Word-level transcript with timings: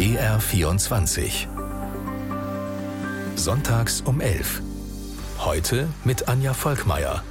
BR24 0.00 1.46
Sonntags 3.36 4.00
um 4.00 4.22
11. 4.22 4.62
Heute 5.40 5.88
mit 6.04 6.26
Anja 6.26 6.54
Volkmeier. 6.54 7.22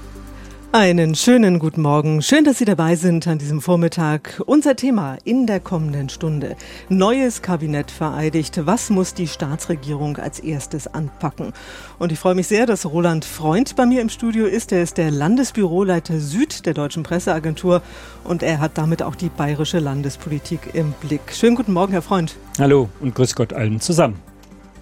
Einen 0.72 1.16
schönen 1.16 1.58
guten 1.58 1.82
Morgen. 1.82 2.22
Schön, 2.22 2.44
dass 2.44 2.60
Sie 2.60 2.66
dabei 2.66 2.96
sind 2.96 3.28
an 3.28 3.40
diesem 3.40 3.60
Vormittag. 3.60 4.40
Unser 4.46 4.76
Thema 4.76 5.18
in 5.24 5.48
der 5.48 5.60
kommenden 5.60 6.10
Stunde. 6.10 6.56
Neues 6.90 7.42
Kabinett 7.42 7.90
vereidigt. 7.90 8.68
Was 8.68 8.92
muss 8.92 9.16
die 9.16 9.28
Staatsregierung 9.28 10.18
als 10.18 10.40
erstes 10.40 10.86
anpacken? 10.86 11.54
Und 11.98 12.12
ich 12.12 12.20
freue 12.20 12.36
mich 12.36 12.48
sehr, 12.48 12.68
dass 12.68 12.86
Roland 12.86 13.26
Freund 13.26 13.76
bei 13.76 13.88
mir 13.88 14.00
im 14.00 14.10
Studio 14.10 14.46
ist. 14.46 14.72
Er 14.72 14.84
ist 14.84 15.00
der 15.00 15.10
Landesbüroleiter 15.10 16.20
Süd 16.20 16.68
der 16.68 16.76
Deutschen 16.76 17.02
Presseagentur 17.02 17.82
und 18.24 18.44
er 18.44 18.60
hat 18.60 18.78
damit 18.78 19.02
auch 19.02 19.16
die 19.16 19.30
bayerische 19.30 19.80
Landespolitik 19.80 20.76
im 20.76 20.92
Blick. 21.02 21.34
Schönen 21.34 21.56
guten 21.56 21.74
Morgen, 21.74 21.94
Herr 21.94 22.04
Freund. 22.04 22.36
Hallo 22.60 22.90
und 23.00 23.16
grüß 23.16 23.34
Gott 23.34 23.54
allen 23.54 23.82
zusammen. 23.82 24.20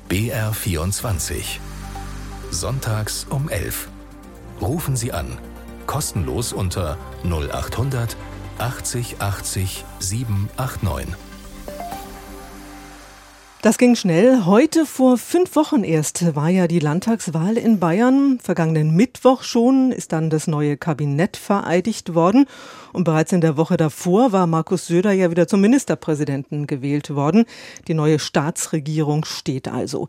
BR24 0.09 1.59
Sonntags 2.51 3.25
um 3.29 3.47
11. 3.47 3.87
Rufen 4.59 4.97
Sie 4.97 5.13
an 5.13 5.37
kostenlos 5.87 6.53
unter 6.53 6.97
0800 7.23 8.15
80 8.59 9.19
80 9.19 9.85
789. 9.99 11.15
Das 13.63 13.79
ging 13.79 13.95
schnell. 13.95 14.45
Heute 14.45 14.85
vor 14.85 15.17
fünf 15.17 15.55
Wochen 15.55 15.83
erst 15.83 16.35
war 16.35 16.49
ja 16.49 16.67
die 16.67 16.79
Landtagswahl 16.79 17.57
in 17.57 17.79
Bayern. 17.79 18.39
Vergangenen 18.39 18.95
Mittwoch 18.95 19.41
schon 19.41 19.91
ist 19.91 20.11
dann 20.11 20.29
das 20.29 20.45
neue 20.45 20.77
Kabinett 20.77 21.37
vereidigt 21.37 22.13
worden. 22.13 22.45
Und 22.93 23.03
bereits 23.03 23.31
in 23.31 23.41
der 23.41 23.57
Woche 23.57 23.75
davor 23.75 24.31
war 24.31 24.45
Markus 24.45 24.85
Söder 24.85 25.11
ja 25.11 25.31
wieder 25.31 25.47
zum 25.47 25.61
Ministerpräsidenten 25.61 26.67
gewählt 26.67 27.15
worden. 27.15 27.45
Die 27.87 27.95
neue 27.95 28.19
Staatsregierung 28.19 29.25
steht 29.25 29.67
also. 29.67 30.07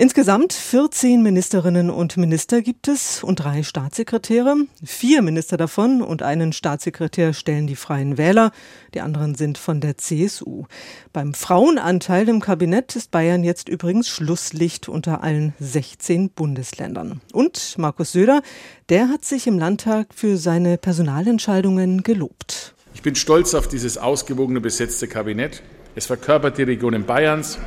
Insgesamt 0.00 0.52
14 0.52 1.24
Ministerinnen 1.24 1.90
und 1.90 2.16
Minister 2.16 2.62
gibt 2.62 2.86
es 2.86 3.24
und 3.24 3.42
drei 3.42 3.64
Staatssekretäre. 3.64 4.54
Vier 4.84 5.22
Minister 5.22 5.56
davon 5.56 6.02
und 6.02 6.22
einen 6.22 6.52
Staatssekretär 6.52 7.32
stellen 7.32 7.66
die 7.66 7.74
Freien 7.74 8.16
Wähler. 8.16 8.52
Die 8.94 9.00
anderen 9.00 9.34
sind 9.34 9.58
von 9.58 9.80
der 9.80 9.98
CSU. 9.98 10.66
Beim 11.12 11.34
Frauenanteil 11.34 12.28
im 12.28 12.38
Kabinett 12.38 12.94
ist 12.94 13.10
Bayern 13.10 13.42
jetzt 13.42 13.68
übrigens 13.68 14.08
Schlusslicht 14.08 14.88
unter 14.88 15.24
allen 15.24 15.52
16 15.58 16.30
Bundesländern. 16.30 17.20
Und 17.32 17.76
Markus 17.76 18.12
Söder, 18.12 18.42
der 18.90 19.08
hat 19.08 19.24
sich 19.24 19.48
im 19.48 19.58
Landtag 19.58 20.14
für 20.14 20.36
seine 20.36 20.78
Personalentscheidungen 20.78 22.04
gelobt. 22.04 22.76
Ich 22.94 23.02
bin 23.02 23.16
stolz 23.16 23.52
auf 23.52 23.66
dieses 23.66 23.98
ausgewogene 23.98 24.60
besetzte 24.60 25.08
Kabinett. 25.08 25.64
Es 25.96 26.06
verkörpert 26.06 26.56
die 26.56 26.62
Regionen 26.62 27.04
Bayerns 27.04 27.58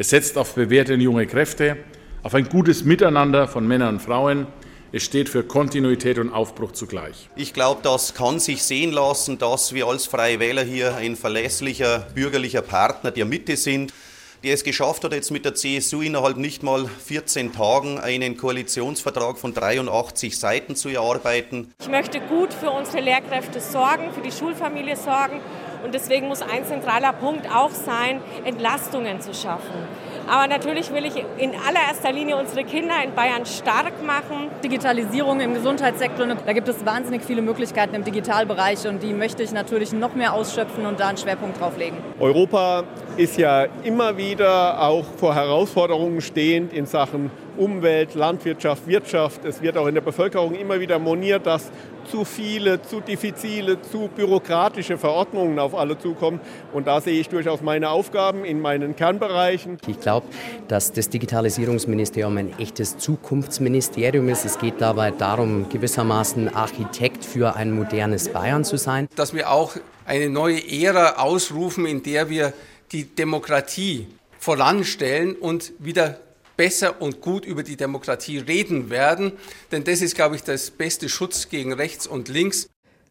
es 0.00 0.10
setzt 0.10 0.38
auf 0.38 0.54
bewährte 0.54 0.94
junge 0.94 1.26
Kräfte, 1.26 1.76
auf 2.22 2.32
ein 2.32 2.48
gutes 2.48 2.84
Miteinander 2.84 3.48
von 3.48 3.66
Männern 3.66 3.96
und 3.96 4.00
Frauen. 4.00 4.46
Es 4.92 5.02
steht 5.02 5.28
für 5.28 5.42
Kontinuität 5.42 6.20
und 6.20 6.32
Aufbruch 6.32 6.70
zugleich. 6.70 7.28
Ich 7.34 7.52
glaube, 7.52 7.80
das 7.82 8.14
kann 8.14 8.38
sich 8.38 8.62
sehen 8.62 8.92
lassen, 8.92 9.38
dass 9.38 9.72
wir 9.72 9.88
als 9.88 10.06
Freie 10.06 10.38
Wähler 10.38 10.62
hier 10.62 10.94
ein 10.94 11.16
verlässlicher 11.16 12.06
bürgerlicher 12.14 12.62
Partner 12.62 13.10
der 13.10 13.24
Mitte 13.24 13.56
sind 13.56 13.92
der 14.44 14.54
es 14.54 14.62
geschafft 14.62 15.02
hat, 15.02 15.12
jetzt 15.12 15.30
mit 15.30 15.44
der 15.44 15.54
CSU 15.54 16.00
innerhalb 16.00 16.36
nicht 16.36 16.62
mal 16.62 16.86
14 16.86 17.52
Tagen 17.52 17.98
einen 17.98 18.36
Koalitionsvertrag 18.36 19.36
von 19.36 19.52
83 19.52 20.38
Seiten 20.38 20.76
zu 20.76 20.88
erarbeiten. 20.88 21.72
Ich 21.80 21.88
möchte 21.88 22.20
gut 22.20 22.52
für 22.54 22.70
unsere 22.70 23.02
Lehrkräfte 23.02 23.60
sorgen, 23.60 24.12
für 24.14 24.20
die 24.20 24.30
Schulfamilie 24.30 24.96
sorgen 24.96 25.40
und 25.84 25.94
deswegen 25.94 26.28
muss 26.28 26.42
ein 26.42 26.64
zentraler 26.64 27.12
Punkt 27.12 27.46
auch 27.54 27.70
sein, 27.70 28.20
Entlastungen 28.44 29.20
zu 29.20 29.34
schaffen. 29.34 29.86
Aber 30.28 30.46
natürlich 30.46 30.92
will 30.92 31.06
ich 31.06 31.14
in 31.38 31.52
allererster 31.54 32.12
Linie 32.12 32.36
unsere 32.36 32.62
Kinder 32.64 32.94
in 33.02 33.14
Bayern 33.14 33.46
stark 33.46 34.04
machen. 34.04 34.50
Digitalisierung 34.62 35.40
im 35.40 35.54
Gesundheitssektor, 35.54 36.26
da 36.26 36.52
gibt 36.52 36.68
es 36.68 36.84
wahnsinnig 36.84 37.22
viele 37.22 37.40
Möglichkeiten 37.40 37.94
im 37.94 38.04
Digitalbereich 38.04 38.86
und 38.86 39.02
die 39.02 39.14
möchte 39.14 39.42
ich 39.42 39.52
natürlich 39.52 39.92
noch 39.92 40.14
mehr 40.14 40.34
ausschöpfen 40.34 40.84
und 40.84 41.00
da 41.00 41.08
einen 41.08 41.18
Schwerpunkt 41.18 41.58
drauf 41.60 41.78
legen. 41.78 41.96
Europa 42.20 42.84
ist 43.18 43.36
ja 43.36 43.66
immer 43.82 44.16
wieder 44.16 44.80
auch 44.80 45.04
vor 45.16 45.34
Herausforderungen 45.34 46.20
stehend 46.20 46.72
in 46.72 46.86
Sachen 46.86 47.32
Umwelt, 47.56 48.14
Landwirtschaft, 48.14 48.86
Wirtschaft. 48.86 49.44
Es 49.44 49.60
wird 49.60 49.76
auch 49.76 49.88
in 49.88 49.94
der 49.94 50.02
Bevölkerung 50.02 50.54
immer 50.54 50.78
wieder 50.78 51.00
moniert, 51.00 51.44
dass 51.44 51.72
zu 52.08 52.24
viele, 52.24 52.80
zu 52.80 53.00
diffizile, 53.00 53.82
zu 53.82 54.08
bürokratische 54.14 54.96
Verordnungen 54.96 55.58
auf 55.58 55.74
alle 55.74 55.98
zukommen. 55.98 56.38
Und 56.72 56.86
da 56.86 57.00
sehe 57.00 57.20
ich 57.20 57.28
durchaus 57.28 57.60
meine 57.60 57.90
Aufgaben 57.90 58.44
in 58.44 58.60
meinen 58.60 58.94
Kernbereichen. 58.94 59.78
Ich 59.88 59.98
glaube, 59.98 60.28
dass 60.68 60.92
das 60.92 61.08
Digitalisierungsministerium 61.08 62.36
ein 62.36 62.56
echtes 62.60 62.98
Zukunftsministerium 62.98 64.28
ist. 64.28 64.44
Es 64.44 64.60
geht 64.60 64.80
dabei 64.80 65.10
darum, 65.10 65.68
gewissermaßen 65.68 66.54
Architekt 66.54 67.24
für 67.24 67.56
ein 67.56 67.72
modernes 67.72 68.28
Bayern 68.28 68.64
zu 68.64 68.76
sein. 68.76 69.08
Dass 69.16 69.34
wir 69.34 69.50
auch 69.50 69.72
eine 70.06 70.30
neue 70.30 70.60
Ära 70.70 71.16
ausrufen, 71.16 71.84
in 71.84 72.04
der 72.04 72.30
wir 72.30 72.52
die 72.92 73.04
Demokratie 73.04 74.06
voranstellen 74.38 75.34
und 75.36 75.72
wieder 75.78 76.20
besser 76.56 77.00
und 77.00 77.20
gut 77.20 77.44
über 77.46 77.62
die 77.62 77.76
Demokratie 77.76 78.38
reden 78.38 78.90
werden. 78.90 79.32
Denn 79.70 79.84
das 79.84 80.02
ist, 80.02 80.14
glaube 80.14 80.36
ich, 80.36 80.42
das 80.42 80.70
beste 80.70 81.08
Schutz 81.08 81.48
gegen 81.48 81.72
rechts 81.72 82.06
und 82.06 82.28
links. 82.28 82.68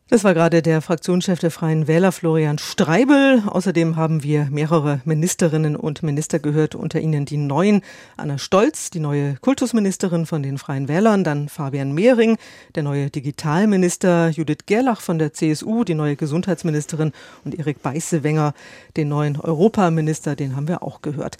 Das 0.09 0.23
war 0.23 0.33
gerade 0.33 0.61
der 0.61 0.81
Fraktionschef 0.81 1.39
der 1.39 1.51
Freien 1.51 1.89
Wähler, 1.89 2.13
Florian 2.13 2.59
Streibel. 2.59 3.43
Außerdem 3.45 3.97
haben 3.97 4.23
wir 4.23 4.47
mehrere 4.49 5.01
Ministerinnen 5.03 5.75
und 5.75 6.01
Minister 6.01 6.39
gehört, 6.39 6.75
unter 6.75 7.01
ihnen 7.01 7.25
die 7.25 7.35
neuen 7.35 7.81
Anna 8.15 8.37
Stolz, 8.37 8.89
die 8.89 9.01
neue 9.01 9.35
Kultusministerin 9.41 10.25
von 10.25 10.43
den 10.43 10.59
Freien 10.59 10.87
Wählern, 10.87 11.25
dann 11.25 11.49
Fabian 11.49 11.91
Mehring, 11.91 12.37
der 12.75 12.83
neue 12.83 13.09
Digitalminister 13.09 14.29
Judith 14.29 14.65
Gerlach 14.65 15.01
von 15.01 15.19
der 15.19 15.33
CSU, 15.33 15.83
die 15.83 15.93
neue 15.95 16.15
Gesundheitsministerin 16.15 17.11
und 17.43 17.59
Erik 17.59 17.81
Beißewenger, 17.81 18.53
den 18.95 19.09
neuen 19.09 19.37
Europaminister, 19.37 20.37
den 20.37 20.55
haben 20.55 20.69
wir 20.69 20.83
auch 20.83 21.01
gehört. 21.01 21.37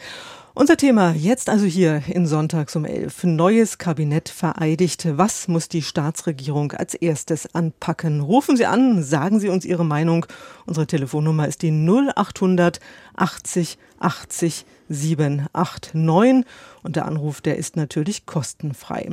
Unser 0.58 0.76
Thema 0.76 1.14
jetzt 1.14 1.52
also 1.52 1.66
hier 1.66 2.02
in 2.08 2.26
Sonntags 2.26 2.76
um 2.76 2.84
11. 2.84 3.26
Neues 3.26 3.78
Kabinett 3.78 4.28
vereidigt. 4.28 5.08
Was 5.16 5.48
muss 5.48 5.70
die 5.70 5.84
Staatsregierung 5.84 6.72
als 6.72 6.96
erstes 6.96 7.54
anpacken? 7.54 8.22
Rufen 8.22 8.58
Sie 8.58 8.66
an, 8.66 9.04
sagen 9.04 9.40
Sie 9.40 9.50
uns 9.50 9.66
Ihre 9.66 9.86
Meinung. 9.86 10.26
Unsere 10.66 10.88
Telefonnummer 10.88 11.48
ist 11.48 11.62
die 11.62 11.70
0800 11.70 12.80
80 13.18 13.78
80 14.00 14.66
789 14.90 16.46
und 16.84 16.96
der 16.96 17.06
Anruf, 17.06 17.42
der 17.42 17.58
ist 17.58 17.76
natürlich 17.76 18.26
kostenfrei. 18.26 19.10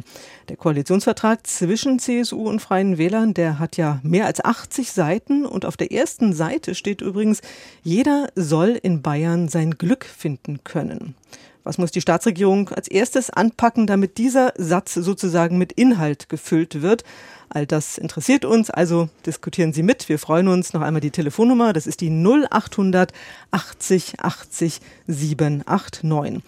Der 0.49 0.57
Koalitionsvertrag 0.57 1.47
zwischen 1.47 1.99
CSU 1.99 2.49
und 2.49 2.61
Freien 2.61 2.97
Wählern, 2.97 3.35
der 3.35 3.59
hat 3.59 3.77
ja 3.77 3.99
mehr 4.05 4.27
als 4.27 4.45
80 4.45 4.93
Seiten 4.93 5.45
und 5.45 5.65
auf 5.65 5.77
der 5.77 5.91
ersten 5.91 6.33
Seite 6.33 6.75
steht 6.75 7.01
übrigens, 7.01 7.41
jeder 7.83 8.29
soll 8.37 8.79
in 8.81 9.03
Bayern 9.03 9.49
sein 9.49 9.73
Glück 9.73 10.05
finden 10.05 10.63
können. 10.63 11.17
Was 11.65 11.79
muss 11.79 11.91
die 11.91 12.03
Staatsregierung 12.03 12.69
als 12.69 12.89
erstes 12.89 13.31
anpacken, 13.31 13.87
damit 13.87 14.19
dieser 14.19 14.53
Satz 14.57 14.93
sozusagen 14.93 15.57
mit 15.57 15.73
Inhalt 15.73 16.29
gefüllt 16.29 16.83
wird? 16.83 17.05
All 17.49 17.67
das 17.67 17.97
interessiert 17.97 18.45
uns, 18.45 18.69
also 18.69 19.09
diskutieren 19.25 19.73
Sie 19.73 19.83
mit. 19.83 20.11
Wir 20.11 20.19
freuen 20.19 20.49
uns. 20.49 20.75
Noch 20.75 20.83
einmal 20.83 21.01
die 21.01 21.11
Telefonnummer, 21.11 21.73
das 21.73 21.87
ist 21.87 22.03
die 22.03 22.11
0800 22.11 23.13
80 23.51 24.21
80 24.21 24.81
789. 25.07 26.43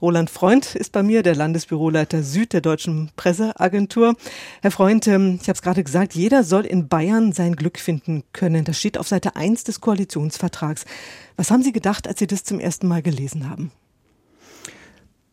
Roland 0.00 0.30
Freund 0.30 0.76
ist 0.76 0.92
bei 0.92 1.02
mir, 1.02 1.22
der 1.22 1.34
Landesbüroleiter 1.34 2.22
Süd 2.22 2.52
der 2.52 2.60
Deutschen 2.60 3.10
Presseagentur. 3.16 4.14
Herr 4.62 4.70
Freund, 4.70 5.06
ähm, 5.08 5.38
ich 5.42 5.48
habe 5.48 5.56
es 5.56 5.62
gerade 5.62 5.82
gesagt, 5.82 6.14
jeder 6.14 6.44
soll 6.44 6.64
in 6.64 6.88
Bayern 6.88 7.32
sein 7.32 7.56
Glück 7.56 7.78
finden 7.78 8.22
können. 8.32 8.64
Das 8.64 8.78
steht 8.78 8.98
auf 8.98 9.08
Seite 9.08 9.34
1 9.34 9.64
des 9.64 9.80
Koalitionsvertrags. 9.80 10.84
Was 11.36 11.50
haben 11.50 11.62
Sie 11.62 11.72
gedacht, 11.72 12.06
als 12.06 12.18
Sie 12.20 12.26
das 12.26 12.44
zum 12.44 12.60
ersten 12.60 12.86
Mal 12.86 13.02
gelesen 13.02 13.50
haben? 13.50 13.72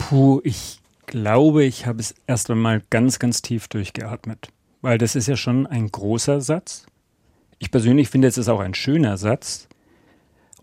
Puh, 0.10 0.40
ich 0.46 0.80
glaube, 1.06 1.66
ich 1.66 1.86
habe 1.86 2.00
es 2.00 2.16
erst 2.28 2.50
einmal 2.50 2.82
ganz, 2.90 3.20
ganz 3.20 3.42
tief 3.42 3.68
durchgeatmet. 3.68 4.48
Weil 4.82 4.98
das 4.98 5.18
ist 5.18 5.28
ja 5.28 5.36
schon 5.36 5.68
ein 5.68 5.92
großer 5.92 6.40
Satz. 6.40 6.86
Ich 7.60 7.72
persönlich 7.72 8.08
finde, 8.08 8.30
es 8.30 8.38
ist 8.38 8.48
auch 8.48 8.62
ein 8.62 8.74
schöner 8.74 9.18
Satz. 9.18 9.68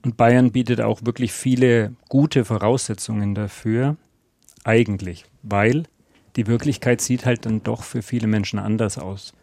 Und 0.03 0.17
Bayern 0.17 0.51
bietet 0.51 0.81
auch 0.81 1.03
wirklich 1.05 1.35
viele 1.35 1.93
gute 2.09 2.47
Voraussetzungen 2.47 3.35
dafür. 3.35 3.99
Eigentlich. 4.65 5.27
Weil 5.43 5.83
die 6.37 6.47
Wirklichkeit 6.47 7.03
sieht 7.03 7.27
halt 7.27 7.45
dann 7.45 7.63
doch 7.63 7.83
für 7.83 8.01
viele 8.01 8.29
Menschen 8.29 8.59
anders 8.59 8.97
aus. 8.97 9.35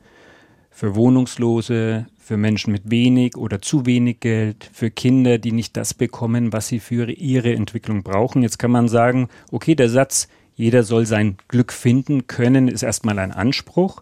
Für 0.71 0.95
Wohnungslose, 0.95 2.07
für 2.31 2.37
Menschen 2.37 2.71
mit 2.71 2.89
wenig 2.89 3.35
oder 3.35 3.61
zu 3.61 3.85
wenig 3.85 4.21
Geld, 4.21 4.69
für 4.71 4.89
Kinder, 4.89 5.37
die 5.37 5.51
nicht 5.51 5.75
das 5.75 5.93
bekommen, 5.93 6.53
was 6.53 6.69
sie 6.69 6.79
für 6.79 7.11
ihre 7.11 7.53
Entwicklung 7.53 8.03
brauchen. 8.03 8.41
Jetzt 8.41 8.57
kann 8.57 8.71
man 8.71 8.87
sagen, 8.87 9.27
okay, 9.51 9.75
der 9.75 9.89
Satz, 9.89 10.29
jeder 10.55 10.83
soll 10.83 11.05
sein 11.05 11.35
Glück 11.49 11.73
finden 11.73 12.27
können, 12.27 12.69
ist 12.69 12.83
erstmal 12.83 13.19
ein 13.19 13.33
Anspruch. 13.33 14.01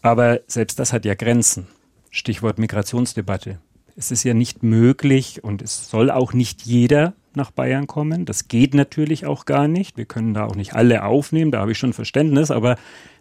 Aber 0.00 0.40
selbst 0.48 0.80
das 0.80 0.92
hat 0.92 1.04
ja 1.04 1.14
Grenzen. 1.14 1.68
Stichwort 2.10 2.58
Migrationsdebatte. 2.58 3.60
Es 3.94 4.10
ist 4.10 4.24
ja 4.24 4.34
nicht 4.34 4.64
möglich 4.64 5.44
und 5.44 5.62
es 5.62 5.88
soll 5.88 6.10
auch 6.10 6.32
nicht 6.32 6.62
jeder 6.62 7.14
nach 7.36 7.50
Bayern 7.50 7.86
kommen. 7.86 8.24
Das 8.24 8.48
geht 8.48 8.74
natürlich 8.74 9.26
auch 9.26 9.44
gar 9.44 9.68
nicht. 9.68 9.96
Wir 9.96 10.04
können 10.04 10.34
da 10.34 10.44
auch 10.44 10.54
nicht 10.54 10.74
alle 10.74 11.04
aufnehmen, 11.04 11.50
da 11.50 11.60
habe 11.60 11.72
ich 11.72 11.78
schon 11.78 11.92
Verständnis, 11.92 12.50
aber 12.50 12.76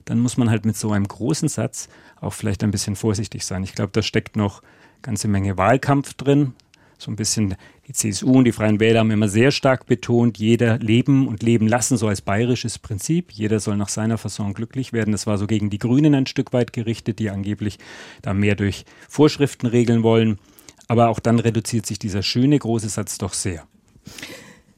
dann 0.05 0.19
muss 0.19 0.37
man 0.37 0.49
halt 0.49 0.65
mit 0.65 0.75
so 0.75 0.91
einem 0.91 1.07
großen 1.07 1.49
Satz 1.49 1.89
auch 2.19 2.33
vielleicht 2.33 2.63
ein 2.63 2.71
bisschen 2.71 2.95
vorsichtig 2.95 3.45
sein. 3.45 3.63
Ich 3.63 3.75
glaube, 3.75 3.91
da 3.93 4.01
steckt 4.01 4.35
noch 4.35 4.61
ganze 5.01 5.27
Menge 5.27 5.57
Wahlkampf 5.57 6.13
drin. 6.13 6.53
So 6.97 7.09
ein 7.09 7.15
bisschen 7.15 7.55
die 7.87 7.93
CSU 7.93 8.31
und 8.31 8.45
die 8.45 8.51
Freien 8.51 8.79
Wähler 8.79 8.99
haben 8.99 9.09
immer 9.09 9.27
sehr 9.27 9.49
stark 9.49 9.87
betont, 9.87 10.37
jeder 10.37 10.77
leben 10.77 11.27
und 11.27 11.41
leben 11.41 11.67
lassen, 11.67 11.97
so 11.97 12.07
als 12.07 12.21
bayerisches 12.21 12.77
Prinzip. 12.77 13.31
Jeder 13.31 13.59
soll 13.59 13.75
nach 13.75 13.89
seiner 13.89 14.19
Fasson 14.19 14.53
glücklich 14.53 14.93
werden. 14.93 15.11
Das 15.11 15.25
war 15.25 15.39
so 15.39 15.47
gegen 15.47 15.71
die 15.71 15.79
Grünen 15.79 16.13
ein 16.13 16.27
Stück 16.27 16.53
weit 16.53 16.73
gerichtet, 16.73 17.17
die 17.17 17.31
angeblich 17.31 17.79
da 18.21 18.35
mehr 18.35 18.53
durch 18.53 18.85
Vorschriften 19.09 19.65
regeln 19.65 20.03
wollen. 20.03 20.37
Aber 20.87 21.09
auch 21.09 21.19
dann 21.19 21.39
reduziert 21.39 21.87
sich 21.87 21.97
dieser 21.97 22.21
schöne 22.21 22.59
große 22.59 22.89
Satz 22.89 23.17
doch 23.17 23.33
sehr. 23.33 23.65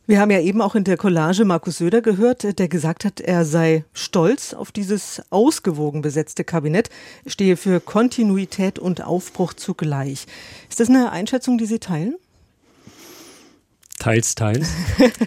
Wir 0.05 0.19
haben 0.19 0.31
ja 0.31 0.41
eben 0.41 0.61
auch 0.61 0.75
in 0.75 0.83
der 0.83 0.97
Collage 0.97 1.45
Markus 1.45 1.77
Söder 1.77 2.01
gehört, 2.01 2.59
der 2.59 2.67
gesagt 2.67 3.05
hat, 3.05 3.21
er 3.21 3.45
sei 3.45 3.85
stolz 3.93 4.53
auf 4.53 4.73
dieses 4.73 5.21
ausgewogen 5.29 6.01
besetzte 6.01 6.43
Kabinett, 6.43 6.89
stehe 7.25 7.55
für 7.55 7.79
Kontinuität 7.79 8.79
und 8.79 9.01
Aufbruch 9.01 9.53
zugleich. 9.53 10.25
Ist 10.69 10.81
das 10.81 10.89
eine 10.89 11.11
Einschätzung, 11.11 11.57
die 11.57 11.65
Sie 11.65 11.79
teilen? 11.79 12.15
Teils, 13.97 14.35
teils. 14.35 14.67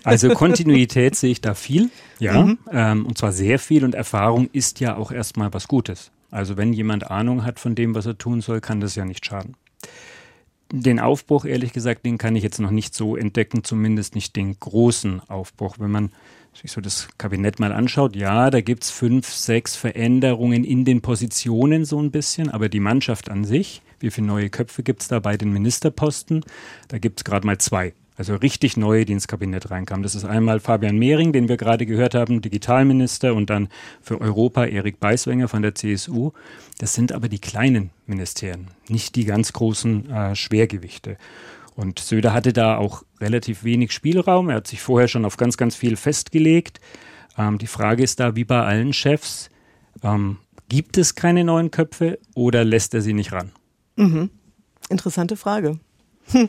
Also 0.05 0.29
Kontinuität 0.29 1.17
sehe 1.17 1.31
ich 1.31 1.41
da 1.41 1.55
viel, 1.55 1.89
ja, 2.19 2.43
mhm. 2.43 2.59
ähm, 2.71 3.07
und 3.07 3.17
zwar 3.17 3.33
sehr 3.33 3.59
viel 3.59 3.83
und 3.83 3.95
Erfahrung 3.95 4.51
ist 4.53 4.81
ja 4.81 4.97
auch 4.97 5.11
erstmal 5.11 5.55
was 5.55 5.69
Gutes. 5.69 6.11
Also 6.31 6.59
wenn 6.59 6.75
jemand 6.75 7.11
Ahnung 7.11 7.47
hat 7.47 7.59
von 7.59 7.75
dem, 7.75 7.95
was 7.95 8.05
er 8.05 8.19
tun 8.19 8.43
soll, 8.43 8.61
kann 8.61 8.81
das 8.81 8.95
ja 8.95 9.07
nicht 9.07 9.25
schaden 9.25 9.57
den 10.73 10.99
Aufbruch, 10.99 11.45
ehrlich 11.45 11.73
gesagt, 11.73 12.05
den 12.05 12.19
kann 12.19 12.37
ich 12.37 12.43
jetzt 12.43 12.61
noch 12.61 12.71
nicht 12.71 12.95
so 12.95 13.17
entdecken, 13.17 13.65
zumindest 13.65 14.15
nicht 14.15 14.37
den 14.37 14.59
großen 14.59 15.21
Aufbruch. 15.29 15.77
Wenn 15.79 15.91
man 15.91 16.13
sich 16.55 16.73
so 16.73 16.81
das 16.81 17.09
Kabinett 17.19 17.61
mal 17.61 17.73
anschaut, 17.73 18.17
ja, 18.17 18.51
da 18.51 18.61
gibt 18.61 18.85
es 18.85 18.91
fünf, 18.91 19.29
sechs 19.29 19.77
Veränderungen 19.77 20.65
in 20.65 20.85
den 20.85 21.03
Positionen 21.03 21.85
so 21.85 22.01
ein 22.01 22.11
bisschen, 22.11 22.51
aber 22.51 22.69
die 22.69 22.81
Mannschaft 22.81 23.31
an 23.31 23.45
sich, 23.45 23.83
wie 24.01 24.11
viele 24.11 24.27
neue 24.27 24.51
Köpfe 24.51 24.83
gibt 24.83 25.03
es 25.03 25.09
da 25.09 25.21
bei 25.21 25.37
den 25.37 25.53
Ministerposten? 25.53 26.45
Da 26.89 26.99
gibt 26.99 27.21
es 27.21 27.25
gerade 27.25 27.47
mal 27.47 27.59
zwei. 27.59 27.93
Also 28.17 28.35
richtig 28.35 28.77
neue, 28.77 29.05
die 29.05 29.13
ins 29.13 29.29
Kabinett 29.29 29.71
reinkamen. 29.71 30.03
Das 30.03 30.15
ist 30.15 30.25
einmal 30.25 30.59
Fabian 30.59 30.99
Mehring, 30.99 31.33
den 31.33 31.49
wir 31.49 31.59
gerade 31.59 31.85
gehört 31.85 32.15
haben, 32.15 32.41
Digitalminister, 32.41 33.35
und 33.35 33.51
dann 33.51 33.69
für 34.01 34.21
Europa 34.21 34.65
Erik 34.65 35.01
Beiswenger 35.01 35.49
von 35.49 35.63
der 35.63 35.75
CSU. 35.75 36.33
Das 36.79 36.95
sind 36.95 37.13
aber 37.13 37.29
die 37.29 37.39
kleinen 37.39 37.91
Ministerien, 38.07 38.69
nicht 38.89 39.17
die 39.17 39.25
ganz 39.25 39.53
großen 39.53 40.11
äh, 40.11 40.35
Schwergewichte. 40.35 41.19
Und 41.75 41.99
Söder 41.99 42.33
hatte 42.33 42.55
da 42.55 42.79
auch 42.79 43.03
relativ 43.21 43.63
wenig 43.65 43.93
Spielraum. 43.93 44.49
Er 44.49 44.57
hat 44.57 44.67
sich 44.67 44.81
vorher 44.81 45.09
schon 45.09 45.27
auf 45.27 45.37
ganz, 45.37 45.59
ganz 45.59 45.77
viel 45.77 45.97
festgelegt. 45.97 46.81
Ähm, 47.37 47.59
die 47.59 47.67
Frage 47.67 48.03
ist 48.03 48.19
da, 48.19 48.35
wie 48.35 48.45
bei 48.45 48.63
allen 48.63 48.95
Chefs, 48.95 49.51
ähm, 50.03 50.39
gibt 50.71 50.97
es 50.97 51.15
keine 51.15 51.45
neuen 51.45 51.71
Köpfe 51.71 52.19
oder 52.35 52.65
lässt 52.65 52.95
er 52.95 53.03
sie 53.03 53.13
nicht 53.13 53.33
ran? 53.33 53.53
Mhm. 53.97 54.31
Interessante 54.89 55.37
Frage. 55.37 55.79
Hm. 56.31 56.49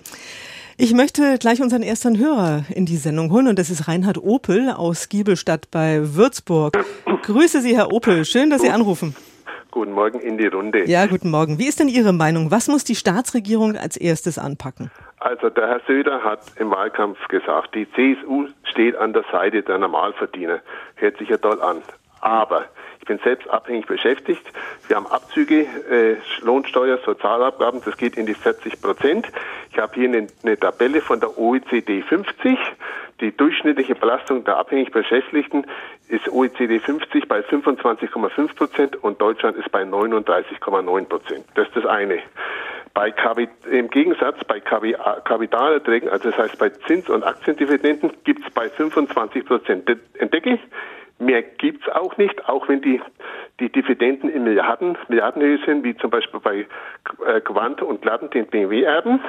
Ich 0.80 0.94
möchte 0.94 1.40
gleich 1.40 1.60
unseren 1.60 1.82
ersten 1.82 2.20
Hörer 2.20 2.64
in 2.70 2.86
die 2.86 2.98
Sendung 2.98 3.32
holen 3.32 3.48
und 3.48 3.58
das 3.58 3.72
ist 3.72 3.88
Reinhard 3.88 4.20
Opel 4.20 4.70
aus 4.70 5.10
Giebelstadt 5.10 5.72
bei 5.72 6.02
Würzburg. 6.14 6.78
Grüße 7.24 7.62
Sie, 7.62 7.76
Herr 7.76 7.92
Opel. 7.92 8.26
Schön, 8.26 8.52
dass 8.52 8.62
Sie 8.62 8.70
anrufen. 8.70 9.16
Guten 9.72 9.92
Morgen 9.92 10.20
in 10.20 10.38
die 10.38 10.46
Runde. 10.46 10.88
Ja, 10.88 11.08
guten 11.08 11.32
Morgen. 11.32 11.58
Wie 11.58 11.66
ist 11.66 11.80
denn 11.80 11.88
Ihre 11.88 12.14
Meinung? 12.14 12.52
Was 12.52 12.68
muss 12.68 12.84
die 12.84 12.94
Staatsregierung 12.94 13.76
als 13.76 13.98
erstes 13.98 14.38
anpacken? 14.38 14.92
Also 15.18 15.50
der 15.50 15.68
Herr 15.68 15.82
Söder 15.88 16.24
hat 16.24 16.42
im 16.60 16.70
Wahlkampf 16.70 17.18
gesagt, 17.28 17.74
die 17.74 17.88
CSU 17.94 18.48
steht 18.64 18.96
an 18.98 19.14
der 19.14 19.26
Seite 19.32 19.64
der 19.64 19.80
Normalverdiener. 19.80 20.60
Hört 20.94 21.18
sich 21.18 21.30
ja 21.30 21.38
toll 21.38 21.60
an. 21.60 21.78
Aber 22.22 22.66
ich 23.00 23.06
bin 23.06 23.20
selbst 23.24 23.50
abhängig 23.50 23.86
beschäftigt. 23.86 24.44
Wir 24.88 24.96
haben 24.96 25.08
Abzüge, 25.08 25.62
äh, 25.90 26.18
Lohnsteuer, 26.42 26.98
Sozialabgaben, 27.06 27.82
das 27.86 27.98
geht 27.98 28.18
in 28.18 28.26
die 28.26 28.34
40 28.34 28.82
Prozent. 28.82 29.28
Ich 29.72 29.78
habe 29.78 29.94
hier 29.96 30.10
eine, 30.10 30.28
eine 30.44 30.58
Tabelle 30.58 31.02
von 31.02 31.20
der 31.20 31.38
OECD 31.38 32.02
50. 32.02 32.58
Die 33.22 33.36
durchschnittliche 33.36 33.96
Belastung 33.96 34.44
der 34.44 34.58
abhängig 34.58 34.92
Beschäftigten 34.92 35.66
ist 36.08 36.30
OECD 36.30 36.80
50 36.80 37.28
bei 37.28 37.40
25,5 37.40 38.56
Prozent 38.56 38.96
und 39.04 39.20
Deutschland 39.22 39.58
ist 39.58 39.72
bei 39.72 39.84
39,9 39.84 41.06
Prozent. 41.06 41.46
Das 41.56 41.68
ist 41.68 41.76
das 41.76 41.86
eine. 41.86 42.20
Bei 42.94 43.12
Kapit 43.12 43.50
Im 43.72 43.90
Gegensatz 43.90 44.44
bei 44.46 44.60
Kapitalerträgen, 44.60 46.10
also 46.10 46.30
das 46.32 46.40
heißt 46.40 46.58
bei 46.58 46.70
Zins- 46.88 47.10
und 47.10 47.24
Aktiendividenden, 47.24 48.12
gibt 48.24 48.46
es 48.46 48.54
bei 48.54 48.70
25 48.70 49.46
Prozent. 49.46 49.90
Entdecke? 50.18 50.60
Mehr 51.20 51.42
gibt's 51.42 51.88
auch 51.90 52.16
nicht, 52.18 52.48
auch 52.48 52.68
wenn 52.68 52.82
die, 52.82 53.02
die 53.60 53.72
Dividenden 53.72 54.30
in 54.30 54.44
Milliarden, 54.44 54.98
Milliardenhöhe 55.08 55.60
sind, 55.66 55.84
wie 55.84 55.98
zum 55.98 56.12
Beispiel 56.12 56.40
bei 56.40 56.66
äh, 57.26 57.42
Quant 57.42 57.82
und 57.82 58.02
Glatten 58.04 58.30
den 58.30 58.46
BMW-Erben. 58.46 59.20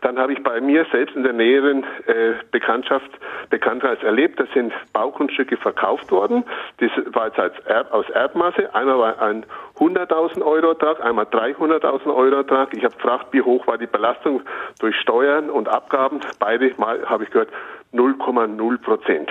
Dann 0.00 0.18
habe 0.18 0.32
ich 0.32 0.42
bei 0.42 0.60
mir 0.60 0.84
selbst 0.90 1.14
in 1.14 1.22
der 1.22 1.32
näheren 1.32 1.84
äh, 2.06 2.32
Bekanntschaft, 2.50 3.10
Bekanntkreis 3.50 4.02
erlebt, 4.02 4.40
da 4.40 4.44
sind 4.52 4.72
Baugrundstücke 4.92 5.56
verkauft 5.56 6.10
worden. 6.10 6.44
Das 6.78 6.90
war 7.12 7.26
jetzt 7.26 7.38
als 7.38 7.58
Erb, 7.66 7.92
aus 7.92 8.08
Erbmasse. 8.10 8.74
Einmal 8.74 8.98
war 8.98 9.22
ein 9.22 9.44
100.000 9.78 10.42
Euro 10.42 10.70
Ertrag, 10.70 11.04
einmal 11.04 11.26
300.000 11.26 12.06
Euro 12.06 12.36
Ertrag. 12.36 12.74
Ich 12.74 12.84
habe 12.84 12.94
gefragt, 12.94 13.26
wie 13.32 13.42
hoch 13.42 13.66
war 13.66 13.78
die 13.78 13.86
Belastung 13.86 14.42
durch 14.80 14.96
Steuern 14.96 15.50
und 15.50 15.68
Abgaben. 15.68 16.20
Beide 16.40 16.72
Mal 16.78 17.08
habe 17.08 17.24
ich 17.24 17.30
gehört 17.30 17.50
0,0 17.92 18.78
Prozent. 18.78 19.30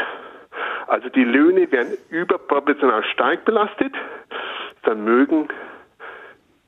Also 0.91 1.07
die 1.07 1.23
Löhne 1.23 1.71
werden 1.71 1.93
überproportional 2.09 3.01
stark 3.13 3.45
belastet, 3.45 3.93
Vermögen 4.83 5.47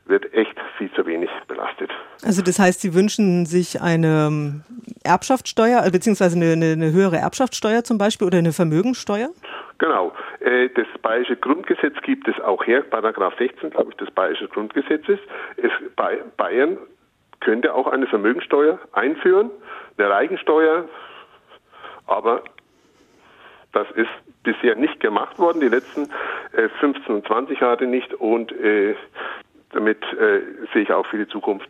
wird 0.05 0.33
echt 0.33 0.55
viel 0.77 0.89
zu 0.93 1.05
wenig 1.05 1.29
belastet. 1.49 1.91
Also 2.23 2.41
das 2.41 2.57
heißt, 2.57 2.79
Sie 2.79 2.93
wünschen 2.93 3.45
sich 3.45 3.81
eine 3.81 4.27
ähm, 4.27 4.63
Erbschaftssteuer, 5.03 5.85
äh, 5.85 5.91
beziehungsweise 5.91 6.37
eine, 6.37 6.71
eine, 6.71 6.93
höhere 6.93 7.17
Erbschaftssteuer 7.17 7.83
zum 7.83 7.97
Beispiel 7.97 8.25
oder 8.25 8.37
eine 8.37 8.53
Vermögensteuer? 8.53 9.27
Genau. 9.79 10.13
Äh, 10.39 10.69
das 10.69 10.87
Bayerische 11.01 11.35
Grundgesetz 11.35 11.95
gibt 12.03 12.25
es 12.29 12.39
auch 12.39 12.65
her, 12.65 12.81
Paragraph 12.81 13.33
16, 13.37 13.71
glaube 13.71 13.91
ich, 13.91 13.97
des 13.97 14.09
Bayerischen 14.11 14.47
Grundgesetzes. 14.47 15.19
Es, 15.57 15.71
Bayern 16.37 16.77
könnte 17.41 17.73
auch 17.73 17.87
eine 17.87 18.07
Vermögensteuer 18.07 18.79
einführen, 18.93 19.51
eine 19.97 20.09
Reichensteuer, 20.09 20.85
aber 22.07 22.41
das 23.73 23.89
ist 23.91 24.09
bisher 24.43 24.75
nicht 24.75 24.99
gemacht 24.99 25.37
worden, 25.39 25.59
die 25.59 25.67
letzten 25.67 26.09
äh, 26.53 26.69
15 26.79 27.15
und 27.15 27.27
20 27.27 27.59
Jahre 27.59 27.85
nicht. 27.85 28.13
Und 28.13 28.51
äh, 28.51 28.95
damit 29.71 30.01
äh, 30.13 30.41
sehe 30.73 30.83
ich 30.83 30.93
auch 30.93 31.05
für 31.07 31.17
die 31.17 31.27
Zukunft 31.27 31.69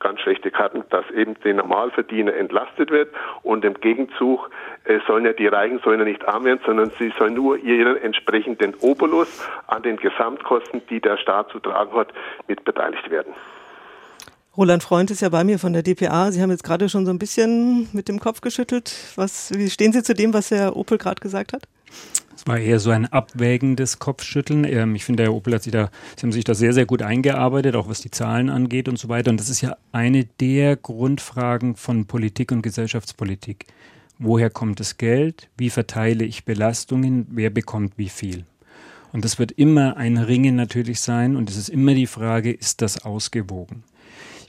ganz 0.00 0.20
schlechte 0.20 0.50
Karten, 0.50 0.84
dass 0.90 1.10
eben 1.10 1.34
der 1.42 1.54
Normalverdiener 1.54 2.34
entlastet 2.34 2.90
wird. 2.90 3.12
Und 3.42 3.64
im 3.64 3.74
Gegenzug 3.74 4.50
äh, 4.84 5.00
sollen 5.06 5.24
ja 5.24 5.32
die 5.32 5.46
Reichen 5.46 5.80
sollen 5.80 5.98
ja 5.98 6.04
nicht 6.04 6.26
arm 6.28 6.44
werden, 6.44 6.60
sondern 6.64 6.90
sie 6.98 7.12
sollen 7.18 7.34
nur 7.34 7.56
ihren 7.58 7.96
entsprechenden 7.96 8.74
Obolus 8.80 9.48
an 9.66 9.82
den 9.82 9.96
Gesamtkosten, 9.96 10.82
die 10.88 11.00
der 11.00 11.16
Staat 11.16 11.50
zu 11.50 11.58
tragen 11.58 11.92
hat, 11.96 12.08
mit 12.46 12.64
beteiligt 12.64 13.10
werden. 13.10 13.34
Roland 14.58 14.82
Freund 14.82 15.12
ist 15.12 15.22
ja 15.22 15.28
bei 15.28 15.44
mir 15.44 15.60
von 15.60 15.72
der 15.72 15.84
DPA. 15.84 16.32
Sie 16.32 16.42
haben 16.42 16.50
jetzt 16.50 16.64
gerade 16.64 16.88
schon 16.88 17.06
so 17.06 17.12
ein 17.12 17.20
bisschen 17.20 17.88
mit 17.92 18.08
dem 18.08 18.18
Kopf 18.18 18.40
geschüttelt. 18.40 18.92
Was, 19.14 19.52
wie 19.52 19.70
stehen 19.70 19.92
Sie 19.92 20.02
zu 20.02 20.14
dem, 20.14 20.34
was 20.34 20.50
Herr 20.50 20.76
Opel 20.76 20.98
gerade 20.98 21.20
gesagt 21.20 21.52
hat? 21.52 21.68
Es 22.34 22.44
war 22.44 22.58
eher 22.58 22.80
so 22.80 22.90
ein 22.90 23.06
abwägendes 23.06 24.00
Kopfschütteln. 24.00 24.64
Ähm, 24.64 24.96
ich 24.96 25.04
finde, 25.04 25.22
Herr 25.22 25.32
Opel 25.32 25.54
hat 25.54 25.62
sich 25.62 25.72
da, 25.72 25.90
Sie 26.16 26.22
haben 26.22 26.32
sich 26.32 26.42
da 26.42 26.56
sehr, 26.56 26.72
sehr 26.72 26.86
gut 26.86 27.02
eingearbeitet, 27.02 27.76
auch 27.76 27.88
was 27.88 28.00
die 28.00 28.10
Zahlen 28.10 28.50
angeht 28.50 28.88
und 28.88 28.98
so 28.98 29.08
weiter. 29.08 29.30
Und 29.30 29.38
das 29.38 29.48
ist 29.48 29.60
ja 29.60 29.76
eine 29.92 30.24
der 30.24 30.74
Grundfragen 30.74 31.76
von 31.76 32.06
Politik 32.06 32.50
und 32.50 32.62
Gesellschaftspolitik. 32.62 33.66
Woher 34.18 34.50
kommt 34.50 34.80
das 34.80 34.96
Geld? 34.96 35.48
Wie 35.56 35.70
verteile 35.70 36.24
ich 36.24 36.44
Belastungen? 36.44 37.28
Wer 37.30 37.50
bekommt 37.50 37.92
wie 37.96 38.08
viel? 38.08 38.44
Und 39.12 39.24
das 39.24 39.38
wird 39.38 39.52
immer 39.52 39.96
ein 39.96 40.18
Ringen 40.18 40.56
natürlich 40.56 40.98
sein. 40.98 41.36
Und 41.36 41.48
es 41.48 41.56
ist 41.56 41.68
immer 41.68 41.94
die 41.94 42.08
Frage, 42.08 42.50
ist 42.50 42.82
das 42.82 43.04
ausgewogen? 43.04 43.84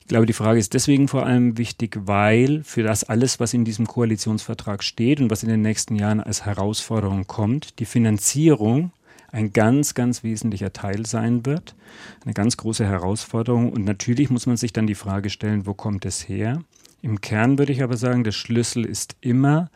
Ich 0.09 0.11
glaube, 0.11 0.25
die 0.25 0.33
Frage 0.33 0.57
ist 0.57 0.73
deswegen 0.73 1.07
vor 1.07 1.27
allem 1.27 1.59
wichtig, 1.59 1.95
weil 2.05 2.63
für 2.63 2.81
das 2.81 3.03
alles, 3.03 3.39
was 3.39 3.53
in 3.53 3.63
diesem 3.63 3.85
Koalitionsvertrag 3.85 4.83
steht 4.83 5.21
und 5.21 5.29
was 5.29 5.43
in 5.43 5.49
den 5.49 5.61
nächsten 5.61 5.95
Jahren 5.95 6.19
als 6.19 6.47
Herausforderung 6.47 7.27
kommt, 7.27 7.77
die 7.77 7.85
Finanzierung 7.85 8.91
ein 9.31 9.53
ganz, 9.53 9.93
ganz 9.93 10.23
wesentlicher 10.23 10.73
Teil 10.73 11.05
sein 11.05 11.45
wird. 11.45 11.75
Eine 12.25 12.33
ganz 12.33 12.57
große 12.57 12.87
Herausforderung. 12.87 13.71
Und 13.71 13.85
natürlich 13.85 14.31
muss 14.31 14.47
man 14.47 14.57
sich 14.57 14.73
dann 14.73 14.87
die 14.87 14.95
Frage 14.95 15.29
stellen, 15.29 15.67
wo 15.67 15.75
kommt 15.75 16.05
es 16.05 16.27
her? 16.27 16.63
Im 17.01 17.21
Kern 17.21 17.57
würde 17.57 17.71
ich 17.71 17.81
aber 17.81 17.97
sagen, 17.97 18.23
der 18.23 18.31
Schlüssel 18.31 18.85
ist 18.85 19.15
immer, 19.21 19.69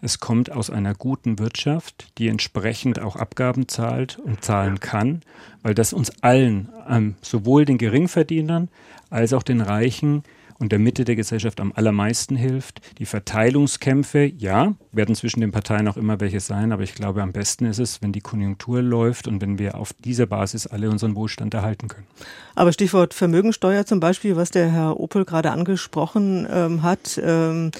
es 0.00 0.20
kommt 0.20 0.52
aus 0.52 0.70
einer 0.70 0.94
guten 0.94 1.38
Wirtschaft, 1.40 2.12
die 2.18 2.28
entsprechend 2.28 3.00
auch 3.00 3.16
Abgaben 3.16 3.66
zahlt 3.66 4.18
und 4.18 4.44
zahlen 4.44 4.78
kann, 4.78 5.22
weil 5.62 5.74
das 5.74 5.92
uns 5.92 6.22
allen, 6.22 6.68
ähm, 6.88 7.16
sowohl 7.20 7.64
den 7.64 7.78
Geringverdienern 7.78 8.68
als 9.10 9.32
auch 9.32 9.42
den 9.42 9.60
Reichen 9.60 10.22
und 10.58 10.72
der 10.72 10.78
Mitte 10.78 11.04
der 11.04 11.16
Gesellschaft 11.16 11.60
am 11.60 11.72
allermeisten 11.74 12.36
hilft. 12.36 12.80
Die 12.98 13.06
Verteilungskämpfe, 13.06 14.24
ja, 14.24 14.74
werden 14.92 15.14
zwischen 15.14 15.40
den 15.40 15.52
Parteien 15.52 15.88
auch 15.88 15.96
immer 15.96 16.20
welche 16.20 16.40
sein, 16.40 16.72
aber 16.72 16.82
ich 16.82 16.94
glaube, 16.94 17.22
am 17.22 17.32
besten 17.32 17.66
ist 17.66 17.78
es, 17.78 18.02
wenn 18.02 18.12
die 18.12 18.20
Konjunktur 18.20 18.82
läuft 18.82 19.28
und 19.28 19.40
wenn 19.40 19.58
wir 19.58 19.76
auf 19.76 19.92
dieser 19.92 20.26
Basis 20.26 20.66
alle 20.66 20.90
unseren 20.90 21.14
Wohlstand 21.14 21.54
erhalten 21.54 21.88
können. 21.88 22.06
Aber 22.54 22.72
Stichwort 22.72 23.14
Vermögensteuer 23.14 23.86
zum 23.86 24.00
Beispiel, 24.00 24.36
was 24.36 24.50
der 24.50 24.70
Herr 24.70 24.98
Opel 24.98 25.24
gerade 25.24 25.50
angesprochen 25.50 26.46
ähm, 26.50 26.82
hat, 26.82 27.20
ähm, 27.22 27.70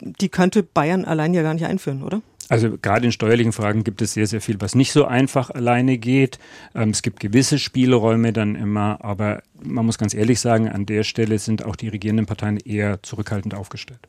die 0.00 0.28
könnte 0.28 0.62
Bayern 0.62 1.04
allein 1.04 1.32
ja 1.32 1.42
gar 1.42 1.54
nicht 1.54 1.64
einführen, 1.64 2.02
oder? 2.02 2.22
Also 2.50 2.76
gerade 2.82 3.06
in 3.06 3.12
steuerlichen 3.12 3.52
Fragen 3.52 3.84
gibt 3.84 4.02
es 4.02 4.14
sehr, 4.14 4.26
sehr 4.26 4.40
viel, 4.40 4.60
was 4.60 4.74
nicht 4.74 4.92
so 4.92 5.04
einfach 5.04 5.50
alleine 5.50 5.98
geht. 5.98 6.40
Ähm, 6.74 6.90
es 6.90 7.00
gibt 7.02 7.20
gewisse 7.20 7.60
Spielräume 7.60 8.32
dann 8.32 8.56
immer, 8.56 8.98
aber 9.02 9.42
man 9.62 9.86
muss 9.86 9.98
ganz 9.98 10.14
ehrlich 10.14 10.40
sagen, 10.40 10.68
an 10.68 10.84
der 10.84 11.04
Stelle 11.04 11.38
sind 11.38 11.64
auch 11.64 11.76
die 11.76 11.88
regierenden 11.88 12.26
Parteien 12.26 12.58
eher 12.58 13.02
zurückhaltend 13.04 13.54
aufgestellt. 13.54 14.00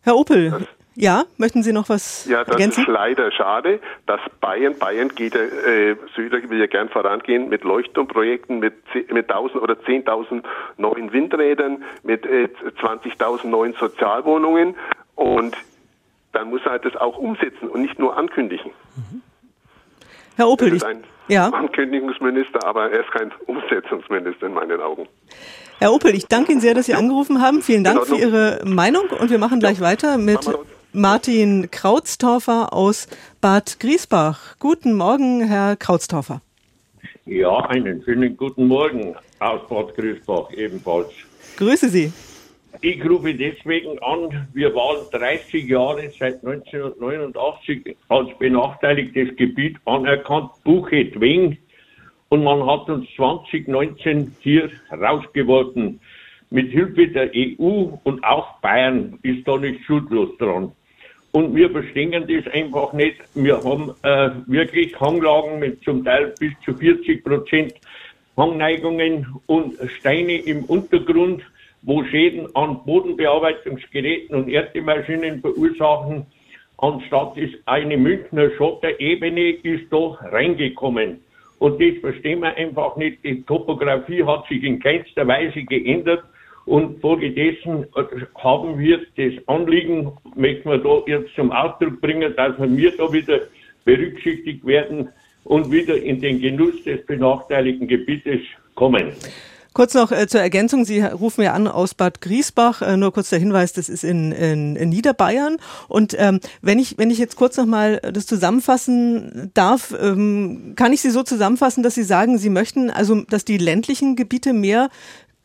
Herr 0.00 0.16
Opel, 0.16 0.66
ja, 0.94 1.24
möchten 1.36 1.62
Sie 1.62 1.72
noch 1.72 1.90
was 1.90 2.24
Ja, 2.26 2.44
das 2.44 2.54
ergänzen? 2.54 2.84
ist 2.84 2.88
leider 2.88 3.30
schade, 3.30 3.78
dass 4.06 4.20
Bayern, 4.40 4.78
Bayern 4.78 5.08
geht, 5.10 5.34
äh, 5.34 5.96
Söder 6.16 6.48
will 6.48 6.58
ja 6.58 6.66
gern 6.66 6.88
vorangehen 6.88 7.50
mit 7.50 7.62
Leuchtturmprojekten, 7.62 8.58
mit, 8.58 8.74
mit 9.12 9.30
1000 9.30 9.62
oder 9.62 9.74
10.000 9.74 10.42
neuen 10.78 11.12
Windrädern, 11.12 11.82
mit 12.04 12.24
äh, 12.24 12.48
20.000 12.80 13.48
neuen 13.48 13.74
Sozialwohnungen 13.74 14.76
und 15.14 15.56
dann 16.34 16.50
muss 16.50 16.60
er 16.64 16.72
halt 16.72 16.84
das 16.84 16.96
auch 16.96 17.16
umsetzen 17.16 17.68
und 17.68 17.82
nicht 17.82 17.98
nur 17.98 18.16
ankündigen. 18.16 18.72
Herr 20.36 20.48
Opel, 20.48 20.68
ich, 20.68 20.74
ist 20.74 20.84
ein 20.84 21.04
ja. 21.28 21.48
Ankündigungsminister, 21.48 22.64
aber 22.66 22.90
er 22.90 23.00
ist 23.00 23.12
kein 23.12 23.32
Umsetzungsminister 23.46 24.46
in 24.46 24.54
meinen 24.54 24.80
Augen. 24.80 25.06
Herr 25.78 25.92
Opel, 25.92 26.14
ich 26.14 26.26
danke 26.26 26.52
Ihnen 26.52 26.60
sehr, 26.60 26.74
dass 26.74 26.86
Sie 26.86 26.94
angerufen 26.94 27.40
haben. 27.40 27.62
Vielen 27.62 27.84
Dank 27.84 28.06
für 28.06 28.16
Ihre 28.16 28.60
Meinung 28.64 29.04
und 29.18 29.30
wir 29.30 29.38
machen 29.38 29.60
gleich 29.60 29.80
weiter 29.80 30.18
mit 30.18 30.40
Martin 30.92 31.70
Krautstorfer 31.70 32.72
aus 32.72 33.08
Bad 33.40 33.80
Griesbach. 33.80 34.56
Guten 34.58 34.94
Morgen, 34.94 35.40
Herr 35.42 35.76
Krautstorfer. 35.76 36.40
Ja, 37.26 37.58
einen 37.66 38.02
schönen 38.04 38.36
guten 38.36 38.66
Morgen 38.66 39.16
aus 39.40 39.66
Bad 39.68 39.94
Griesbach 39.96 40.50
ebenfalls. 40.52 41.08
Grüße 41.56 41.88
Sie. 41.88 42.12
Ich 42.80 43.04
rufe 43.08 43.34
deswegen 43.34 43.98
an, 44.00 44.48
wir 44.52 44.74
waren 44.74 45.06
30 45.12 45.66
Jahre 45.66 46.10
seit 46.18 46.44
1989 46.44 47.96
als 48.08 48.36
benachteiligtes 48.38 49.36
Gebiet 49.36 49.76
anerkannt, 49.84 50.50
Buchetwing, 50.64 51.56
und 52.28 52.42
man 52.42 52.66
hat 52.66 52.88
uns 52.88 53.06
2019 53.16 54.34
hier 54.40 54.68
rausgeworfen. 54.90 56.00
Mit 56.50 56.72
Hilfe 56.72 57.06
der 57.08 57.30
EU 57.34 57.90
und 58.02 58.24
auch 58.24 58.60
Bayern 58.60 59.18
ist 59.22 59.46
da 59.46 59.56
nicht 59.56 59.84
schuldlos 59.84 60.36
dran. 60.38 60.72
Und 61.30 61.54
wir 61.54 61.70
verstehen 61.70 62.12
das 62.12 62.52
einfach 62.52 62.92
nicht. 62.92 63.16
Wir 63.34 63.62
haben 63.62 63.90
äh, 64.02 64.30
wirklich 64.46 64.98
Hanglagen 65.00 65.58
mit 65.58 65.82
zum 65.84 66.04
Teil 66.04 66.34
bis 66.38 66.52
zu 66.64 66.74
40 66.74 67.24
Prozent 67.24 67.74
Hangneigungen 68.36 69.26
und 69.46 69.74
Steine 69.98 70.36
im 70.38 70.64
Untergrund, 70.64 71.42
wo 71.84 72.02
Schäden 72.04 72.48
an 72.54 72.80
Bodenbearbeitungsgeräten 72.84 74.34
und 74.36 74.48
Erdmaschinen 74.48 75.40
verursachen. 75.40 76.26
Anstatt 76.78 77.36
ist 77.36 77.54
eine 77.66 77.96
Münchner 77.96 78.50
Schotterebene 78.56 79.50
ist 79.62 79.92
da 79.92 80.18
reingekommen. 80.32 81.20
Und 81.58 81.80
das 81.80 81.98
verstehen 82.00 82.40
wir 82.40 82.54
einfach 82.56 82.96
nicht. 82.96 83.22
Die 83.22 83.42
Topografie 83.42 84.24
hat 84.24 84.46
sich 84.48 84.62
in 84.64 84.80
keinster 84.80 85.26
Weise 85.26 85.62
geändert. 85.62 86.24
Und 86.66 87.00
folgedessen 87.00 87.86
haben 88.36 88.78
wir 88.78 89.00
das 89.16 89.48
Anliegen, 89.48 90.12
möchten 90.34 90.70
wir 90.70 90.78
da 90.78 91.02
jetzt 91.06 91.34
zum 91.34 91.52
Ausdruck 91.52 92.00
bringen, 92.00 92.34
dass 92.36 92.58
wir 92.58 92.96
da 92.96 93.12
wieder 93.12 93.40
berücksichtigt 93.84 94.64
werden 94.66 95.10
und 95.44 95.70
wieder 95.70 95.96
in 95.96 96.22
den 96.22 96.40
Genuss 96.40 96.82
des 96.84 97.04
benachteiligten 97.04 97.86
Gebietes 97.86 98.40
kommen. 98.74 99.12
Kurz 99.74 99.92
noch 99.94 100.12
äh, 100.12 100.28
zur 100.28 100.40
Ergänzung, 100.40 100.84
Sie 100.84 101.00
rufen 101.00 101.42
ja 101.42 101.52
an 101.52 101.66
aus 101.66 101.94
Bad 101.94 102.20
Griesbach, 102.20 102.80
äh, 102.80 102.96
nur 102.96 103.12
kurz 103.12 103.30
der 103.30 103.40
Hinweis, 103.40 103.72
das 103.72 103.88
ist 103.88 104.04
in, 104.04 104.30
in, 104.30 104.76
in 104.76 104.88
Niederbayern. 104.88 105.56
Und 105.88 106.16
ähm, 106.16 106.38
wenn, 106.62 106.78
ich, 106.78 106.96
wenn 106.96 107.10
ich 107.10 107.18
jetzt 107.18 107.34
kurz 107.34 107.56
nochmal 107.56 108.00
das 108.12 108.24
zusammenfassen 108.26 109.50
darf, 109.52 109.92
ähm, 110.00 110.74
kann 110.76 110.92
ich 110.92 111.00
Sie 111.00 111.10
so 111.10 111.24
zusammenfassen, 111.24 111.82
dass 111.82 111.96
Sie 111.96 112.04
sagen, 112.04 112.38
Sie 112.38 112.50
möchten 112.50 112.88
also, 112.88 113.22
dass 113.22 113.44
die 113.44 113.58
ländlichen 113.58 114.14
Gebiete 114.14 114.52
mehr 114.52 114.90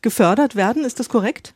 gefördert 0.00 0.54
werden, 0.54 0.84
ist 0.84 1.00
das 1.00 1.08
korrekt? 1.08 1.54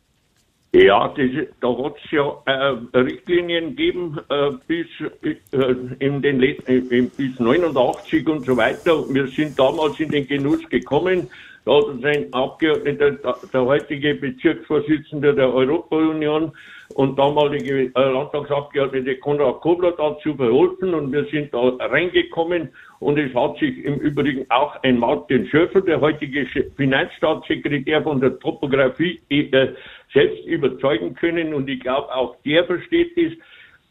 Ja, 0.73 1.15
das, 1.17 1.31
da 1.61 1.69
hat 1.69 1.95
es 2.05 2.11
ja 2.11 2.43
äh, 2.47 2.99
Richtlinien 2.99 3.77
gegeben 3.77 4.19
äh, 4.29 4.51
bis 4.67 4.89
äh, 5.23 5.75
in 6.01 6.21
den 6.21 6.41
letzten, 6.41 7.11
bis 7.11 7.39
89 7.39 8.27
und 8.27 8.45
so 8.45 8.57
weiter. 8.57 9.05
Wir 9.09 9.29
sind 9.29 9.57
damals 9.57 10.01
in 10.01 10.11
den 10.11 10.27
Genuss 10.27 10.69
gekommen. 10.69 11.29
Da 11.65 11.77
hat 11.77 11.85
uns 11.85 12.05
ein 12.05 12.33
Abgeordneter, 12.33 13.13
der 13.53 13.65
heutige 13.65 14.15
Bezirksvorsitzende 14.17 15.35
der 15.35 15.53
Europa-Union 15.53 16.53
und 16.95 17.19
damalige 17.19 17.85
äh, 17.85 17.91
Landtagsabgeordnete 17.95 19.17
Konrad 19.17 19.63
Kobler 19.63 19.93
dazu 19.93 20.35
verholfen 20.35 20.93
und 20.93 21.11
wir 21.11 21.25
sind 21.27 21.55
da 21.55 21.61
reingekommen 21.81 22.69
und 23.01 23.19
es 23.19 23.35
hat 23.35 23.57
sich 23.59 23.83
im 23.83 23.95
Übrigen 23.95 24.45
auch 24.51 24.77
ein 24.83 24.99
Martin 24.99 25.47
Schöffel, 25.47 25.81
der 25.81 26.03
heutige 26.03 26.47
Finanzstaatssekretär 26.77 28.03
von 28.03 28.21
der 28.21 28.39
Topografie, 28.41 29.21
äh, 29.31 29.69
selbst 30.13 30.45
überzeugen 30.45 31.15
können 31.15 31.55
und 31.55 31.67
ich 31.71 31.81
glaube 31.81 32.15
auch 32.15 32.37
der 32.45 32.65
versteht 32.65 33.17
es. 33.17 33.33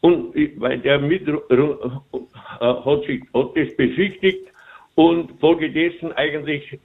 Und 0.00 0.34
weil 0.60 0.78
der 0.78 1.00
mit 1.00 1.26
äh, 1.26 1.32
hat 2.60 3.04
sich 3.06 3.22
hat 3.34 3.56
das 3.56 3.76
besichtigt 3.76 4.46
und 4.94 5.40
folgedessen 5.40 6.12
eigentlich 6.12 6.78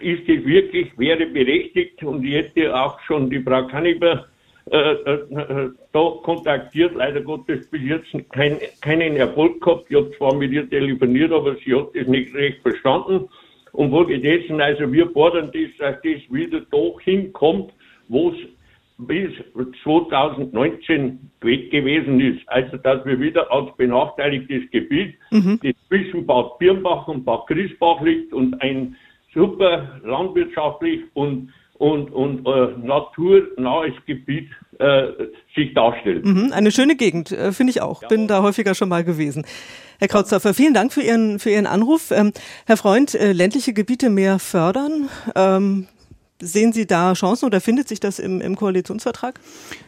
ist 0.00 0.28
es 0.28 0.44
wirklich, 0.44 0.96
wäre 0.98 1.26
berechtigt 1.26 2.02
und 2.02 2.24
ich 2.24 2.34
hätte 2.34 2.74
auch 2.74 3.00
schon 3.00 3.30
die 3.30 3.40
Frau 3.40 3.66
Kanniber 3.66 4.26
äh, 4.70 4.92
äh, 4.92 5.70
da 5.92 6.12
kontaktiert, 6.22 6.94
leider 6.94 7.22
Gottes 7.22 7.70
bis 7.70 7.82
jetzt 7.82 8.30
kein, 8.32 8.58
keinen 8.82 9.16
Erfolg 9.16 9.62
gehabt. 9.62 9.86
Ich 9.88 9.96
habe 9.96 10.10
zwar 10.18 10.34
mit 10.34 10.52
ihr 10.52 10.68
telefoniert, 10.68 11.32
aber 11.32 11.56
sie 11.64 11.74
hat 11.74 11.88
das 11.94 12.06
nicht 12.06 12.34
recht 12.34 12.60
verstanden. 12.60 13.28
Und 13.72 13.90
folgedessen, 13.90 14.60
also 14.60 14.92
wir 14.92 15.08
fordern 15.10 15.50
das, 15.52 15.70
dass 15.78 15.96
das 16.02 16.32
wieder 16.32 16.60
doch 16.70 17.00
hinkommt, 17.00 17.72
wo 18.08 18.30
es 18.30 18.36
bis 18.98 19.30
2019 19.84 21.30
weg 21.40 21.70
gewesen 21.70 22.20
ist. 22.20 22.46
Also, 22.48 22.76
dass 22.78 23.04
wir 23.06 23.18
wieder 23.20 23.50
als 23.52 23.74
benachteiligtes 23.76 24.70
Gebiet, 24.70 25.14
mhm. 25.30 25.60
das 25.62 25.74
zwischen 25.86 26.26
Bad 26.26 26.58
Birnbach 26.58 27.06
und 27.08 27.24
Bad 27.24 27.46
Griesbach 27.46 28.02
liegt 28.02 28.32
und 28.32 28.60
ein 28.60 28.96
super 29.38 30.00
landwirtschaftlich 30.04 31.02
und 31.14 31.50
und, 31.78 32.10
und 32.10 32.44
äh, 32.44 32.76
naturnahes 32.84 33.94
Gebiet 34.04 34.50
äh, 34.80 35.12
sich 35.54 35.72
darstellt. 35.74 36.24
Mhm, 36.24 36.50
eine 36.52 36.72
schöne 36.72 36.96
Gegend, 36.96 37.30
äh, 37.30 37.52
finde 37.52 37.70
ich 37.70 37.80
auch. 37.80 38.02
Ja. 38.02 38.08
Bin 38.08 38.26
da 38.26 38.42
häufiger 38.42 38.74
schon 38.74 38.88
mal 38.88 39.04
gewesen. 39.04 39.46
Herr 40.00 40.08
Krautsdorfer, 40.08 40.54
vielen 40.54 40.74
Dank 40.74 40.92
für 40.92 41.02
Ihren, 41.02 41.38
für 41.38 41.50
Ihren 41.50 41.66
Anruf. 41.66 42.10
Ähm, 42.10 42.32
Herr 42.66 42.76
Freund, 42.76 43.14
äh, 43.14 43.30
ländliche 43.30 43.74
Gebiete 43.74 44.10
mehr 44.10 44.40
fördern. 44.40 45.08
Ähm, 45.36 45.86
Sehen 46.40 46.72
Sie 46.72 46.86
da 46.86 47.14
Chancen 47.14 47.46
oder 47.46 47.60
findet 47.60 47.88
sich 47.88 47.98
das 47.98 48.20
im, 48.20 48.40
im 48.40 48.54
Koalitionsvertrag? 48.54 49.40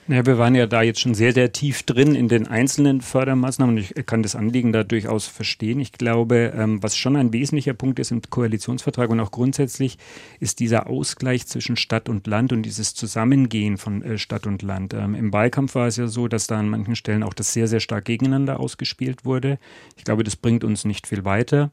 Naja, 0.08 0.26
wir 0.26 0.36
waren 0.36 0.56
ja 0.56 0.66
da 0.66 0.82
jetzt 0.82 0.98
schon 0.98 1.14
sehr, 1.14 1.32
sehr 1.32 1.52
tief 1.52 1.84
drin 1.84 2.16
in 2.16 2.26
den 2.26 2.48
einzelnen 2.48 3.02
Fördermaßnahmen 3.02 3.76
und 3.76 3.82
ich 3.82 4.06
kann 4.06 4.24
das 4.24 4.34
Anliegen 4.34 4.72
da 4.72 4.82
durchaus 4.82 5.28
verstehen. 5.28 5.78
Ich 5.78 5.92
glaube, 5.92 6.52
ähm, 6.56 6.82
was 6.82 6.96
schon 6.96 7.14
ein 7.14 7.32
wesentlicher 7.32 7.74
Punkt 7.74 8.00
ist 8.00 8.10
im 8.10 8.20
Koalitionsvertrag 8.28 9.10
und 9.10 9.20
auch 9.20 9.30
grundsätzlich, 9.30 9.96
ist 10.40 10.58
dieser 10.58 10.88
Ausgleich 10.88 11.46
zwischen 11.46 11.76
Stadt 11.76 12.08
und 12.08 12.26
Land 12.26 12.52
und 12.52 12.62
dieses 12.62 12.94
Zusammengehen 12.94 13.78
von 13.78 14.02
äh, 14.02 14.18
Stadt 14.18 14.48
und 14.48 14.62
Land. 14.62 14.92
Ähm, 14.92 15.14
Im 15.14 15.32
Wahlkampf 15.32 15.76
war 15.76 15.86
es 15.86 15.98
ja 15.98 16.08
so, 16.08 16.26
dass 16.26 16.48
da 16.48 16.58
an 16.58 16.68
manchen 16.68 16.96
Stellen 16.96 17.22
auch 17.22 17.34
das 17.34 17.52
sehr, 17.52 17.68
sehr 17.68 17.80
stark 17.80 18.06
gegeneinander 18.06 18.58
ausgespielt 18.58 19.24
wurde. 19.24 19.60
Ich 19.96 20.02
glaube, 20.02 20.24
das 20.24 20.34
bringt 20.34 20.64
uns 20.64 20.84
nicht 20.84 21.06
viel 21.06 21.24
weiter. 21.24 21.70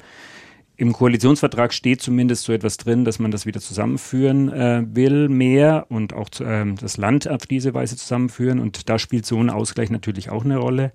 Im 0.79 0.93
Koalitionsvertrag 0.93 1.73
steht 1.73 2.01
zumindest 2.01 2.43
so 2.43 2.53
etwas 2.53 2.77
drin, 2.77 3.03
dass 3.03 3.17
man 3.17 3.31
das 3.31 3.47
wieder 3.47 3.59
zusammenführen 3.59 4.53
äh, 4.53 4.83
will, 4.87 5.27
mehr 5.27 5.87
und 5.89 6.13
auch 6.13 6.29
äh, 6.39 6.65
das 6.79 6.97
Land 6.97 7.27
auf 7.27 7.47
diese 7.47 7.73
Weise 7.73 7.97
zusammenführen. 7.97 8.59
Und 8.59 8.87
da 8.87 8.99
spielt 8.99 9.25
so 9.25 9.39
ein 9.39 9.49
Ausgleich 9.49 9.89
natürlich 9.89 10.29
auch 10.29 10.45
eine 10.45 10.57
Rolle. 10.57 10.91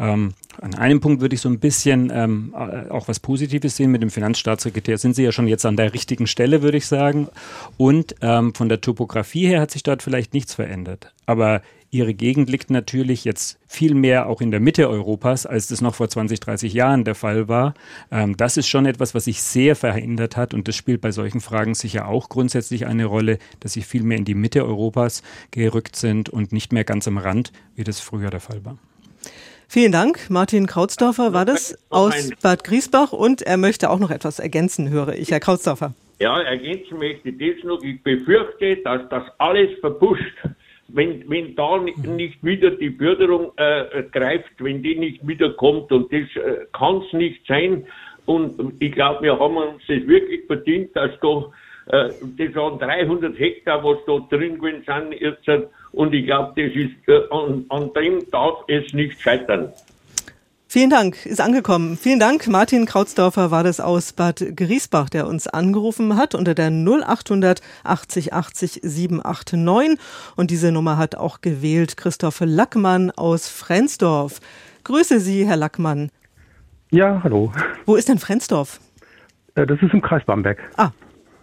Ähm, 0.00 0.32
an 0.60 0.74
einem 0.74 1.00
Punkt 1.00 1.20
würde 1.20 1.36
ich 1.36 1.42
so 1.42 1.48
ein 1.48 1.60
bisschen 1.60 2.10
ähm, 2.12 2.54
äh, 2.56 2.90
auch 2.90 3.06
was 3.06 3.20
Positives 3.20 3.76
sehen. 3.76 3.92
Mit 3.92 4.02
dem 4.02 4.10
Finanzstaatssekretär 4.10 4.98
sind 4.98 5.14
Sie 5.14 5.22
ja 5.22 5.30
schon 5.30 5.46
jetzt 5.46 5.64
an 5.64 5.76
der 5.76 5.94
richtigen 5.94 6.26
Stelle, 6.26 6.62
würde 6.62 6.78
ich 6.78 6.86
sagen. 6.86 7.28
Und 7.76 8.16
ähm, 8.22 8.52
von 8.54 8.68
der 8.68 8.80
Topografie 8.80 9.46
her 9.46 9.60
hat 9.60 9.70
sich 9.70 9.84
dort 9.84 10.02
vielleicht 10.02 10.34
nichts 10.34 10.54
verändert. 10.54 11.12
Aber 11.26 11.62
Ihre 11.92 12.14
Gegend 12.14 12.48
liegt 12.48 12.70
natürlich 12.70 13.24
jetzt 13.24 13.58
viel 13.66 13.94
mehr 13.94 14.28
auch 14.28 14.40
in 14.40 14.52
der 14.52 14.60
Mitte 14.60 14.88
Europas, 14.88 15.44
als 15.44 15.66
das 15.66 15.80
noch 15.80 15.96
vor 15.96 16.08
20, 16.08 16.38
30 16.38 16.72
Jahren 16.72 17.02
der 17.02 17.16
Fall 17.16 17.48
war. 17.48 17.74
Ähm, 18.12 18.36
das 18.36 18.56
ist 18.56 18.68
schon 18.68 18.86
etwas, 18.86 19.12
was 19.12 19.24
sich 19.24 19.42
sehr 19.42 19.74
verändert 19.74 20.36
hat 20.36 20.54
und 20.54 20.68
das 20.68 20.76
spielt 20.76 21.00
bei 21.00 21.10
solchen 21.10 21.40
Fragen 21.40 21.74
sicher 21.74 22.06
auch 22.06 22.28
grundsätzlich 22.28 22.86
eine 22.86 23.06
Rolle, 23.06 23.38
dass 23.58 23.72
sie 23.72 23.82
viel 23.82 24.04
mehr 24.04 24.18
in 24.18 24.24
die 24.24 24.36
Mitte 24.36 24.64
Europas 24.64 25.24
gerückt 25.50 25.96
sind 25.96 26.28
und 26.28 26.52
nicht 26.52 26.72
mehr 26.72 26.84
ganz 26.84 27.08
am 27.08 27.18
Rand, 27.18 27.52
wie 27.74 27.82
das 27.82 27.98
früher 27.98 28.30
der 28.30 28.40
Fall 28.40 28.64
war. 28.64 28.78
Vielen 29.66 29.90
Dank. 29.90 30.30
Martin 30.30 30.68
Krautsdorfer 30.68 31.32
war 31.32 31.44
das 31.44 31.76
aus 31.90 32.30
Bad 32.40 32.62
Griesbach 32.62 33.12
und 33.12 33.42
er 33.42 33.56
möchte 33.56 33.90
auch 33.90 33.98
noch 33.98 34.12
etwas 34.12 34.38
ergänzen, 34.38 34.90
höre 34.90 35.14
ich. 35.14 35.32
Herr 35.32 35.40
Krautsdorfer. 35.40 35.94
Ja, 36.20 36.40
ergänzen 36.40 36.98
möchte 36.98 37.30
ich 37.30 37.56
das 37.56 37.64
noch. 37.64 37.82
Ich 37.82 38.00
befürchte, 38.00 38.76
dass 38.84 39.08
das 39.08 39.24
alles 39.38 39.70
verpusht 39.80 40.36
wenn, 40.94 41.28
wenn 41.28 41.54
da 41.56 41.78
nicht 41.78 42.42
wieder 42.44 42.70
die 42.70 42.90
Förderung 42.90 43.52
äh, 43.56 44.02
greift, 44.12 44.52
wenn 44.58 44.82
die 44.82 44.96
nicht 44.96 45.26
wiederkommt 45.26 45.90
und 45.92 46.12
das 46.12 46.22
äh, 46.36 46.66
kann 46.72 47.02
es 47.06 47.12
nicht 47.12 47.46
sein. 47.46 47.86
Und 48.26 48.74
ich 48.80 48.92
glaube, 48.92 49.22
wir 49.22 49.38
haben 49.38 49.56
uns 49.56 49.82
das 49.88 50.06
wirklich 50.06 50.46
verdient, 50.46 50.94
dass 50.94 51.10
da, 51.20 51.50
äh, 51.86 52.10
das 52.38 52.54
waren 52.54 52.78
300 52.78 53.38
Hektar, 53.38 53.82
was 53.82 53.98
da 54.06 54.36
drin 54.36 54.58
gewesen 54.58 54.84
sind 54.86 55.20
jetzt. 55.20 55.48
Und 55.92 56.14
ich 56.14 56.26
glaube, 56.26 56.52
das 56.56 56.74
ist, 56.74 57.08
äh, 57.08 57.22
an, 57.30 57.64
an 57.68 57.92
dem 57.94 58.30
darf 58.30 58.64
es 58.68 58.92
nicht 58.92 59.20
scheitern. 59.20 59.72
Vielen 60.72 60.88
Dank, 60.88 61.26
ist 61.26 61.40
angekommen. 61.40 61.96
Vielen 61.96 62.20
Dank. 62.20 62.46
Martin 62.46 62.86
Krautsdorfer 62.86 63.50
war 63.50 63.64
das 63.64 63.80
aus 63.80 64.12
Bad 64.12 64.54
Griesbach, 64.54 65.10
der 65.10 65.26
uns 65.26 65.48
angerufen 65.48 66.16
hat 66.16 66.36
unter 66.36 66.54
der 66.54 66.70
0800 66.70 67.60
80 67.82 68.32
80 68.32 68.78
789. 68.84 69.98
Und 70.36 70.52
diese 70.52 70.70
Nummer 70.70 70.96
hat 70.96 71.16
auch 71.16 71.40
gewählt 71.40 71.96
Christoph 71.96 72.38
Lackmann 72.38 73.10
aus 73.10 73.48
Frensdorf. 73.48 74.38
Grüße 74.84 75.18
Sie, 75.18 75.44
Herr 75.44 75.56
Lackmann. 75.56 76.12
Ja, 76.92 77.20
hallo. 77.24 77.52
Wo 77.84 77.96
ist 77.96 78.08
denn 78.08 78.20
Frensdorf? 78.20 78.78
Äh, 79.56 79.66
das 79.66 79.82
ist 79.82 79.92
im 79.92 80.02
Kreis 80.02 80.22
Bamberg. 80.24 80.60
Ah, 80.76 80.92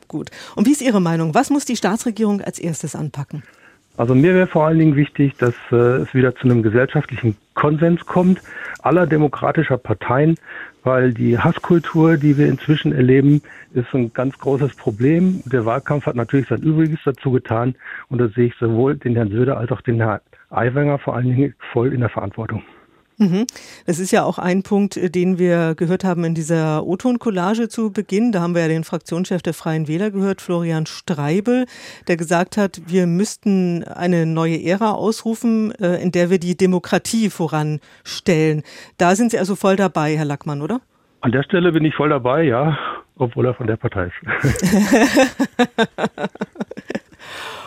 gut. 0.07 0.29
Und 0.55 0.67
wie 0.67 0.71
ist 0.71 0.81
Ihre 0.81 1.01
Meinung? 1.01 1.33
Was 1.33 1.49
muss 1.49 1.65
die 1.65 1.75
Staatsregierung 1.75 2.39
als 2.39 2.59
erstes 2.59 2.95
anpacken? 2.95 3.43
Also 3.97 4.13
mir 4.13 4.35
wäre 4.35 4.45
vor 4.45 4.67
allen 4.67 4.77
Dingen 4.77 4.95
wichtig, 4.95 5.35
dass 5.37 5.55
äh, 5.71 5.75
es 5.75 6.13
wieder 6.13 6.35
zu 6.35 6.43
einem 6.43 6.61
gesellschaftlichen 6.61 7.35
Konsens 7.55 8.05
kommt, 8.05 8.41
aller 8.83 9.07
demokratischer 9.07 9.79
Parteien, 9.79 10.37
weil 10.83 11.15
die 11.15 11.39
Hasskultur, 11.39 12.17
die 12.17 12.37
wir 12.37 12.47
inzwischen 12.47 12.93
erleben, 12.93 13.41
ist 13.73 13.91
ein 13.95 14.13
ganz 14.13 14.37
großes 14.37 14.75
Problem. 14.75 15.41
Der 15.45 15.65
Wahlkampf 15.65 16.05
hat 16.05 16.15
natürlich 16.15 16.47
sein 16.47 16.61
Übriges 16.61 16.99
dazu 17.05 17.31
getan 17.31 17.73
und 18.09 18.19
da 18.19 18.27
sehe 18.27 18.45
ich 18.45 18.55
sowohl 18.59 18.95
den 18.95 19.15
Herrn 19.15 19.31
Söder 19.31 19.57
als 19.57 19.71
auch 19.71 19.81
den 19.81 19.99
Herrn 19.99 20.21
Aiwanger 20.51 20.99
vor 20.99 21.15
allen 21.15 21.25
Dingen 21.25 21.55
voll 21.73 21.91
in 21.91 22.01
der 22.01 22.09
Verantwortung. 22.09 22.61
Mhm. 23.19 23.47
Das 23.87 23.97
ist 23.97 24.11
ja 24.11 24.23
auch 24.23 24.37
ein 24.37 24.61
Punkt, 24.61 24.95
äh, 24.95 25.09
den 25.09 25.39
wir 25.39 25.73
gehört 25.75 26.03
haben 26.03 26.23
in 26.23 26.35
dieser 26.35 26.85
O-Ton-Collage 26.85 27.67
zu 27.67 27.91
Beginn. 27.91 28.31
Da 28.31 28.41
haben 28.41 28.53
wir 28.53 28.61
ja 28.61 28.67
den 28.67 28.83
Fraktionschef 28.83 29.41
der 29.41 29.55
Freien 29.55 29.87
Wähler 29.87 30.11
gehört, 30.11 30.39
Florian 30.39 30.85
Streibel, 30.85 31.65
der 32.07 32.17
gesagt 32.17 32.57
hat, 32.57 32.79
wir 32.85 33.07
müssten 33.07 33.83
eine 33.83 34.27
neue 34.27 34.63
Ära 34.63 34.91
ausrufen, 34.91 35.73
äh, 35.79 35.99
in 36.01 36.11
der 36.11 36.29
wir 36.29 36.37
die 36.37 36.55
Demokratie 36.55 37.31
voranstellen. 37.31 38.61
Da 38.97 39.15
sind 39.15 39.31
Sie 39.31 39.39
also 39.39 39.55
voll 39.55 39.77
dabei, 39.77 40.15
Herr 40.15 40.25
Lackmann, 40.25 40.61
oder? 40.61 40.79
An 41.21 41.31
der 41.31 41.41
Stelle 41.41 41.71
bin 41.71 41.83
ich 41.85 41.95
voll 41.95 42.09
dabei, 42.09 42.43
ja, 42.43 42.77
obwohl 43.15 43.47
er 43.47 43.55
von 43.55 43.65
der 43.65 43.77
Partei 43.77 44.05
ist. 44.05 44.13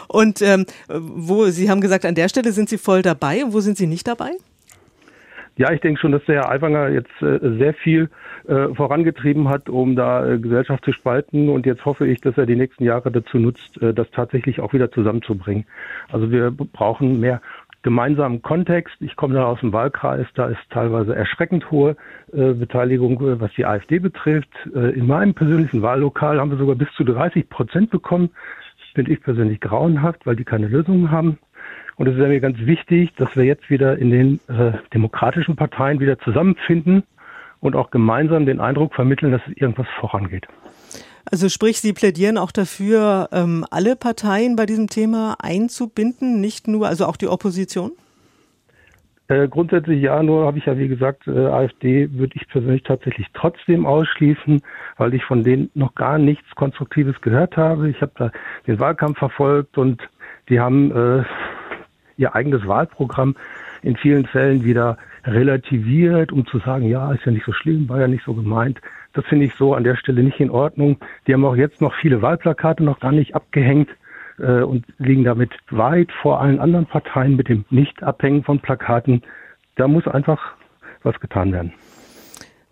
Und 0.07 0.43
ähm, 0.43 0.67
wo 0.89 1.47
Sie 1.47 1.71
haben 1.71 1.81
gesagt, 1.81 2.05
an 2.05 2.15
der 2.15 2.29
Stelle 2.29 2.53
sind 2.53 2.69
Sie 2.69 2.79
voll 2.79 3.03
dabei. 3.03 3.43
Wo 3.47 3.61
sind 3.61 3.77
Sie 3.77 3.87
nicht 3.87 4.07
dabei? 4.07 4.33
Ja, 5.61 5.71
ich 5.73 5.83
denke 5.83 6.01
schon, 6.01 6.13
dass 6.13 6.25
der 6.25 6.37
Herr 6.37 6.51
Aiwanger 6.51 6.89
jetzt 6.89 7.21
äh, 7.21 7.39
sehr 7.59 7.75
viel 7.75 8.09
äh, 8.49 8.69
vorangetrieben 8.75 9.51
hat, 9.51 9.69
um 9.69 9.95
da 9.95 10.27
äh, 10.27 10.39
Gesellschaft 10.39 10.87
zu 10.87 10.93
spalten. 10.95 11.51
Und 11.51 11.67
jetzt 11.67 11.85
hoffe 11.85 12.07
ich, 12.07 12.19
dass 12.23 12.39
er 12.39 12.47
die 12.47 12.57
nächsten 12.57 12.83
Jahre 12.83 13.13
dazu 13.13 13.37
nutzt, 13.37 13.79
das 13.79 14.11
tatsächlich 14.11 14.61
auch 14.61 14.73
wieder 14.73 14.91
zusammenzubringen. 14.91 15.67
Also 16.11 16.31
wir 16.31 16.51
brauchen 16.51 17.21
mehr 17.21 17.43
gemeinsamen 17.83 18.41
Kontext. 18.41 18.97
Ich 19.01 19.17
komme 19.17 19.35
da 19.35 19.45
aus 19.45 19.61
dem 19.61 19.75
Wahlkreis, 19.75 20.27
da 20.33 20.47
ist 20.47 20.61
teilweise 20.71 21.15
erschreckend 21.15 21.71
hohe 21.71 21.95
äh, 22.33 22.55
Beteiligung, 22.55 23.19
was 23.39 23.53
die 23.53 23.67
AfD 23.67 23.99
betrifft. 23.99 24.49
Äh, 24.75 24.93
in 24.99 25.07
meinem 25.07 25.35
persönlichen 25.35 25.83
Wahllokal 25.83 26.41
haben 26.41 26.51
wir 26.51 26.57
sogar 26.57 26.77
bis 26.77 26.89
zu 26.97 27.05
30 27.05 27.51
Prozent 27.51 27.91
bekommen. 27.91 28.31
Finde 28.95 29.13
ich 29.13 29.21
persönlich 29.23 29.61
grauenhaft, 29.61 30.25
weil 30.25 30.37
die 30.37 30.45
keine 30.45 30.69
Lösungen 30.69 31.11
haben. 31.11 31.39
Und 32.01 32.07
es 32.07 32.15
ist 32.15 32.21
mir 32.27 32.41
ganz 32.41 32.57
wichtig, 32.61 33.13
dass 33.17 33.37
wir 33.37 33.45
jetzt 33.45 33.69
wieder 33.69 33.99
in 33.99 34.11
den 34.11 34.41
äh, 34.49 34.73
demokratischen 34.95 35.55
Parteien 35.55 36.01
wieder 36.01 36.19
zusammenfinden 36.21 37.03
und 37.61 37.77
auch 37.77 37.91
gemeinsam 37.91 38.47
den 38.47 38.59
Eindruck 38.59 38.95
vermitteln, 38.95 39.33
dass 39.33 39.43
es 39.47 39.55
irgendwas 39.59 39.87
vorangeht. 39.99 40.47
Also 41.31 41.51
sprich, 41.51 41.79
Sie 41.83 41.93
plädieren 41.93 42.39
auch 42.39 42.53
dafür, 42.53 43.29
ähm, 43.33 43.67
alle 43.71 43.97
Parteien 43.97 44.57
bei 44.57 44.65
diesem 44.65 44.87
Thema 44.87 45.37
einzubinden, 45.43 46.41
nicht 46.41 46.69
nur, 46.69 46.89
also 46.89 47.05
auch 47.05 47.19
die 47.19 47.29
Opposition? 47.29 47.93
Äh, 49.29 49.49
grundsätzlich 49.49 50.01
ja, 50.01 50.23
nur 50.23 50.47
habe 50.47 50.57
ich 50.57 50.65
ja 50.65 50.79
wie 50.79 50.89
gesagt, 50.89 51.29
äh, 51.29 51.49
AfD 51.49 52.11
würde 52.15 52.33
ich 52.35 52.49
persönlich 52.49 52.83
tatsächlich 52.83 53.27
trotzdem 53.35 53.85
ausschließen, 53.85 54.63
weil 54.97 55.13
ich 55.13 55.23
von 55.25 55.45
denen 55.45 55.69
noch 55.75 55.95
gar 55.95 56.17
nichts 56.17 56.49
Konstruktives 56.55 57.21
gehört 57.21 57.59
habe. 57.59 57.91
Ich 57.91 58.01
habe 58.01 58.13
da 58.17 58.33
den 58.67 58.81
Wahlkampf 58.81 59.19
verfolgt 59.19 59.77
und 59.77 60.01
die 60.49 60.61
haben 60.61 60.91
äh, 60.93 61.25
ihr 62.21 62.35
eigenes 62.35 62.67
Wahlprogramm 62.67 63.35
in 63.83 63.97
vielen 63.97 64.27
Fällen 64.27 64.63
wieder 64.63 64.99
relativiert, 65.25 66.33
um 66.33 66.47
zu 66.47 66.59
sagen, 66.59 66.87
ja, 66.87 67.13
ist 67.13 67.25
ja 67.25 67.33
nicht 67.33 67.47
so 67.47 67.53
schlimm, 67.53 67.89
war 67.89 68.01
ja 68.01 68.09
nicht 68.09 68.25
so 68.25 68.35
gemeint. 68.35 68.81
Das 69.13 69.25
finde 69.27 69.47
ich 69.47 69.55
so 69.55 69.75
an 69.75 69.85
der 69.85 69.97
Stelle 69.97 70.23
nicht 70.23 70.39
in 70.39 70.51
Ordnung. 70.51 70.99
Die 71.27 71.35
haben 71.35 71.45
auch 71.45 71.57
jetzt 71.57 71.81
noch 71.81 71.95
viele 71.95 72.23
Wahlplakate 72.23 72.85
noch 72.85 73.01
gar 73.01 73.13
nicht 73.13 73.35
abgehängt 73.35 73.89
äh, 74.39 74.63
und 74.63 74.85
liegen 74.99 75.25
damit 75.25 75.51
weit 75.71 76.13
vor 76.23 76.41
allen 76.41 76.61
anderen 76.61 76.87
Parteien 76.87 77.37
mit 77.37 77.49
dem 77.49 77.65
Nicht-Abhängen 77.71 78.45
von 78.45 78.61
Plakaten. 78.61 79.23
Da 79.77 79.89
muss 79.89 80.07
einfach 80.07 80.55
was 81.03 81.19
getan 81.21 81.53
werden. 81.53 81.73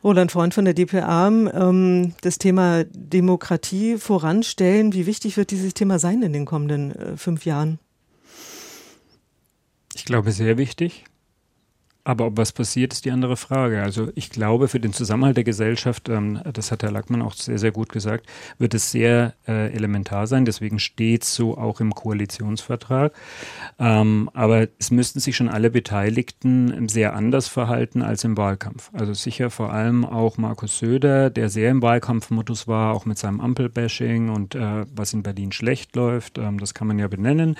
Roland 0.05 0.31
Freund 0.31 0.55
von 0.55 0.65
der 0.65 0.75
DPA, 0.75 1.27
ähm, 1.27 2.13
das 2.21 2.39
Thema 2.39 2.85
Demokratie 2.85 3.97
voranstellen. 3.97 4.93
Wie 4.93 5.07
wichtig 5.07 5.37
wird 5.37 5.51
dieses 5.51 5.75
Thema 5.75 5.99
sein 5.99 6.23
in 6.23 6.33
den 6.33 6.45
kommenden 6.45 6.93
äh, 6.93 7.17
fünf 7.17 7.45
Jahren? 7.45 7.81
Ich 9.99 10.05
glaube, 10.05 10.31
sehr 10.31 10.57
wichtig. 10.59 11.07
Aber 12.05 12.27
ob 12.27 12.39
was 12.39 12.53
passiert, 12.53 12.95
ist 12.95 13.05
die 13.05 13.11
andere 13.11 13.37
Frage. 13.37 13.83
Also 13.83 14.09
ich 14.15 14.31
glaube, 14.31 14.69
für 14.69 14.81
den 14.81 14.95
Zusammenhalt 14.95 15.37
der 15.37 15.45
Gesellschaft, 15.45 16.09
ähm, 16.09 16.41
das 16.55 16.73
hat 16.73 16.83
Herr 16.83 16.91
Lackmann 16.91 17.21
auch 17.21 17.35
sehr, 17.35 17.59
sehr 17.59 17.71
gut 17.71 17.91
gesagt, 17.91 18.27
wird 18.59 18.73
es 18.73 18.91
sehr 18.91 19.35
äh, 19.47 19.71
elementar 19.75 20.27
sein. 20.27 20.47
Deswegen 20.47 20.79
steht 20.79 21.25
es 21.25 21.35
so 21.35 21.59
auch 21.59 21.81
im 21.81 21.95
Koalitionsvertrag. 21.95 23.13
Ähm, 23.79 24.31
aber 24.33 24.69
es 24.79 24.91
müssten 24.91 25.21
sich 25.21 25.37
schon 25.37 25.51
alle 25.51 25.71
Beteiligten 25.71 26.89
sehr 26.89 27.15
anders 27.15 27.47
verhalten 27.47 28.01
als 28.01 28.25
im 28.25 28.39
Wahlkampf. 28.39 28.91
Also 28.95 29.13
sicher 29.13 29.51
vor 29.51 29.75
allem 29.75 30.07
auch 30.07 30.39
Markus 30.39 30.79
Söder, 30.79 31.29
der 31.29 31.51
sehr 31.51 31.71
im 31.71 31.83
Wahlkampfmodus 31.83 32.67
war, 32.67 32.95
auch 32.95 33.05
mit 33.05 33.19
seinem 33.19 33.41
Ampelbashing 33.41 34.31
und 34.31 34.55
äh, 34.55 34.87
was 34.95 35.13
in 35.13 35.23
Berlin 35.23 35.53
schlecht 35.53 35.95
läuft. 35.95 36.39
Ähm, 36.39 36.59
das 36.59 36.73
kann 36.73 36.89
man 36.89 36.99
ja 36.99 37.09
benennen. 37.09 37.57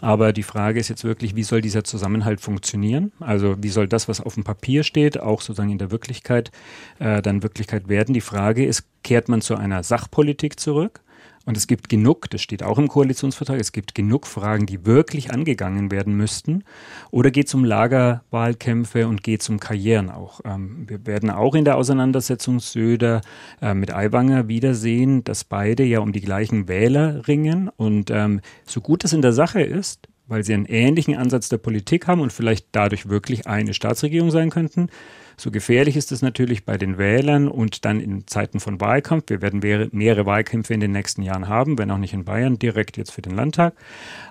Aber 0.00 0.32
die 0.32 0.42
Frage 0.42 0.80
ist 0.80 0.88
jetzt 0.88 1.04
wirklich, 1.04 1.36
wie 1.36 1.44
soll 1.44 1.60
dieser 1.60 1.84
Zusammenhalt 1.84 2.40
funktionieren? 2.40 3.12
Also 3.20 3.56
wie 3.60 3.68
soll 3.68 3.91
das, 3.92 4.08
was 4.08 4.20
auf 4.20 4.34
dem 4.34 4.44
Papier 4.44 4.82
steht, 4.82 5.20
auch 5.20 5.40
sozusagen 5.40 5.70
in 5.70 5.78
der 5.78 5.90
Wirklichkeit 5.90 6.50
äh, 6.98 7.22
dann 7.22 7.42
Wirklichkeit 7.42 7.88
werden. 7.88 8.14
Die 8.14 8.20
Frage 8.20 8.64
ist, 8.64 8.84
kehrt 9.02 9.28
man 9.28 9.40
zu 9.40 9.56
einer 9.56 9.82
Sachpolitik 9.82 10.58
zurück? 10.58 11.02
Und 11.44 11.56
es 11.56 11.66
gibt 11.66 11.88
genug, 11.88 12.30
das 12.30 12.40
steht 12.40 12.62
auch 12.62 12.78
im 12.78 12.86
Koalitionsvertrag, 12.86 13.58
es 13.58 13.72
gibt 13.72 13.94
genug 13.96 14.26
Fragen, 14.26 14.66
die 14.66 14.86
wirklich 14.86 15.32
angegangen 15.32 15.90
werden 15.90 16.16
müssten. 16.16 16.62
Oder 17.10 17.32
geht 17.32 17.48
es 17.48 17.54
um 17.54 17.64
Lagerwahlkämpfe 17.64 19.08
und 19.08 19.24
geht 19.24 19.42
es 19.42 19.48
um 19.48 19.58
Karrieren 19.58 20.08
auch? 20.08 20.40
Ähm, 20.44 20.84
wir 20.88 21.04
werden 21.04 21.30
auch 21.30 21.56
in 21.56 21.64
der 21.64 21.76
Auseinandersetzung 21.76 22.60
Söder 22.60 23.22
äh, 23.60 23.74
mit 23.74 23.92
Aiwanger 23.92 24.46
wiedersehen, 24.46 25.24
dass 25.24 25.42
beide 25.42 25.82
ja 25.82 25.98
um 25.98 26.12
die 26.12 26.20
gleichen 26.20 26.68
Wähler 26.68 27.26
ringen. 27.26 27.68
Und 27.76 28.10
ähm, 28.10 28.40
so 28.64 28.80
gut 28.80 29.04
es 29.04 29.12
in 29.12 29.22
der 29.22 29.32
Sache 29.32 29.62
ist, 29.62 30.06
weil 30.26 30.44
sie 30.44 30.54
einen 30.54 30.66
ähnlichen 30.66 31.16
Ansatz 31.16 31.48
der 31.48 31.58
Politik 31.58 32.06
haben 32.06 32.20
und 32.20 32.32
vielleicht 32.32 32.66
dadurch 32.72 33.08
wirklich 33.08 33.46
eine 33.46 33.74
Staatsregierung 33.74 34.30
sein 34.30 34.50
könnten. 34.50 34.88
So 35.36 35.50
gefährlich 35.50 35.96
ist 35.96 36.12
es 36.12 36.22
natürlich 36.22 36.64
bei 36.64 36.76
den 36.78 36.98
Wählern 36.98 37.48
und 37.48 37.84
dann 37.84 38.00
in 38.00 38.26
Zeiten 38.26 38.60
von 38.60 38.80
Wahlkampf. 38.80 39.24
Wir 39.28 39.42
werden 39.42 39.88
mehrere 39.92 40.26
Wahlkämpfe 40.26 40.74
in 40.74 40.80
den 40.80 40.92
nächsten 40.92 41.22
Jahren 41.22 41.48
haben, 41.48 41.78
wenn 41.78 41.90
auch 41.90 41.98
nicht 41.98 42.12
in 42.12 42.24
Bayern, 42.24 42.58
direkt 42.58 42.96
jetzt 42.96 43.10
für 43.10 43.22
den 43.22 43.34
Landtag. 43.34 43.74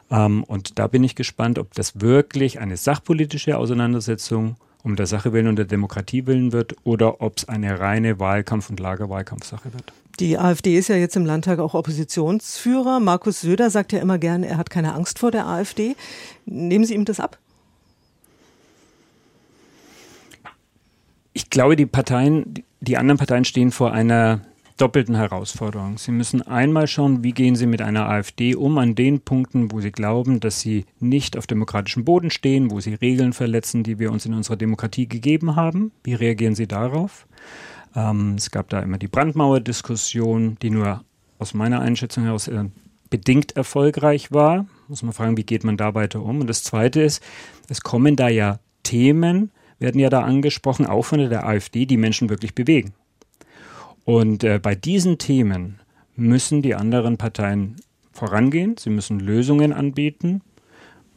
Ähm, 0.09 0.43
und 0.43 0.79
da 0.79 0.87
bin 0.87 1.03
ich 1.03 1.15
gespannt, 1.15 1.59
ob 1.59 1.73
das 1.73 2.01
wirklich 2.01 2.59
eine 2.59 2.77
sachpolitische 2.77 3.57
Auseinandersetzung 3.57 4.55
um 4.83 4.95
der 4.95 5.05
Sache 5.05 5.33
willen 5.33 5.47
und 5.47 5.55
der 5.55 5.65
Demokratie 5.65 6.25
willen 6.25 6.51
wird 6.51 6.75
oder 6.83 7.21
ob 7.21 7.37
es 7.37 7.49
eine 7.49 7.79
reine 7.79 8.19
Wahlkampf- 8.19 8.69
und 8.69 8.79
Lagerwahlkampfsache 8.79 9.73
wird. 9.73 9.93
Die 10.19 10.37
AfD 10.37 10.77
ist 10.77 10.89
ja 10.89 10.95
jetzt 10.95 11.15
im 11.15 11.25
Landtag 11.25 11.59
auch 11.59 11.73
Oppositionsführer. 11.73 12.99
Markus 12.99 13.41
Söder 13.41 13.69
sagt 13.69 13.93
ja 13.93 13.99
immer 13.99 14.17
gern, 14.17 14.43
er 14.43 14.57
hat 14.57 14.69
keine 14.69 14.93
Angst 14.93 15.19
vor 15.19 15.31
der 15.31 15.47
AfD. 15.47 15.95
Nehmen 16.45 16.85
Sie 16.85 16.93
ihm 16.93 17.05
das 17.05 17.19
ab? 17.19 17.37
Ich 21.33 21.49
glaube, 21.49 21.75
die 21.75 21.85
Parteien, 21.85 22.63
die 22.81 22.97
anderen 22.97 23.17
Parteien 23.17 23.45
stehen 23.45 23.71
vor 23.71 23.93
einer 23.93 24.41
doppelten 24.81 25.15
Herausforderung. 25.15 25.99
Sie 25.99 26.11
müssen 26.11 26.41
einmal 26.41 26.87
schauen, 26.87 27.23
wie 27.23 27.33
gehen 27.33 27.55
Sie 27.55 27.67
mit 27.67 27.83
einer 27.83 28.09
AfD 28.09 28.55
um 28.55 28.79
an 28.79 28.95
den 28.95 29.21
Punkten, 29.21 29.71
wo 29.71 29.79
Sie 29.79 29.91
glauben, 29.91 30.39
dass 30.39 30.59
Sie 30.59 30.85
nicht 30.99 31.37
auf 31.37 31.45
demokratischem 31.45 32.03
Boden 32.03 32.31
stehen, 32.31 32.71
wo 32.71 32.79
Sie 32.79 32.95
Regeln 32.95 33.33
verletzen, 33.33 33.83
die 33.83 33.99
wir 33.99 34.11
uns 34.11 34.25
in 34.25 34.33
unserer 34.33 34.55
Demokratie 34.55 35.07
gegeben 35.07 35.55
haben. 35.55 35.91
Wie 36.03 36.15
reagieren 36.15 36.55
Sie 36.55 36.67
darauf? 36.67 37.27
Ähm, 37.95 38.35
es 38.37 38.49
gab 38.49 38.69
da 38.69 38.79
immer 38.79 38.97
die 38.97 39.07
Brandmauer-Diskussion, 39.07 40.57
die 40.63 40.71
nur 40.71 41.03
aus 41.37 41.53
meiner 41.53 41.81
Einschätzung 41.81 42.23
heraus 42.23 42.47
äh, 42.47 42.65
bedingt 43.11 43.55
erfolgreich 43.55 44.31
war. 44.31 44.65
Muss 44.87 45.03
man 45.03 45.13
fragen, 45.13 45.37
wie 45.37 45.43
geht 45.43 45.63
man 45.63 45.77
da 45.77 45.93
weiter 45.93 46.23
um? 46.23 46.41
Und 46.41 46.47
das 46.47 46.63
Zweite 46.63 47.01
ist, 47.01 47.21
es 47.69 47.81
kommen 47.81 48.15
da 48.15 48.29
ja 48.29 48.59
Themen, 48.81 49.51
werden 49.77 49.99
ja 49.99 50.09
da 50.09 50.21
angesprochen, 50.21 50.87
auch 50.87 51.03
von 51.03 51.19
der 51.19 51.45
AfD, 51.45 51.85
die 51.85 51.97
Menschen 51.97 52.29
wirklich 52.29 52.55
bewegen. 52.55 52.93
Und 54.05 54.43
äh, 54.43 54.59
bei 54.59 54.75
diesen 54.75 55.17
Themen 55.17 55.79
müssen 56.15 56.61
die 56.61 56.75
anderen 56.75 57.17
Parteien 57.17 57.75
vorangehen, 58.11 58.75
sie 58.77 58.89
müssen 58.89 59.19
Lösungen 59.19 59.73
anbieten. 59.73 60.41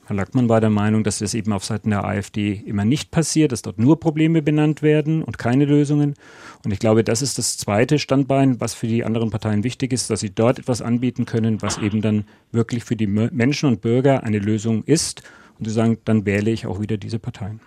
Herr 0.06 0.16
Lackmann 0.16 0.50
war 0.50 0.60
der 0.60 0.70
Meinung, 0.70 1.02
dass 1.02 1.20
das 1.20 1.32
eben 1.32 1.52
auf 1.52 1.64
Seiten 1.64 1.90
der 1.90 2.04
AfD 2.04 2.62
immer 2.66 2.84
nicht 2.84 3.10
passiert, 3.10 3.52
dass 3.52 3.62
dort 3.62 3.78
nur 3.78 3.98
Probleme 3.98 4.42
benannt 4.42 4.82
werden 4.82 5.22
und 5.22 5.38
keine 5.38 5.64
Lösungen. 5.64 6.14
Und 6.62 6.72
ich 6.72 6.78
glaube, 6.78 7.04
das 7.04 7.22
ist 7.22 7.38
das 7.38 7.56
zweite 7.56 7.98
Standbein, 7.98 8.60
was 8.60 8.74
für 8.74 8.86
die 8.86 9.04
anderen 9.04 9.30
Parteien 9.30 9.64
wichtig 9.64 9.94
ist, 9.94 10.10
dass 10.10 10.20
sie 10.20 10.34
dort 10.34 10.58
etwas 10.58 10.82
anbieten 10.82 11.24
können, 11.24 11.62
was 11.62 11.78
eben 11.78 12.02
dann 12.02 12.24
wirklich 12.52 12.84
für 12.84 12.96
die 12.96 13.06
Menschen 13.06 13.70
und 13.70 13.80
Bürger 13.80 14.24
eine 14.24 14.38
Lösung 14.38 14.84
ist. 14.84 15.22
Und 15.58 15.64
sie 15.64 15.72
sagen, 15.72 15.98
dann 16.04 16.26
wähle 16.26 16.50
ich 16.50 16.66
auch 16.66 16.80
wieder 16.80 16.98
diese 16.98 17.18
Parteien. 17.18 17.60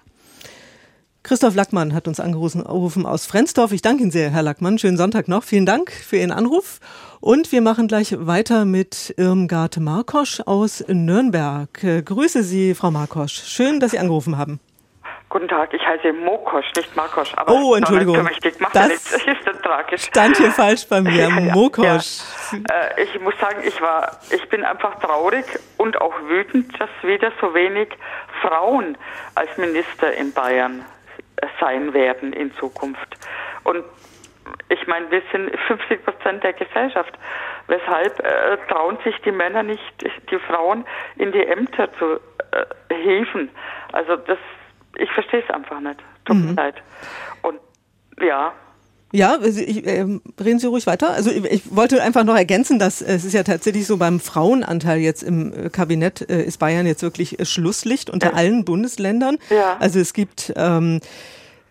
Christoph 1.27 1.55
Lackmann 1.55 1.93
hat 1.93 2.07
uns 2.07 2.21
angerufen 2.21 3.05
aus 3.05 3.25
Frensdorf. 3.25 3.73
Ich 3.73 3.81
danke 3.81 4.01
Ihnen 4.01 4.11
sehr, 4.11 4.29
Herr 4.29 4.43
Lackmann. 4.43 4.77
Schönen 4.77 4.95
Sonntag 4.95 5.27
noch. 5.27 5.43
Vielen 5.43 5.65
Dank 5.65 5.91
für 5.91 6.15
Ihren 6.15 6.31
Anruf. 6.31 6.79
Und 7.19 7.51
wir 7.51 7.61
machen 7.61 7.89
gleich 7.89 8.15
weiter 8.17 8.63
mit 8.63 9.13
Irmgard 9.17 9.77
Markosch 9.77 10.39
aus 10.45 10.85
Nürnberg. 10.87 11.67
Grüße 12.05 12.43
Sie, 12.43 12.73
Frau 12.75 12.91
Markosch. 12.91 13.43
Schön, 13.43 13.81
dass 13.81 13.91
Sie 13.91 13.99
angerufen 13.99 14.37
haben. 14.37 14.61
Guten 15.27 15.49
Tag, 15.49 15.73
ich 15.73 15.85
heiße 15.85 16.13
Mokosch, 16.13 16.71
nicht 16.77 16.95
Markosch. 16.95 17.33
Aber 17.35 17.51
oh, 17.51 17.75
Entschuldigung. 17.75 18.25
Das 18.71 18.73
ja 18.73 18.85
ist 19.33 19.61
tragisch. 19.61 20.03
stand 20.03 20.37
hier 20.37 20.51
falsch 20.51 20.87
bei 20.87 21.01
mir, 21.01 21.11
ja, 21.27 21.29
Mokosch. 21.53 22.21
Ja. 22.53 22.57
Äh, 22.95 23.03
ich 23.03 23.19
muss 23.19 23.33
sagen, 23.41 23.57
ich 23.65 23.81
war, 23.81 24.17
ich 24.29 24.47
bin 24.47 24.63
einfach 24.63 24.97
traurig 25.01 25.43
und 25.75 25.99
auch 25.99 26.13
wütend, 26.29 26.71
dass 26.79 26.89
wieder 27.03 27.33
so 27.41 27.53
wenig 27.53 27.89
Frauen 28.41 28.97
als 29.35 29.49
Minister 29.57 30.13
in 30.13 30.31
Bayern 30.31 30.85
sein 31.59 31.93
werden 31.93 32.33
in 32.33 32.53
Zukunft. 32.55 33.17
Und 33.63 33.83
ich 34.69 34.87
meine, 34.87 35.09
wir 35.11 35.21
sind 35.31 35.51
50 35.67 36.03
Prozent 36.05 36.43
der 36.43 36.53
Gesellschaft. 36.53 37.13
Weshalb 37.67 38.19
äh, 38.19 38.57
trauen 38.69 38.97
sich 39.03 39.15
die 39.21 39.31
Männer 39.31 39.63
nicht, 39.63 39.81
die 40.31 40.39
Frauen 40.39 40.85
in 41.15 41.31
die 41.31 41.45
Ämter 41.45 41.89
zu 41.97 42.19
äh, 42.51 42.95
hieven? 43.03 43.49
Also 43.91 44.15
das, 44.15 44.37
ich 44.97 45.11
verstehe 45.11 45.43
es 45.43 45.49
einfach 45.53 45.79
nicht. 45.79 45.99
Tut 46.25 46.37
mhm. 46.37 46.45
mir 46.45 46.53
leid. 46.53 46.75
Und 47.41 47.59
ja, 48.21 48.53
ja, 49.13 49.37
ich, 49.41 49.85
äh, 49.87 50.05
reden 50.39 50.59
Sie 50.59 50.67
ruhig 50.67 50.85
weiter. 50.85 51.11
Also 51.11 51.31
ich, 51.31 51.45
ich, 51.45 51.75
wollte 51.75 52.01
einfach 52.03 52.25
noch 52.25 52.35
ergänzen, 52.35 52.77
dass 52.77 53.01
äh, 53.01 53.13
es 53.15 53.23
ist 53.23 53.33
ja 53.33 53.43
tatsächlich 53.43 53.87
so 53.87 53.97
beim 53.97 54.19
Frauenanteil 54.19 54.99
jetzt 54.99 55.23
im 55.23 55.53
äh, 55.53 55.69
Kabinett 55.69 56.29
äh, 56.29 56.43
ist 56.43 56.57
Bayern 56.57 56.85
jetzt 56.85 57.03
wirklich 57.03 57.39
äh, 57.39 57.45
Schlusslicht 57.45 58.09
unter 58.09 58.31
ja. 58.31 58.33
allen 58.33 58.65
Bundesländern. 58.65 59.37
Ja. 59.49 59.77
Also 59.79 59.99
es 59.99 60.13
gibt 60.13 60.51
ähm, 60.57 60.99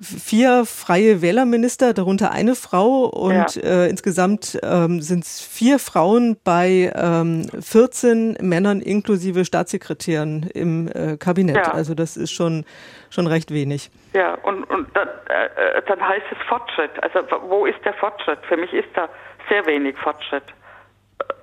vier 0.01 0.65
freie 0.67 1.23
Wählerminister, 1.23 1.95
darunter 1.95 2.31
eine 2.31 2.55
Frau 2.55 3.05
und 3.05 3.57
ja. 3.57 3.63
äh, 3.63 3.89
insgesamt 3.89 4.59
ähm, 4.63 5.01
sind 5.01 5.25
es 5.25 5.41
vier 5.41 5.79
Frauen 5.79 6.37
bei 6.45 6.93
ähm, 6.95 7.49
14 7.61 8.39
Männern 8.41 8.81
inklusive 8.81 9.45
Staatssekretären 9.45 10.51
im 10.55 10.89
äh, 10.89 11.17
Kabinett. 11.17 11.57
Ja. 11.57 11.73
Also 11.73 11.95
das 11.95 12.17
ist 12.17 12.33
schon 12.33 12.65
schon 13.11 13.27
recht 13.27 13.51
wenig. 13.51 13.91
Ja, 14.13 14.35
und, 14.43 14.65
und 14.65 14.95
dann, 14.95 15.09
äh, 15.09 15.83
dann 15.87 16.07
heißt 16.07 16.27
es 16.31 16.39
Fortschritt. 16.49 16.91
Also 17.03 17.21
wo 17.49 17.67
ist 17.67 17.83
der 17.85 17.95
Fortschritt? 17.95 18.39
Für 18.49 18.57
mich 18.57 18.73
ist 18.73 18.89
da 18.95 19.09
sehr 19.49 19.65
wenig 19.67 19.97
Fortschritt, 19.97 20.45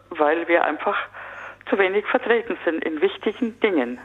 weil 0.10 0.48
wir 0.48 0.63
einfach 0.63 0.98
zu 1.70 1.78
wenig 1.78 2.06
vertreten 2.06 2.58
sind 2.66 2.84
in 2.84 3.02
wichtigen 3.02 3.60
Dingen. 3.62 4.00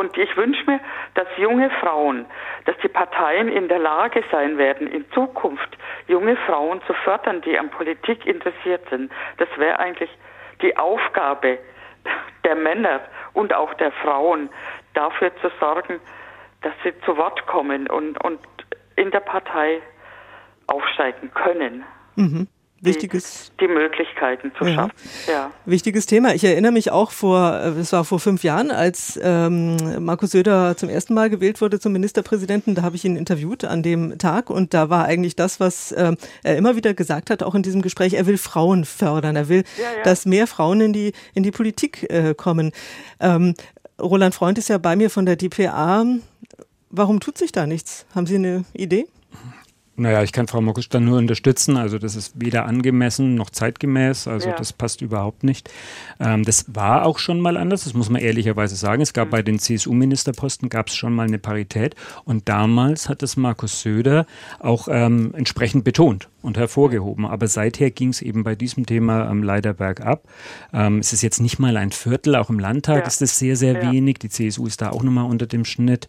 Und 0.00 0.16
ich 0.16 0.34
wünsche 0.34 0.64
mir, 0.64 0.80
dass 1.12 1.26
junge 1.36 1.68
Frauen, 1.78 2.24
dass 2.64 2.74
die 2.78 2.88
Parteien 2.88 3.48
in 3.48 3.68
der 3.68 3.78
Lage 3.78 4.24
sein 4.32 4.56
werden, 4.56 4.86
in 4.86 5.04
Zukunft 5.12 5.76
junge 6.08 6.36
Frauen 6.46 6.80
zu 6.86 6.94
fördern, 7.04 7.42
die 7.42 7.58
an 7.58 7.68
Politik 7.68 8.24
interessiert 8.24 8.88
sind. 8.88 9.12
Das 9.36 9.48
wäre 9.58 9.78
eigentlich 9.78 10.08
die 10.62 10.74
Aufgabe 10.78 11.58
der 12.44 12.54
Männer 12.54 13.02
und 13.34 13.52
auch 13.52 13.74
der 13.74 13.92
Frauen, 13.92 14.48
dafür 14.94 15.36
zu 15.42 15.50
sorgen, 15.60 16.00
dass 16.62 16.72
sie 16.82 16.98
zu 17.02 17.18
Wort 17.18 17.46
kommen 17.46 17.86
und, 17.86 18.24
und 18.24 18.40
in 18.96 19.10
der 19.10 19.20
Partei 19.20 19.82
aufsteigen 20.66 21.30
können. 21.34 21.84
Mhm 22.16 22.48
wichtiges 22.80 23.52
die, 23.60 23.66
die 23.66 23.72
Möglichkeiten 23.72 24.52
zu 24.56 24.64
ja. 24.64 24.74
schaffen. 24.74 24.92
Ja. 25.28 25.50
Wichtiges 25.66 26.06
Thema. 26.06 26.34
Ich 26.34 26.44
erinnere 26.44 26.72
mich 26.72 26.90
auch 26.90 27.10
vor, 27.10 27.52
es 27.78 27.92
war 27.92 28.04
vor 28.04 28.20
fünf 28.20 28.42
Jahren, 28.42 28.70
als 28.70 29.18
ähm, 29.22 29.76
Markus 30.04 30.30
Söder 30.30 30.76
zum 30.76 30.88
ersten 30.88 31.14
Mal 31.14 31.30
gewählt 31.30 31.60
wurde 31.60 31.78
zum 31.78 31.92
Ministerpräsidenten. 31.92 32.74
Da 32.74 32.82
habe 32.82 32.96
ich 32.96 33.04
ihn 33.04 33.16
interviewt 33.16 33.64
an 33.64 33.82
dem 33.82 34.18
Tag 34.18 34.50
und 34.50 34.74
da 34.74 34.90
war 34.90 35.04
eigentlich 35.04 35.36
das, 35.36 35.60
was 35.60 35.92
ähm, 35.96 36.16
er 36.42 36.56
immer 36.56 36.76
wieder 36.76 36.94
gesagt 36.94 37.30
hat, 37.30 37.42
auch 37.42 37.54
in 37.54 37.62
diesem 37.62 37.82
Gespräch. 37.82 38.14
Er 38.14 38.26
will 38.26 38.38
Frauen 38.38 38.84
fördern. 38.84 39.36
Er 39.36 39.48
will, 39.48 39.64
ja, 39.76 39.84
ja. 39.96 40.02
dass 40.02 40.26
mehr 40.26 40.46
Frauen 40.46 40.80
in 40.80 40.92
die 40.92 41.12
in 41.34 41.42
die 41.42 41.50
Politik 41.50 42.10
äh, 42.10 42.34
kommen. 42.34 42.72
Ähm, 43.20 43.54
Roland 44.00 44.34
Freund 44.34 44.58
ist 44.58 44.68
ja 44.68 44.78
bei 44.78 44.96
mir 44.96 45.10
von 45.10 45.26
der 45.26 45.36
DPA. 45.36 46.04
Warum 46.88 47.20
tut 47.20 47.38
sich 47.38 47.52
da 47.52 47.66
nichts? 47.66 48.06
Haben 48.14 48.26
Sie 48.26 48.36
eine 48.36 48.64
Idee? 48.72 49.06
Naja, 50.00 50.22
ich 50.22 50.32
kann 50.32 50.48
Frau 50.48 50.62
Mokusch 50.62 50.88
dann 50.88 51.04
nur 51.04 51.18
unterstützen. 51.18 51.76
Also 51.76 51.98
das 51.98 52.16
ist 52.16 52.32
weder 52.40 52.64
angemessen 52.64 53.34
noch 53.34 53.50
zeitgemäß. 53.50 54.28
Also 54.28 54.48
ja. 54.48 54.56
das 54.56 54.72
passt 54.72 55.02
überhaupt 55.02 55.44
nicht. 55.44 55.70
Ähm, 56.18 56.42
das 56.42 56.64
war 56.74 57.04
auch 57.04 57.18
schon 57.18 57.38
mal 57.38 57.58
anders, 57.58 57.84
das 57.84 57.92
muss 57.92 58.08
man 58.08 58.22
ehrlicherweise 58.22 58.76
sagen. 58.76 59.02
Es 59.02 59.12
gab 59.12 59.28
mhm. 59.28 59.32
bei 59.32 59.42
den 59.42 59.58
CSU-Ministerposten 59.58 60.70
gab 60.70 60.88
es 60.88 60.96
schon 60.96 61.14
mal 61.14 61.26
eine 61.26 61.38
Parität. 61.38 61.96
Und 62.24 62.48
damals 62.48 63.10
hat 63.10 63.20
das 63.20 63.36
Markus 63.36 63.82
Söder 63.82 64.24
auch 64.58 64.88
ähm, 64.90 65.34
entsprechend 65.36 65.84
betont 65.84 66.30
und 66.40 66.56
hervorgehoben. 66.56 67.26
Aber 67.26 67.46
seither 67.46 67.90
ging 67.90 68.08
es 68.08 68.22
eben 68.22 68.42
bei 68.42 68.54
diesem 68.54 68.86
Thema 68.86 69.30
ähm, 69.30 69.42
leider 69.42 69.74
bergab. 69.74 70.24
Ähm, 70.72 71.00
es 71.00 71.12
ist 71.12 71.20
jetzt 71.20 71.40
nicht 71.40 71.58
mal 71.58 71.76
ein 71.76 71.90
Viertel, 71.90 72.36
auch 72.36 72.48
im 72.48 72.58
Landtag 72.58 73.00
ja. 73.00 73.06
ist 73.06 73.20
es 73.20 73.38
sehr, 73.38 73.56
sehr 73.56 73.74
ja. 73.74 73.92
wenig. 73.92 74.18
Die 74.18 74.30
CSU 74.30 74.66
ist 74.66 74.80
da 74.80 74.90
auch 74.90 75.02
nochmal 75.02 75.26
unter 75.26 75.46
dem 75.46 75.66
Schnitt. 75.66 76.08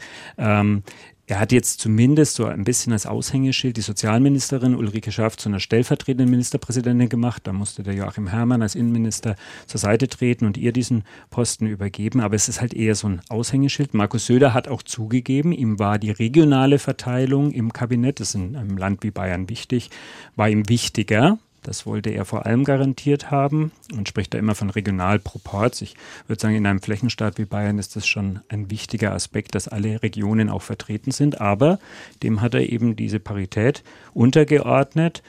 Er 1.31 1.39
hat 1.39 1.53
jetzt 1.53 1.79
zumindest 1.79 2.35
so 2.35 2.43
ein 2.43 2.65
bisschen 2.65 2.91
als 2.91 3.05
Aushängeschild 3.05 3.77
die 3.77 3.81
Sozialministerin 3.81 4.75
Ulrike 4.75 5.13
Schaaf 5.13 5.37
zu 5.37 5.47
einer 5.47 5.61
stellvertretenden 5.61 6.29
Ministerpräsidentin 6.29 7.07
gemacht. 7.07 7.43
Da 7.45 7.53
musste 7.53 7.83
der 7.83 7.93
Joachim 7.93 8.27
Herrmann 8.27 8.61
als 8.61 8.75
Innenminister 8.75 9.37
zur 9.65 9.79
Seite 9.79 10.09
treten 10.09 10.45
und 10.45 10.57
ihr 10.57 10.73
diesen 10.73 11.05
Posten 11.29 11.67
übergeben. 11.67 12.19
Aber 12.19 12.35
es 12.35 12.49
ist 12.49 12.59
halt 12.59 12.73
eher 12.73 12.95
so 12.95 13.07
ein 13.07 13.21
Aushängeschild. 13.29 13.93
Markus 13.93 14.25
Söder 14.25 14.53
hat 14.53 14.67
auch 14.67 14.83
zugegeben, 14.83 15.53
ihm 15.53 15.79
war 15.79 15.99
die 15.99 16.11
regionale 16.11 16.79
Verteilung 16.79 17.53
im 17.53 17.71
Kabinett, 17.71 18.19
das 18.19 18.31
ist 18.31 18.35
in 18.35 18.57
einem 18.57 18.75
Land 18.75 19.01
wie 19.03 19.11
Bayern 19.11 19.47
wichtig, 19.47 19.89
war 20.35 20.49
ihm 20.49 20.67
wichtiger 20.67 21.39
das 21.63 21.85
wollte 21.85 22.09
er 22.09 22.25
vor 22.25 22.45
allem 22.45 22.63
garantiert 22.63 23.29
haben 23.29 23.71
und 23.95 24.09
spricht 24.09 24.33
da 24.33 24.37
immer 24.37 24.55
von 24.55 24.69
Regionalproports. 24.69 25.81
Ich 25.81 25.95
würde 26.27 26.41
sagen, 26.41 26.55
in 26.55 26.65
einem 26.65 26.81
Flächenstaat 26.81 27.37
wie 27.37 27.45
Bayern 27.45 27.77
ist 27.77 27.95
das 27.95 28.07
schon 28.07 28.39
ein 28.49 28.71
wichtiger 28.71 29.13
Aspekt, 29.13 29.55
dass 29.55 29.67
alle 29.67 30.01
Regionen 30.01 30.49
auch 30.49 30.61
vertreten 30.61 31.11
sind. 31.11 31.39
Aber 31.39 31.79
dem 32.23 32.41
hat 32.41 32.53
er 32.53 32.67
eben 32.67 32.95
diese 32.95 33.19
Parität 33.19 33.83
untergeordnet 34.13 35.21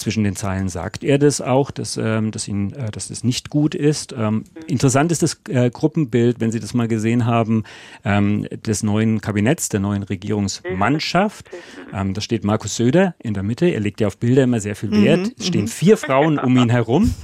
zwischen 0.00 0.24
den 0.24 0.34
Zeilen 0.34 0.68
sagt 0.68 1.04
er 1.04 1.18
das 1.18 1.40
auch, 1.40 1.70
dass, 1.70 1.96
ähm, 1.96 2.30
dass, 2.30 2.48
ihn, 2.48 2.72
äh, 2.72 2.90
dass 2.90 3.08
das 3.08 3.22
nicht 3.22 3.50
gut 3.50 3.74
ist. 3.74 4.12
Ähm, 4.12 4.44
interessant 4.66 5.12
ist 5.12 5.22
das 5.22 5.40
äh, 5.48 5.70
Gruppenbild, 5.70 6.40
wenn 6.40 6.50
Sie 6.50 6.60
das 6.60 6.74
mal 6.74 6.88
gesehen 6.88 7.26
haben, 7.26 7.64
ähm, 8.04 8.46
des 8.50 8.82
neuen 8.82 9.20
Kabinetts, 9.20 9.68
der 9.68 9.80
neuen 9.80 10.02
Regierungsmannschaft. 10.02 11.50
Ähm, 11.92 12.14
da 12.14 12.20
steht 12.20 12.44
Markus 12.44 12.76
Söder 12.76 13.14
in 13.18 13.34
der 13.34 13.42
Mitte. 13.42 13.66
Er 13.66 13.80
legt 13.80 14.00
ja 14.00 14.06
auf 14.06 14.18
Bilder 14.18 14.44
immer 14.44 14.60
sehr 14.60 14.74
viel 14.74 14.90
Wert. 14.90 15.20
Mhm, 15.20 15.34
es 15.38 15.46
stehen 15.46 15.68
vier 15.68 15.96
Frauen 15.96 16.38
um 16.38 16.56
ihn 16.56 16.70
herum 16.70 17.14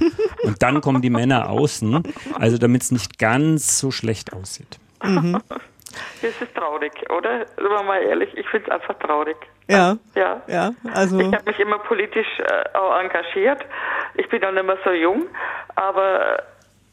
und 0.43 0.61
dann 0.61 0.81
kommen 0.81 1.01
die 1.01 1.09
Männer 1.09 1.49
außen. 1.49 2.03
Also 2.35 2.57
damit 2.57 2.83
es 2.83 2.91
nicht 2.91 3.17
ganz 3.17 3.79
so 3.79 3.91
schlecht 3.91 4.33
aussieht. 4.33 4.79
Mhm. 5.03 5.39
Das 6.21 6.31
ist 6.41 6.55
traurig, 6.55 6.91
oder? 7.09 7.45
Sagen 7.55 7.69
wir 7.69 7.83
mal 7.83 8.01
ehrlich, 8.01 8.29
ich 8.35 8.47
finde 8.49 8.67
es 8.67 8.71
einfach 8.71 8.97
traurig. 8.99 9.37
Ja. 9.69 9.97
Ja. 10.15 10.41
ja 10.47 10.71
also 10.93 11.19
ich 11.19 11.33
habe 11.33 11.43
mich 11.45 11.59
immer 11.59 11.79
politisch 11.79 12.39
äh, 12.39 12.77
auch 12.77 12.99
engagiert. 12.99 13.65
Ich 14.15 14.29
bin 14.29 14.41
noch 14.41 14.51
nicht 14.51 14.65
mehr 14.65 14.77
so 14.83 14.91
jung, 14.91 15.27
aber 15.75 16.43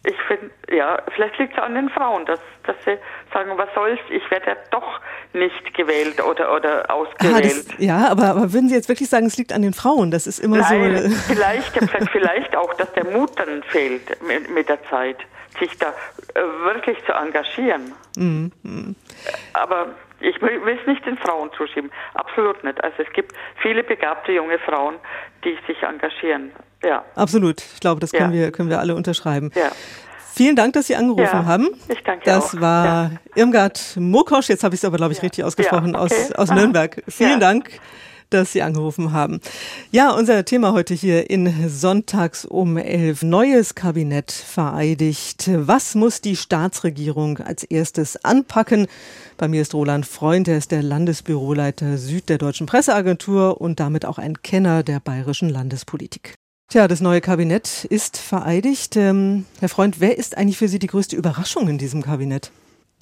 ich 0.06 0.16
finde, 0.28 0.50
ja, 0.70 0.98
vielleicht 1.14 1.38
liegt 1.38 1.54
es 1.54 1.62
an 1.62 1.74
den 1.74 1.88
Frauen, 1.88 2.26
dass, 2.26 2.38
dass 2.64 2.76
sie 2.84 2.98
sagen, 3.32 3.52
was 3.56 3.68
soll's, 3.74 3.98
ich 4.10 4.30
werde 4.30 4.48
ja 4.48 4.56
doch 4.70 5.00
nicht 5.32 5.72
gewählt 5.74 6.22
oder, 6.22 6.54
oder 6.54 6.90
ausgewählt. 6.90 7.34
Ah, 7.34 7.40
das, 7.40 7.66
ja, 7.78 8.08
aber, 8.10 8.24
aber 8.24 8.52
würden 8.52 8.68
Sie 8.68 8.74
jetzt 8.74 8.90
wirklich 8.90 9.08
sagen, 9.08 9.26
es 9.26 9.38
liegt 9.38 9.52
an 9.54 9.62
den 9.62 9.72
Frauen? 9.72 10.10
Das 10.10 10.26
ist 10.26 10.40
immer 10.40 10.58
Nein, 10.58 10.98
so. 10.98 11.32
Vielleicht, 11.32 11.72
vielleicht 12.12 12.54
auch, 12.54 12.74
dass 12.74 12.92
der 12.92 13.06
Mut 13.06 13.30
dann 13.36 13.62
fehlt 13.62 14.22
mit, 14.22 14.50
mit 14.50 14.68
der 14.68 14.82
Zeit, 14.90 15.16
sich 15.58 15.76
da 15.78 15.86
äh, 16.34 16.40
wirklich 16.64 16.98
zu 17.06 17.12
engagieren. 17.12 17.92
Mm, 18.16 18.46
mm. 18.62 18.96
Aber 19.54 19.86
ich 20.24 20.40
will 20.42 20.78
es 20.80 20.86
nicht 20.86 21.04
den 21.06 21.16
Frauen 21.18 21.50
zuschieben. 21.56 21.90
Absolut 22.14 22.62
nicht. 22.64 22.82
Also 22.82 22.96
es 23.06 23.12
gibt 23.12 23.32
viele 23.62 23.82
begabte 23.84 24.32
junge 24.32 24.58
Frauen, 24.60 24.96
die 25.44 25.56
sich 25.66 25.82
engagieren. 25.82 26.50
Ja. 26.82 27.04
Absolut. 27.14 27.60
Ich 27.60 27.80
glaube, 27.80 28.00
das 28.00 28.12
können, 28.12 28.32
Ja. 28.34 28.40
wir, 28.40 28.52
können 28.52 28.70
wir 28.70 28.78
alle 28.80 28.94
unterschreiben. 28.94 29.50
Ja. 29.54 29.70
Vielen 30.36 30.56
Dank, 30.56 30.72
dass 30.72 30.88
Sie 30.88 30.96
angerufen 30.96 31.22
Ja, 31.32 31.44
haben. 31.44 31.68
ich 31.88 32.02
danke 32.02 32.24
Das 32.24 32.56
auch. 32.56 32.60
war 32.60 32.84
Ja. 32.84 33.10
Irmgard 33.36 33.96
Mokosch, 33.96 34.48
jetzt 34.48 34.64
habe 34.64 34.74
ich 34.74 34.80
es 34.80 34.84
aber, 34.84 34.96
glaube 34.96 35.12
ich, 35.12 35.22
richtig 35.22 35.44
ausgesprochen, 35.44 35.94
okay. 35.94 36.04
aus, 36.04 36.32
aus. 36.32 36.50
Nürnberg. 36.50 37.02
Vielen. 37.08 37.38
Dank, 37.38 37.70
dass 38.30 38.52
Sie 38.52 38.62
angerufen 38.62 39.12
haben. 39.12 39.40
Ja, 39.90 40.10
unser 40.10 40.44
Thema 40.44 40.72
heute 40.72 40.94
hier 40.94 41.30
in 41.30 41.68
Sonntags 41.68 42.44
um 42.44 42.76
elf. 42.76 43.22
Neues 43.22 43.74
Kabinett 43.74 44.32
vereidigt. 44.32 45.50
Was 45.52 45.94
muss 45.94 46.20
die 46.20 46.36
Staatsregierung 46.36 47.38
als 47.38 47.64
erstes 47.64 48.24
anpacken? 48.24 48.86
Bei 49.36 49.48
mir 49.48 49.62
ist 49.62 49.74
Roland 49.74 50.06
Freund, 50.06 50.48
er 50.48 50.58
ist 50.58 50.70
der 50.70 50.82
Landesbüroleiter 50.82 51.98
Süd 51.98 52.28
der 52.28 52.38
Deutschen 52.38 52.66
Presseagentur 52.66 53.60
und 53.60 53.80
damit 53.80 54.04
auch 54.04 54.18
ein 54.18 54.42
Kenner 54.42 54.82
der 54.82 55.00
bayerischen 55.00 55.48
Landespolitik. 55.48 56.34
Tja, 56.70 56.88
das 56.88 57.00
neue 57.00 57.20
Kabinett 57.20 57.84
ist 57.84 58.16
vereidigt. 58.16 58.96
Ähm, 58.96 59.44
Herr 59.60 59.68
Freund, 59.68 60.00
wer 60.00 60.16
ist 60.18 60.36
eigentlich 60.36 60.58
für 60.58 60.68
Sie 60.68 60.78
die 60.78 60.86
größte 60.86 61.14
Überraschung 61.14 61.68
in 61.68 61.78
diesem 61.78 62.02
Kabinett? 62.02 62.50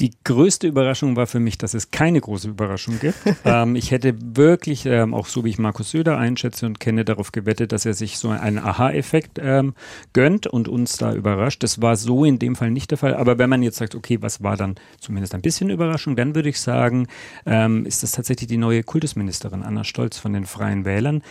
Die 0.00 0.10
größte 0.24 0.66
Überraschung 0.66 1.16
war 1.16 1.26
für 1.26 1.38
mich, 1.38 1.58
dass 1.58 1.74
es 1.74 1.90
keine 1.90 2.20
große 2.20 2.48
Überraschung 2.48 2.98
gibt. 2.98 3.18
ähm, 3.44 3.76
ich 3.76 3.90
hätte 3.90 4.14
wirklich, 4.20 4.86
ähm, 4.86 5.14
auch 5.14 5.26
so 5.26 5.44
wie 5.44 5.50
ich 5.50 5.58
Markus 5.58 5.90
Söder 5.90 6.18
einschätze 6.18 6.66
und 6.66 6.80
kenne, 6.80 7.04
darauf 7.04 7.30
gewettet, 7.30 7.72
dass 7.72 7.84
er 7.84 7.94
sich 7.94 8.18
so 8.18 8.30
einen 8.30 8.58
Aha-Effekt 8.58 9.38
ähm, 9.40 9.74
gönnt 10.12 10.46
und 10.46 10.68
uns 10.68 10.96
da 10.96 11.12
überrascht. 11.12 11.62
Das 11.62 11.82
war 11.82 11.96
so 11.96 12.24
in 12.24 12.38
dem 12.38 12.56
Fall 12.56 12.70
nicht 12.70 12.90
der 12.90 12.98
Fall. 12.98 13.14
Aber 13.14 13.38
wenn 13.38 13.50
man 13.50 13.62
jetzt 13.62 13.76
sagt, 13.76 13.94
okay, 13.94 14.18
was 14.20 14.42
war 14.42 14.56
dann 14.56 14.76
zumindest 14.98 15.34
ein 15.34 15.42
bisschen 15.42 15.70
Überraschung, 15.70 16.16
dann 16.16 16.34
würde 16.34 16.48
ich 16.48 16.60
sagen, 16.60 17.06
ähm, 17.44 17.84
ist 17.86 18.02
das 18.02 18.12
tatsächlich 18.12 18.48
die 18.48 18.56
neue 18.56 18.82
Kultusministerin 18.82 19.62
Anna 19.62 19.84
Stolz 19.84 20.18
von 20.18 20.32
den 20.32 20.46
Freien 20.46 20.84
Wählern. 20.84 21.22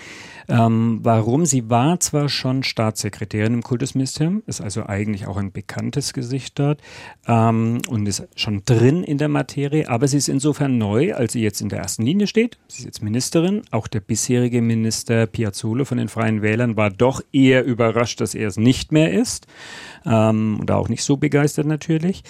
Ähm, 0.48 1.00
warum? 1.04 1.46
Sie 1.46 1.70
war 1.70 2.00
zwar 2.00 2.30
schon 2.30 2.64
Staatssekretärin 2.64 3.56
im 3.56 3.64
Kultusministerium, 3.64 4.44
ist 4.46 4.62
also 4.62 4.86
eigentlich 4.86 5.28
auch 5.28 5.38
ein 5.38 5.52
bekanntes 5.52 6.14
Gesicht 6.14 6.58
dort 6.60 6.82
ähm, 7.28 7.82
und 7.90 8.06
ist 8.08 8.28
schon 8.36 8.64
drin 8.66 9.04
in 9.04 9.18
der 9.18 9.30
Materie, 9.30 9.88
aber 9.90 10.08
sie 10.08 10.18
ist 10.18 10.30
insofern 10.30 10.78
neu, 10.78 11.14
als 11.14 11.34
sie 11.34 11.42
jetzt 11.42 11.62
in 11.62 11.70
der 11.70 11.80
ersten 11.80 12.04
Linie 12.04 12.28
steht. 12.28 12.58
Sie 12.68 12.80
ist 12.80 12.86
jetzt 12.86 13.04
Ministerin. 13.04 13.62
Auch 13.72 13.88
der 13.88 14.00
bisherige 14.00 14.62
Minister 14.62 15.28
Piazzolo 15.28 15.86
von 15.86 15.98
den 15.98 16.08
Freien 16.08 16.42
Wählern 16.42 16.78
war 16.78 16.90
doch 16.90 17.22
eher 17.32 17.66
überrascht, 17.66 18.22
dass 18.22 18.36
er 18.36 18.48
es 18.48 18.58
nicht 18.58 18.92
mehr 18.92 19.12
ist 19.12 19.48
ähm, 20.06 20.58
und 20.60 20.72
auch 20.72 20.90
nicht 20.90 21.04
so 21.04 21.18
begeistert 21.18 21.68
natürlich. 21.68 22.24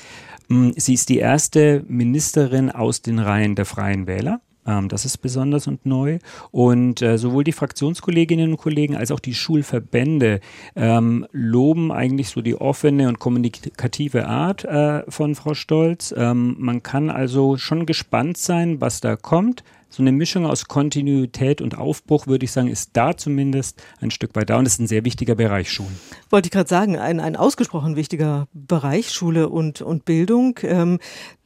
Mm, 0.47 0.71
Sie 0.75 0.93
ist 0.93 1.09
die 1.09 1.19
erste 1.19 1.83
Ministerin 1.87 2.71
aus 2.71 3.01
den 3.01 3.19
Reihen 3.19 3.55
der 3.55 3.65
Freien 3.65 4.07
Wähler. 4.07 4.41
Ähm, 4.65 4.89
das 4.89 5.05
ist 5.05 5.17
besonders 5.17 5.67
und 5.67 5.85
neu. 5.85 6.19
Und 6.51 7.01
äh, 7.01 7.17
sowohl 7.17 7.43
die 7.43 7.51
Fraktionskolleginnen 7.51 8.51
und 8.51 8.57
Kollegen 8.57 8.95
als 8.95 9.11
auch 9.11 9.19
die 9.19 9.33
Schulverbände 9.33 10.39
ähm, 10.75 11.25
loben 11.31 11.91
eigentlich 11.91 12.29
so 12.29 12.41
die 12.41 12.55
offene 12.55 13.07
und 13.07 13.19
kommunikative 13.19 14.27
Art 14.27 14.65
äh, 14.65 15.03
von 15.09 15.35
Frau 15.35 15.53
Stolz. 15.53 16.13
Ähm, 16.15 16.55
man 16.59 16.83
kann 16.83 17.09
also 17.09 17.57
schon 17.57 17.85
gespannt 17.85 18.37
sein, 18.37 18.81
was 18.81 19.01
da 19.01 19.15
kommt. 19.15 19.63
So 19.91 20.01
eine 20.01 20.13
Mischung 20.13 20.45
aus 20.45 20.69
Kontinuität 20.69 21.59
und 21.59 21.77
Aufbruch, 21.77 22.25
würde 22.25 22.45
ich 22.45 22.53
sagen, 22.53 22.69
ist 22.69 22.91
da 22.93 23.17
zumindest 23.17 23.83
ein 23.99 24.09
Stück 24.09 24.33
weit 24.37 24.49
da. 24.49 24.57
Und 24.57 24.65
ist 24.65 24.79
ein 24.79 24.87
sehr 24.87 25.03
wichtiger 25.03 25.35
Bereich 25.35 25.69
Schulen. 25.69 25.99
Wollte 26.29 26.47
ich 26.47 26.51
gerade 26.51 26.69
sagen, 26.69 26.97
ein, 26.97 27.19
ein 27.19 27.35
ausgesprochen 27.35 27.97
wichtiger 27.97 28.47
Bereich, 28.53 29.11
Schule 29.11 29.49
und, 29.49 29.81
und 29.81 30.05
Bildung. 30.05 30.57
Ähm, 30.63 30.99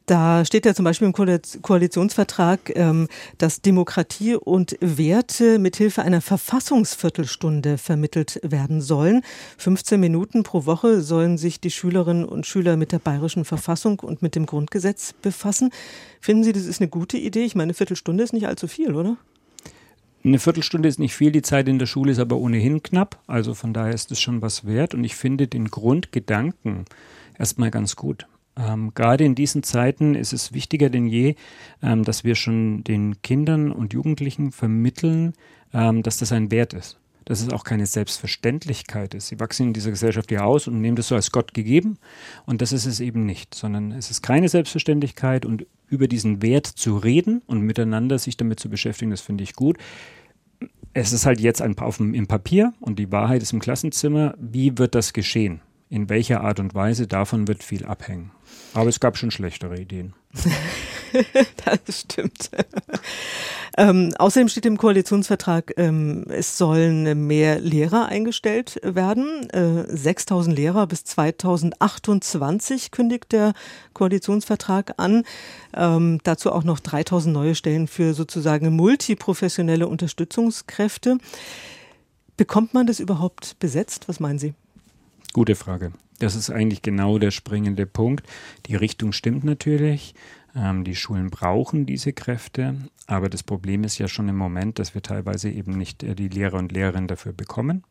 da 0.05 0.45
steht 0.45 0.65
ja 0.65 0.75
zum 0.75 0.85
Beispiel 0.85 1.07
im 1.07 1.13
Koalitionsvertrag, 1.13 2.71
ähm, 2.75 3.07
dass 3.37 3.61
Demokratie 3.61 4.35
und 4.35 4.77
Werte 4.79 5.57
mithilfe 5.57 6.03
einer 6.03 6.21
Verfassungsviertelstunde 6.21 7.77
vermittelt 7.77 8.39
werden 8.43 8.81
sollen. 8.81 9.23
15 9.57 9.99
Minuten 9.99 10.43
pro 10.43 10.65
Woche 10.65 11.01
sollen 11.01 11.37
sich 11.37 11.59
die 11.59 11.71
Schülerinnen 11.71 12.25
und 12.25 12.45
Schüler 12.45 12.77
mit 12.77 12.91
der 12.91 12.99
bayerischen 12.99 13.45
Verfassung 13.45 13.99
und 13.99 14.21
mit 14.21 14.35
dem 14.35 14.45
Grundgesetz 14.45 15.13
befassen. 15.13 15.71
Finden 16.21 16.43
Sie, 16.43 16.53
das 16.53 16.65
ist 16.65 16.81
eine 16.81 16.89
gute 16.89 17.17
Idee? 17.17 17.43
Ich 17.43 17.55
meine, 17.55 17.65
eine 17.65 17.73
Viertelstunde 17.73 18.23
ist 18.23 18.33
nicht 18.33 18.47
allzu 18.47 18.67
viel, 18.67 18.93
oder? 18.93 19.17
Eine 20.23 20.39
Viertelstunde 20.39 20.89
ist 20.89 20.99
nicht 20.99 21.15
viel, 21.15 21.31
die 21.31 21.43
Zeit 21.43 21.67
in 21.67 21.77
der 21.77 21.85
Schule 21.85 22.11
ist 22.11 22.19
aber 22.19 22.37
ohnehin 22.37 22.81
knapp. 22.81 23.19
Also 23.27 23.53
von 23.53 23.73
daher 23.73 23.93
ist 23.93 24.11
es 24.11 24.19
schon 24.19 24.41
was 24.41 24.65
wert. 24.65 24.93
Und 24.93 25.03
ich 25.03 25.15
finde 25.15 25.47
den 25.47 25.69
Grundgedanken 25.69 26.85
erstmal 27.37 27.69
ganz 27.69 27.95
gut. 27.95 28.27
Ähm, 28.57 28.93
gerade 28.93 29.25
in 29.25 29.35
diesen 29.35 29.63
Zeiten 29.63 30.15
ist 30.15 30.33
es 30.33 30.53
wichtiger 30.53 30.89
denn 30.89 31.07
je, 31.07 31.35
ähm, 31.81 32.03
dass 32.03 32.23
wir 32.23 32.35
schon 32.35 32.83
den 32.83 33.21
Kindern 33.21 33.71
und 33.71 33.93
Jugendlichen 33.93 34.51
vermitteln, 34.51 35.33
ähm, 35.73 36.03
dass 36.03 36.17
das 36.17 36.31
ein 36.31 36.51
Wert 36.51 36.73
ist. 36.73 36.97
Dass 37.25 37.41
es 37.41 37.49
auch 37.49 37.63
keine 37.63 37.85
Selbstverständlichkeit 37.85 39.13
ist. 39.13 39.27
Sie 39.27 39.39
wachsen 39.39 39.67
in 39.67 39.73
dieser 39.73 39.89
Gesellschaft 39.89 40.31
ja 40.31 40.43
aus 40.43 40.67
und 40.67 40.79
nehmen 40.79 40.95
das 40.95 41.07
so 41.07 41.15
als 41.15 41.31
Gott 41.31 41.53
gegeben. 41.53 41.97
Und 42.45 42.61
das 42.61 42.71
ist 42.71 42.85
es 42.85 42.99
eben 42.99 43.25
nicht, 43.25 43.55
sondern 43.55 43.91
es 43.91 44.11
ist 44.11 44.21
keine 44.21 44.47
Selbstverständlichkeit 44.47 45.45
und 45.45 45.65
über 45.87 46.07
diesen 46.07 46.41
Wert 46.41 46.67
zu 46.67 46.97
reden 46.97 47.41
und 47.47 47.61
miteinander 47.61 48.19
sich 48.19 48.37
damit 48.37 48.59
zu 48.59 48.69
beschäftigen, 48.69 49.11
das 49.11 49.21
finde 49.21 49.43
ich 49.43 49.53
gut. 49.53 49.77
Es 50.93 51.11
ist 51.11 51.25
halt 51.25 51.41
jetzt 51.41 51.61
ein, 51.61 51.77
auf 51.79 51.97
dem, 51.97 52.13
im 52.13 52.27
Papier 52.27 52.73
und 52.79 52.99
die 52.99 53.11
Wahrheit 53.11 53.41
ist 53.41 53.53
im 53.53 53.59
Klassenzimmer. 53.59 54.35
Wie 54.39 54.77
wird 54.77 54.95
das 54.95 55.11
geschehen? 55.11 55.61
In 55.95 56.10
welcher 56.10 56.41
Art 56.41 56.60
und 56.60 56.75
Weise? 56.75 57.08
Davon 57.08 57.47
wird 57.47 57.63
viel 57.63 57.86
abhängen. 57.86 58.31
Aber 58.73 58.89
es 58.89 58.99
gab 58.99 59.17
schon 59.17 59.31
schlechtere 59.31 59.79
Ideen. 59.79 60.13
das 61.63 62.01
stimmt. 62.01 62.51
ähm, 63.77 64.13
außerdem 64.19 64.49
steht 64.49 64.65
im 64.65 64.77
Koalitionsvertrag, 64.77 65.71
ähm, 65.77 66.25
es 66.27 66.58
sollen 66.58 67.27
mehr 67.27 67.62
Lehrer 67.62 68.08
eingestellt 68.08 68.77
werden. 68.84 69.49
Äh, 69.51 69.86
6000 69.88 70.53
Lehrer 70.53 70.86
bis 70.86 71.05
2028 71.05 72.91
kündigt 72.91 73.31
der 73.31 73.53
Koalitionsvertrag 73.93 74.95
an. 74.97 75.23
Ähm, 75.73 76.19
dazu 76.25 76.51
auch 76.51 76.65
noch 76.65 76.81
3000 76.81 77.34
neue 77.34 77.55
Stellen 77.55 77.88
für 77.88 78.13
sozusagen 78.13 78.75
multiprofessionelle 78.75 79.88
Unterstützungskräfte. 79.88 81.19
Bekommt 82.36 82.73
man 82.73 82.86
das 82.86 82.99
überhaupt 82.99 83.58
besetzt? 83.60 84.10
Was 84.10 84.19
meinen 84.19 84.39
Sie? 84.39 84.55
Gute 85.35 85.55
Frage. 85.55 85.91
Das 86.19 86.33
ist 86.33 86.49
eigentlich 86.49 86.81
genau 86.81 87.19
der 87.19 87.29
springende 87.29 87.85
Punkt. 87.85 88.25
Die 88.67 88.75
Richtung 88.75 89.11
stimmt 89.11 89.43
natürlich. 89.43 90.15
Ähm, 90.55 90.85
die 90.85 90.95
Schulen 90.95 91.29
brauchen 91.29 91.85
diese 91.85 92.13
Kräfte. 92.13 92.77
Aber 93.05 93.27
das 93.27 93.43
Problem 93.43 93.83
ist 93.83 93.97
ja 93.97 94.07
schon 94.07 94.29
im 94.29 94.37
Moment, 94.37 94.79
dass 94.79 94.93
wir 94.93 95.01
teilweise 95.01 95.49
eben 95.49 95.77
nicht 95.77 96.03
äh, 96.03 96.15
die 96.15 96.29
Lehrer 96.29 96.57
und 96.57 96.71
Lehrerinnen 96.71 97.09
dafür 97.09 97.33
bekommen. 97.33 97.83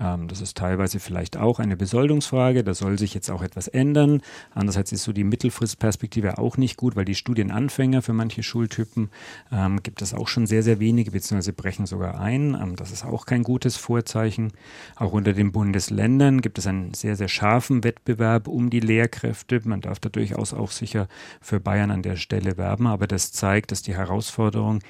Ähm, 0.00 0.28
das 0.28 0.40
ist 0.40 0.56
teilweise 0.56 1.00
vielleicht 1.00 1.36
auch 1.36 1.58
eine 1.58 1.76
Besoldungsfrage. 1.76 2.64
Da 2.64 2.74
soll 2.74 2.98
sich 2.98 3.14
jetzt 3.14 3.30
auch 3.30 3.42
etwas 3.42 3.68
ändern. 3.68 4.22
Andererseits 4.54 4.92
ist 4.92 5.04
so 5.04 5.12
die 5.12 5.24
Mittelfristperspektive 5.24 6.38
auch 6.38 6.56
nicht 6.56 6.76
gut, 6.76 6.96
weil 6.96 7.04
die 7.04 7.14
Studienanfänger 7.14 8.02
für 8.02 8.12
manche 8.12 8.42
Schultypen 8.42 9.10
ähm, 9.50 9.82
gibt 9.82 10.02
es 10.02 10.14
auch 10.14 10.28
schon 10.28 10.46
sehr, 10.46 10.62
sehr 10.62 10.80
wenige, 10.80 11.10
beziehungsweise 11.10 11.52
brechen 11.52 11.86
sogar 11.86 12.20
ein. 12.20 12.54
Ähm, 12.60 12.76
das 12.76 12.90
ist 12.90 13.04
auch 13.04 13.26
kein 13.26 13.42
gutes 13.42 13.76
Vorzeichen. 13.76 14.52
Auch 14.96 15.12
unter 15.12 15.32
den 15.32 15.52
Bundesländern 15.52 16.40
gibt 16.40 16.58
es 16.58 16.66
einen 16.66 16.94
sehr, 16.94 17.16
sehr 17.16 17.28
scharfen 17.28 17.84
Wettbewerb 17.84 18.48
um 18.48 18.70
die 18.70 18.80
Lehrkräfte. 18.80 19.60
Man 19.64 19.80
darf 19.80 19.98
da 20.00 20.08
durchaus 20.08 20.54
auch 20.54 20.70
sicher 20.70 21.08
für 21.40 21.60
Bayern 21.60 21.90
an 21.90 22.02
der 22.02 22.16
Stelle 22.16 22.56
werben, 22.56 22.86
aber 22.86 23.06
das 23.06 23.32
zeigt, 23.32 23.70
dass 23.70 23.82
die 23.82 23.96
Herausforderung 23.96 24.80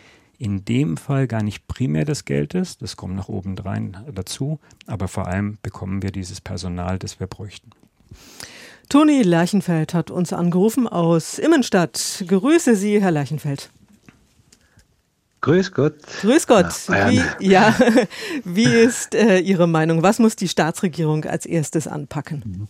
in 0.42 0.64
dem 0.64 0.96
Fall 0.96 1.28
gar 1.28 1.44
nicht 1.44 1.68
primär 1.68 2.05
das 2.05 2.24
Geld 2.24 2.55
ist, 2.55 2.83
das 2.83 2.96
kommt 2.96 3.14
noch 3.14 3.28
obendrein 3.28 3.96
dazu, 4.12 4.59
aber 4.88 5.07
vor 5.07 5.28
allem 5.28 5.59
bekommen 5.62 6.02
wir 6.02 6.11
dieses 6.11 6.40
Personal, 6.40 6.98
das 6.98 7.20
wir 7.20 7.28
bräuchten. 7.28 7.70
Toni 8.88 9.22
Lerchenfeld 9.22 9.94
hat 9.94 10.11
uns 10.11 10.33
angerufen 10.33 10.88
aus 10.88 11.38
Immenstadt. 11.38 12.24
Grüße 12.26 12.74
Sie, 12.74 13.00
Herr 13.00 13.12
Lerchenfeld. 13.12 13.70
Grüß 15.42 15.70
Gott. 15.70 15.94
Grüß 16.22 16.48
Gott. 16.48 16.74
Na, 16.88 17.09
wie, 17.09 17.22
ja, 17.38 17.72
wie 18.44 18.64
ist 18.64 19.14
äh, 19.14 19.38
Ihre 19.38 19.68
Meinung? 19.68 20.02
Was 20.02 20.18
muss 20.18 20.35
die 20.35 20.48
Staatsregierung 20.48 21.24
als 21.24 21.46
erstes 21.46 21.87
anpacken? 21.87 22.66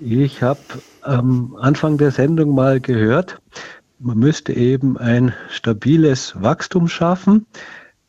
Ich 0.00 0.42
habe 0.42 0.60
am 1.02 1.56
Anfang 1.60 1.98
der 1.98 2.10
Sendung 2.10 2.54
mal 2.54 2.80
gehört, 2.80 3.40
man 3.98 4.18
müsste 4.18 4.52
eben 4.52 4.98
ein 4.98 5.32
stabiles 5.48 6.34
Wachstum 6.40 6.88
schaffen. 6.88 7.46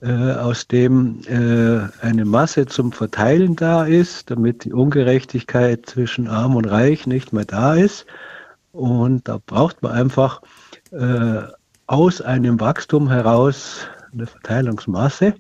äh, 0.02 0.34
aus 0.34 0.68
dem 0.68 1.22
äh, 1.28 1.88
eine 2.06 2.26
Masse 2.26 2.66
zum 2.66 2.92
Verteilen 2.92 3.56
da 3.56 3.86
ist, 3.86 4.30
damit 4.30 4.66
die 4.66 4.74
Ungerechtigkeit 4.74 5.86
zwischen 5.86 6.28
Arm 6.28 6.56
und 6.56 6.66
Reich 6.66 7.08
nicht 7.08 7.34
mehr 7.34 7.46
da 7.46 7.76
ist. 7.76 8.06
Und 8.72 9.28
da 9.28 9.40
braucht 9.44 9.82
man 9.82 9.94
einfach 9.94 10.42
äh, 10.92 11.42
aus 11.88 12.22
einem 12.22 12.60
Wachstum 12.60 13.10
heraus 13.10 13.88
eine 14.14 14.28
Verteilungsmasse. 14.28 15.34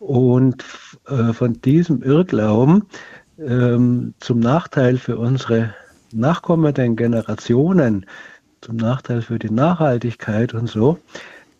Und 0.00 0.64
äh, 1.08 1.32
von 1.32 1.60
diesem 1.62 2.02
Irrglauben 2.02 2.84
ähm, 3.38 4.14
zum 4.20 4.38
Nachteil 4.38 4.98
für 4.98 5.18
unsere 5.18 5.74
nachkommenden 6.12 6.94
Generationen, 6.94 8.06
zum 8.60 8.76
Nachteil 8.76 9.22
für 9.22 9.38
die 9.38 9.50
Nachhaltigkeit 9.50 10.54
und 10.54 10.68
so, 10.68 10.98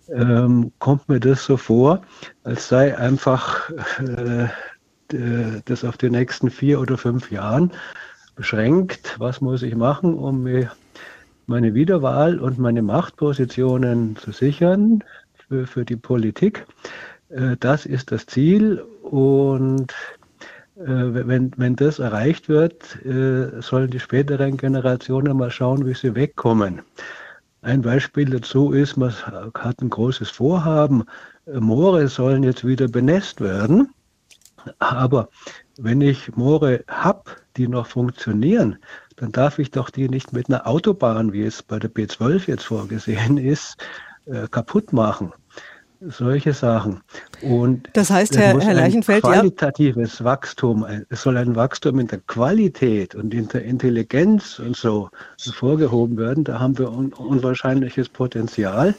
ähm, 0.08 0.72
kommt 0.78 1.08
mir 1.08 1.20
das 1.20 1.44
so 1.44 1.56
vor, 1.56 2.02
als 2.44 2.68
sei 2.68 2.96
einfach 2.96 3.70
äh, 3.98 4.48
das 5.64 5.84
auf 5.84 5.96
die 5.96 6.10
nächsten 6.10 6.50
vier 6.50 6.80
oder 6.80 6.98
fünf 6.98 7.30
Jahren 7.30 7.72
beschränkt. 8.36 9.16
Was 9.18 9.40
muss 9.40 9.62
ich 9.62 9.74
machen, 9.74 10.14
um 10.14 10.42
mir 10.42 10.70
meine 11.46 11.74
Wiederwahl 11.74 12.38
und 12.38 12.58
meine 12.58 12.82
Machtpositionen 12.82 14.16
zu 14.16 14.32
sichern 14.32 15.02
für, 15.48 15.66
für 15.66 15.84
die 15.84 15.96
Politik? 15.96 16.66
Äh, 17.30 17.56
das 17.58 17.86
ist 17.86 18.12
das 18.12 18.26
Ziel 18.26 18.84
und 19.02 19.94
wenn, 20.80 21.52
wenn 21.56 21.74
das 21.74 21.98
erreicht 21.98 22.48
wird, 22.48 23.04
äh, 23.04 23.60
sollen 23.60 23.90
die 23.90 23.98
späteren 23.98 24.56
Generationen 24.56 25.36
mal 25.36 25.50
schauen, 25.50 25.86
wie 25.86 25.94
sie 25.94 26.14
wegkommen. 26.14 26.82
Ein 27.62 27.82
Beispiel 27.82 28.26
dazu 28.30 28.70
ist, 28.70 28.96
man 28.96 29.12
hat 29.12 29.82
ein 29.82 29.90
großes 29.90 30.30
Vorhaben, 30.30 31.04
Moore 31.46 32.06
sollen 32.06 32.44
jetzt 32.44 32.64
wieder 32.64 32.86
benässt 32.86 33.40
werden. 33.40 33.88
Aber 34.78 35.28
wenn 35.78 36.00
ich 36.00 36.36
Moore 36.36 36.84
habe, 36.86 37.30
die 37.56 37.66
noch 37.66 37.86
funktionieren, 37.86 38.78
dann 39.16 39.32
darf 39.32 39.58
ich 39.58 39.72
doch 39.72 39.90
die 39.90 40.08
nicht 40.08 40.32
mit 40.32 40.48
einer 40.48 40.66
Autobahn, 40.66 41.32
wie 41.32 41.42
es 41.42 41.62
bei 41.62 41.80
der 41.80 41.90
B12 41.90 42.46
jetzt 42.46 42.64
vorgesehen 42.64 43.38
ist, 43.38 43.78
kaputt 44.50 44.92
machen 44.92 45.32
solche 46.00 46.52
Sachen. 46.52 47.00
Und 47.42 47.88
das 47.92 48.10
heißt, 48.10 48.36
Herr, 48.36 48.58
Herr 48.60 48.74
Leichenfeld, 48.74 49.22
qualitatives 49.22 50.20
ja. 50.20 50.24
Wachstum, 50.24 50.86
es 51.08 51.22
soll 51.22 51.36
ein 51.36 51.56
Wachstum 51.56 51.98
in 51.98 52.06
der 52.06 52.20
Qualität 52.20 53.14
und 53.14 53.34
in 53.34 53.48
der 53.48 53.64
Intelligenz 53.64 54.58
und 54.58 54.76
so 54.76 55.10
hervorgehoben 55.42 56.16
werden. 56.16 56.44
Da 56.44 56.60
haben 56.60 56.78
wir 56.78 56.90
un 56.90 57.12
unwahrscheinliches 57.12 58.08
Potenzial. 58.08 58.94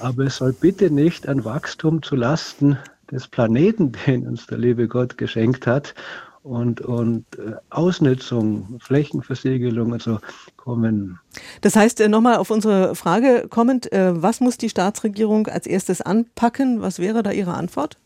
Aber 0.00 0.24
es 0.24 0.36
soll 0.36 0.52
bitte 0.52 0.90
nicht 0.90 1.28
ein 1.28 1.44
Wachstum 1.44 2.02
zu 2.02 2.16
Lasten 2.16 2.78
des 3.10 3.28
Planeten, 3.28 3.92
den 4.06 4.26
uns 4.26 4.46
der 4.46 4.58
liebe 4.58 4.88
Gott 4.88 5.16
geschenkt 5.18 5.66
hat, 5.66 5.94
und, 6.42 6.80
und 6.80 7.24
äh, 7.38 7.52
Ausnutzung, 7.70 8.78
Flächenversiegelung 8.80 9.92
und 9.92 10.02
so 10.02 10.18
kommen. 10.56 11.18
Das 11.60 11.76
heißt, 11.76 12.00
äh, 12.00 12.08
nochmal 12.08 12.36
auf 12.36 12.50
unsere 12.50 12.94
Frage 12.94 13.46
kommend, 13.48 13.92
äh, 13.92 14.20
was 14.20 14.40
muss 14.40 14.58
die 14.58 14.68
Staatsregierung 14.68 15.46
als 15.46 15.66
erstes 15.66 16.00
anpacken? 16.00 16.82
Was 16.82 16.98
wäre 16.98 17.22
da 17.22 17.30
Ihre 17.30 17.54
Antwort? 17.54 17.96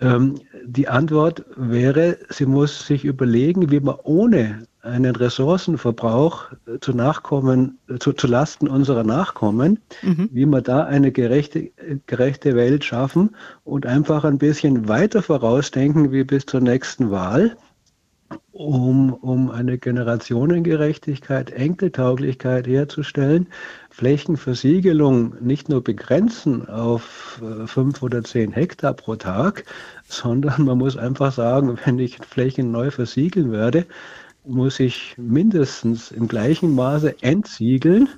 Ähm, 0.00 0.40
die 0.64 0.88
Antwort 0.88 1.44
wäre, 1.56 2.18
sie 2.30 2.46
muss 2.46 2.86
sich 2.86 3.04
überlegen, 3.04 3.70
wie 3.70 3.80
man 3.80 3.96
ohne 4.02 4.66
einen 4.82 5.14
Ressourcenverbrauch 5.14 6.52
äh, 6.66 6.78
zu 6.80 6.92
Nachkommen, 6.92 7.78
äh, 7.88 7.98
zu, 7.98 8.12
zu 8.12 8.26
Lasten 8.26 8.68
unserer 8.68 9.04
Nachkommen, 9.04 9.78
mhm. 10.02 10.28
wie 10.32 10.46
wir 10.46 10.62
da 10.62 10.84
eine 10.84 11.12
gerechte, 11.12 11.70
gerechte 12.06 12.56
Welt 12.56 12.84
schaffen 12.84 13.36
und 13.64 13.86
einfach 13.86 14.24
ein 14.24 14.38
bisschen 14.38 14.88
weiter 14.88 15.22
vorausdenken 15.22 16.12
wie 16.12 16.24
bis 16.24 16.46
zur 16.46 16.60
nächsten 16.60 17.10
Wahl, 17.10 17.56
um, 18.52 19.12
um 19.12 19.50
eine 19.50 19.78
Generationengerechtigkeit, 19.78 21.50
Enkeltauglichkeit 21.50 22.66
herzustellen, 22.66 23.48
Flächenversiegelung 23.90 25.34
nicht 25.40 25.68
nur 25.68 25.82
begrenzen 25.82 26.68
auf 26.68 27.42
äh, 27.42 27.66
fünf 27.66 28.02
oder 28.02 28.22
zehn 28.22 28.52
Hektar 28.52 28.94
pro 28.94 29.16
Tag, 29.16 29.64
sondern 30.08 30.64
man 30.64 30.78
muss 30.78 30.96
einfach 30.96 31.32
sagen, 31.32 31.78
wenn 31.84 31.98
ich 31.98 32.18
Flächen 32.18 32.70
neu 32.70 32.90
versiegeln 32.90 33.52
werde, 33.52 33.86
muss 34.44 34.80
ich 34.80 35.14
mindestens 35.18 36.10
im 36.10 36.28
gleichen 36.28 36.74
Maße 36.74 37.22
entsiegeln. 37.22 38.08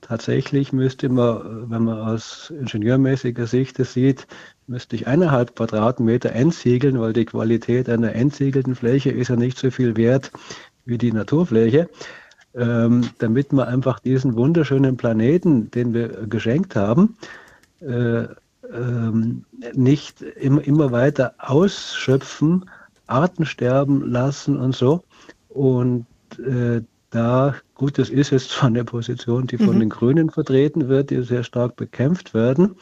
Tatsächlich 0.00 0.72
müsste 0.72 1.08
man, 1.08 1.70
wenn 1.70 1.84
man 1.84 1.98
aus 1.98 2.50
ingenieurmäßiger 2.50 3.46
Sicht 3.46 3.78
das 3.78 3.92
sieht, 3.92 4.26
müsste 4.66 4.96
ich 4.96 5.06
eineinhalb 5.06 5.56
Quadratmeter 5.56 6.32
entsiegeln, 6.32 7.00
weil 7.00 7.12
die 7.12 7.26
Qualität 7.26 7.88
einer 7.88 8.14
entsiegelten 8.14 8.74
Fläche 8.74 9.10
ist 9.10 9.28
ja 9.28 9.36
nicht 9.36 9.58
so 9.58 9.70
viel 9.70 9.96
wert 9.96 10.30
wie 10.84 10.98
die 10.98 11.12
Naturfläche, 11.12 11.88
ähm, 12.54 13.10
damit 13.18 13.52
wir 13.52 13.68
einfach 13.68 14.00
diesen 14.00 14.36
wunderschönen 14.36 14.96
Planeten, 14.96 15.70
den 15.70 15.92
wir 15.94 16.08
geschenkt 16.26 16.76
haben, 16.76 17.16
äh, 17.80 18.24
ähm, 18.72 19.44
nicht 19.74 20.22
immer, 20.22 20.64
immer 20.64 20.92
weiter 20.92 21.34
ausschöpfen, 21.38 22.68
Arten 23.06 23.44
sterben 23.44 24.10
lassen 24.10 24.56
und 24.56 24.74
so. 24.74 25.02
Und 25.50 26.06
äh, 26.38 26.80
da, 27.10 27.54
gut, 27.74 27.98
das 27.98 28.08
ist 28.08 28.30
jetzt 28.30 28.50
zwar 28.50 28.68
eine 28.68 28.84
Position, 28.84 29.46
die 29.46 29.58
von 29.58 29.74
mhm. 29.76 29.80
den 29.80 29.88
Grünen 29.90 30.30
vertreten 30.30 30.88
wird, 30.88 31.10
die 31.10 31.22
sehr 31.22 31.44
stark 31.44 31.76
bekämpft 31.76 32.34
werden, 32.34 32.76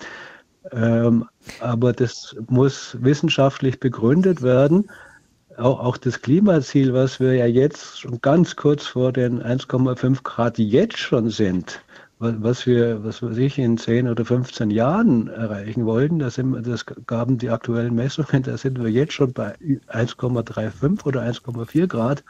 ähm, 0.70 1.26
aber 1.60 1.92
das 1.94 2.36
muss 2.48 2.96
wissenschaftlich 3.00 3.80
begründet 3.80 4.42
werden. 4.42 4.90
Auch, 5.56 5.80
auch 5.80 5.96
das 5.96 6.20
Klimaziel, 6.20 6.92
was 6.92 7.18
wir 7.18 7.34
ja 7.34 7.46
jetzt 7.46 8.00
schon 8.00 8.20
ganz 8.20 8.54
kurz 8.54 8.86
vor 8.86 9.12
den 9.12 9.42
1,5 9.42 10.22
Grad 10.22 10.58
jetzt 10.58 10.98
schon 10.98 11.30
sind, 11.30 11.80
was 12.18 12.66
wir, 12.66 13.04
was 13.04 13.22
weiß 13.22 13.36
ich, 13.38 13.58
in 13.58 13.78
10 13.78 14.08
oder 14.08 14.24
15 14.24 14.70
Jahren 14.70 15.28
erreichen 15.28 15.86
wollten, 15.86 16.18
das, 16.18 16.34
sind, 16.34 16.66
das 16.66 16.84
gaben 16.84 17.38
die 17.38 17.50
aktuellen 17.50 17.94
Messungen, 17.94 18.42
da 18.42 18.56
sind 18.58 18.82
wir 18.82 18.90
jetzt 18.90 19.12
schon 19.12 19.32
bei 19.32 19.54
1,35 19.56 21.06
oder 21.06 21.22
1,4 21.22 21.86
Grad. 21.86 22.24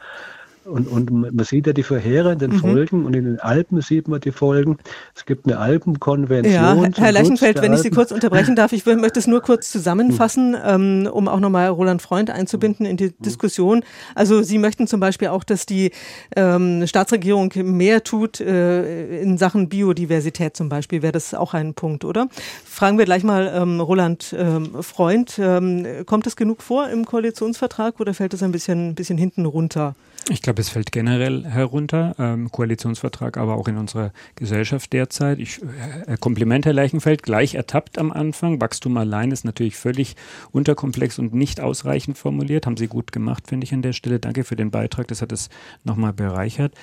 Und, 0.69 0.87
und 0.87 1.11
man 1.11 1.45
sieht 1.45 1.67
ja 1.67 1.73
die 1.73 1.83
verheerenden 1.83 2.53
mhm. 2.53 2.59
Folgen 2.59 3.05
und 3.05 3.15
in 3.15 3.25
den 3.25 3.39
Alpen 3.39 3.81
sieht 3.81 4.07
man 4.07 4.21
die 4.21 4.31
Folgen. 4.31 4.77
Es 5.15 5.25
gibt 5.25 5.47
eine 5.47 5.57
Alpenkonvention. 5.57 6.53
Ja, 6.53 6.89
Herr 6.95 7.11
Leichenfeld, 7.11 7.61
wenn 7.61 7.73
ich 7.73 7.79
Sie 7.79 7.89
kurz 7.89 8.11
unterbrechen 8.11 8.55
darf, 8.55 8.71
ich 8.71 8.85
möchte 8.85 9.19
es 9.19 9.27
nur 9.27 9.41
kurz 9.41 9.71
zusammenfassen, 9.71 10.51
mhm. 10.51 11.07
um 11.07 11.27
auch 11.27 11.39
nochmal 11.39 11.69
Roland 11.69 12.01
Freund 12.01 12.29
einzubinden 12.29 12.85
in 12.85 12.97
die 12.97 13.07
mhm. 13.07 13.13
Diskussion. 13.19 13.83
Also 14.15 14.41
Sie 14.41 14.57
möchten 14.57 14.87
zum 14.87 14.99
Beispiel 14.99 15.29
auch, 15.29 15.43
dass 15.43 15.65
die 15.65 15.91
ähm, 16.35 16.85
Staatsregierung 16.85 17.51
mehr 17.55 18.03
tut 18.03 18.39
äh, 18.39 19.21
in 19.21 19.37
Sachen 19.37 19.69
Biodiversität 19.69 20.55
zum 20.55 20.69
Beispiel. 20.69 21.01
Wäre 21.01 21.13
das 21.13 21.33
auch 21.33 21.53
ein 21.53 21.73
Punkt, 21.73 22.05
oder? 22.05 22.27
Fragen 22.65 22.97
wir 22.97 23.05
gleich 23.05 23.23
mal 23.23 23.51
ähm, 23.53 23.79
Roland 23.79 24.35
ähm, 24.37 24.83
Freund. 24.83 25.39
Ähm, 25.39 25.85
kommt 26.05 26.27
es 26.27 26.35
genug 26.35 26.61
vor 26.61 26.89
im 26.89 27.05
Koalitionsvertrag 27.05 27.99
oder 27.99 28.13
fällt 28.13 28.33
es 28.33 28.43
ein 28.43 28.51
bisschen, 28.51 28.95
bisschen 28.95 29.17
hinten 29.17 29.45
runter? 29.45 29.95
Ich 30.29 30.41
glaube, 30.41 30.58
es 30.59 30.69
fällt 30.69 30.91
generell 30.91 31.45
herunter, 31.45 32.15
ähm, 32.19 32.51
Koalitionsvertrag, 32.51 33.37
aber 33.37 33.55
auch 33.55 33.67
in 33.67 33.77
unserer 33.77 34.11
Gesellschaft 34.35 34.93
derzeit. 34.93 35.39
Ich, 35.39 35.61
äh, 36.05 36.17
Kompliment, 36.17 36.65
Herr 36.65 36.73
Leichenfeld, 36.73 37.23
gleich 37.23 37.55
ertappt 37.55 37.97
am 37.97 38.11
Anfang. 38.11 38.61
Wachstum 38.61 38.97
allein 38.97 39.31
ist 39.31 39.45
natürlich 39.45 39.75
völlig 39.75 40.15
unterkomplex 40.51 41.19
und 41.19 41.33
nicht 41.33 41.61
ausreichend 41.61 42.17
formuliert. 42.17 42.65
Haben 42.65 42.77
Sie 42.77 42.87
gut 42.87 43.11
gemacht, 43.11 43.47
finde 43.47 43.65
ich 43.65 43.73
an 43.73 43.81
der 43.81 43.93
Stelle. 43.93 44.19
Danke 44.19 44.43
für 44.43 44.55
den 44.55 44.71
Beitrag, 44.71 45.07
das 45.07 45.21
hat 45.21 45.31
es 45.31 45.49
nochmal 45.83 46.13
bereichert. 46.13 46.73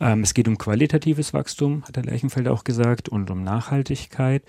Ähm, 0.00 0.22
es 0.22 0.34
geht 0.34 0.48
um 0.48 0.58
qualitatives 0.58 1.34
Wachstum, 1.34 1.84
hat 1.86 1.96
Herr 1.96 2.04
Leichenfeld 2.04 2.48
auch 2.48 2.64
gesagt, 2.64 3.08
und 3.08 3.30
um 3.30 3.44
Nachhaltigkeit. 3.44 4.42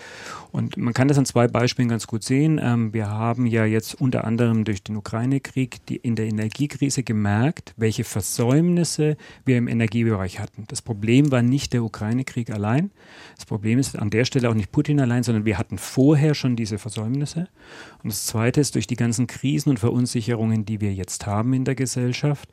Und 0.51 0.77
man 0.77 0.93
kann 0.93 1.07
das 1.07 1.17
an 1.17 1.25
zwei 1.25 1.47
Beispielen 1.47 1.89
ganz 1.89 2.07
gut 2.07 2.23
sehen. 2.23 2.59
Ähm, 2.61 2.93
wir 2.93 3.09
haben 3.09 3.45
ja 3.45 3.65
jetzt 3.65 3.99
unter 3.99 4.23
anderem 4.25 4.63
durch 4.63 4.83
den 4.83 4.95
Ukraine-Krieg 4.95 5.79
in 6.03 6.15
der 6.15 6.25
Energiekrise 6.25 7.03
gemerkt, 7.03 7.73
welche 7.77 8.03
Versorgung 8.03 8.45
Versäumnisse 8.75 9.17
wir 9.45 9.57
im 9.57 9.67
Energiebereich 9.67 10.39
hatten. 10.39 10.65
Das 10.67 10.81
Problem 10.81 11.31
war 11.31 11.41
nicht 11.41 11.73
der 11.73 11.83
Ukraine-Krieg 11.83 12.49
allein. 12.49 12.91
Das 13.35 13.45
Problem 13.45 13.79
ist 13.79 13.97
an 13.97 14.09
der 14.09 14.25
Stelle 14.25 14.49
auch 14.49 14.53
nicht 14.53 14.71
Putin 14.71 14.99
allein, 14.99 15.23
sondern 15.23 15.45
wir 15.45 15.57
hatten 15.57 15.77
vorher 15.77 16.33
schon 16.33 16.55
diese 16.55 16.77
Versäumnisse. 16.77 17.47
Und 18.03 18.11
das 18.11 18.25
Zweite 18.25 18.59
ist, 18.61 18.75
durch 18.75 18.87
die 18.87 18.95
ganzen 18.95 19.27
Krisen 19.27 19.69
und 19.69 19.79
Verunsicherungen, 19.79 20.65
die 20.65 20.81
wir 20.81 20.93
jetzt 20.93 21.25
haben 21.25 21.53
in 21.53 21.65
der 21.65 21.75
Gesellschaft, 21.75 22.49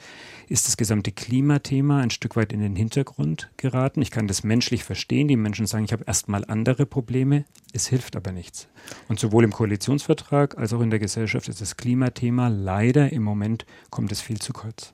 ist 0.48 0.66
das 0.66 0.76
gesamte 0.76 1.12
Klimathema 1.12 2.00
ein 2.00 2.10
Stück 2.10 2.36
weit 2.36 2.52
in 2.52 2.60
den 2.60 2.76
Hintergrund 2.76 3.50
geraten. 3.56 4.02
Ich 4.02 4.10
kann 4.10 4.28
das 4.28 4.44
menschlich 4.44 4.84
verstehen. 4.84 5.28
Die 5.28 5.36
Menschen 5.36 5.66
sagen, 5.66 5.84
ich 5.84 5.92
habe 5.92 6.04
erstmal 6.06 6.44
andere 6.44 6.86
Probleme. 6.86 7.44
Es 7.72 7.86
hilft 7.86 8.16
aber 8.16 8.32
nichts. 8.32 8.68
Und 9.08 9.18
sowohl 9.18 9.44
im 9.44 9.52
Koalitionsvertrag 9.52 10.58
als 10.58 10.72
auch 10.72 10.80
in 10.80 10.90
der 10.90 10.98
Gesellschaft 10.98 11.48
ist 11.48 11.60
das 11.60 11.76
Klimathema 11.76 12.48
leider 12.48 13.12
im 13.12 13.22
Moment 13.22 13.64
kommt 13.90 14.12
es 14.12 14.20
viel 14.20 14.38
zu 14.38 14.52
kurz. 14.52 14.92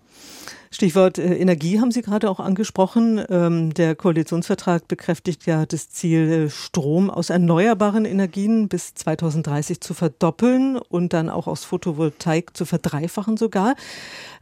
Stichwort 0.70 1.18
äh, 1.18 1.36
Energie 1.36 1.80
haben 1.80 1.90
Sie 1.90 2.02
gerade 2.02 2.28
auch 2.28 2.40
angesprochen. 2.40 3.24
Ähm, 3.30 3.72
der 3.72 3.94
Koalitionsvertrag 3.94 4.86
bekräftigt 4.86 5.46
ja 5.46 5.64
das 5.64 5.90
Ziel, 5.90 6.30
äh, 6.30 6.50
Strom 6.50 7.10
aus 7.10 7.30
erneuerbaren 7.30 8.04
Energien 8.04 8.68
bis 8.68 8.94
2030 8.94 9.80
zu 9.80 9.94
verdoppeln 9.94 10.76
und 10.76 11.12
dann 11.12 11.30
auch 11.30 11.46
aus 11.46 11.64
Photovoltaik 11.64 12.56
zu 12.56 12.66
verdreifachen 12.66 13.36
sogar. 13.36 13.76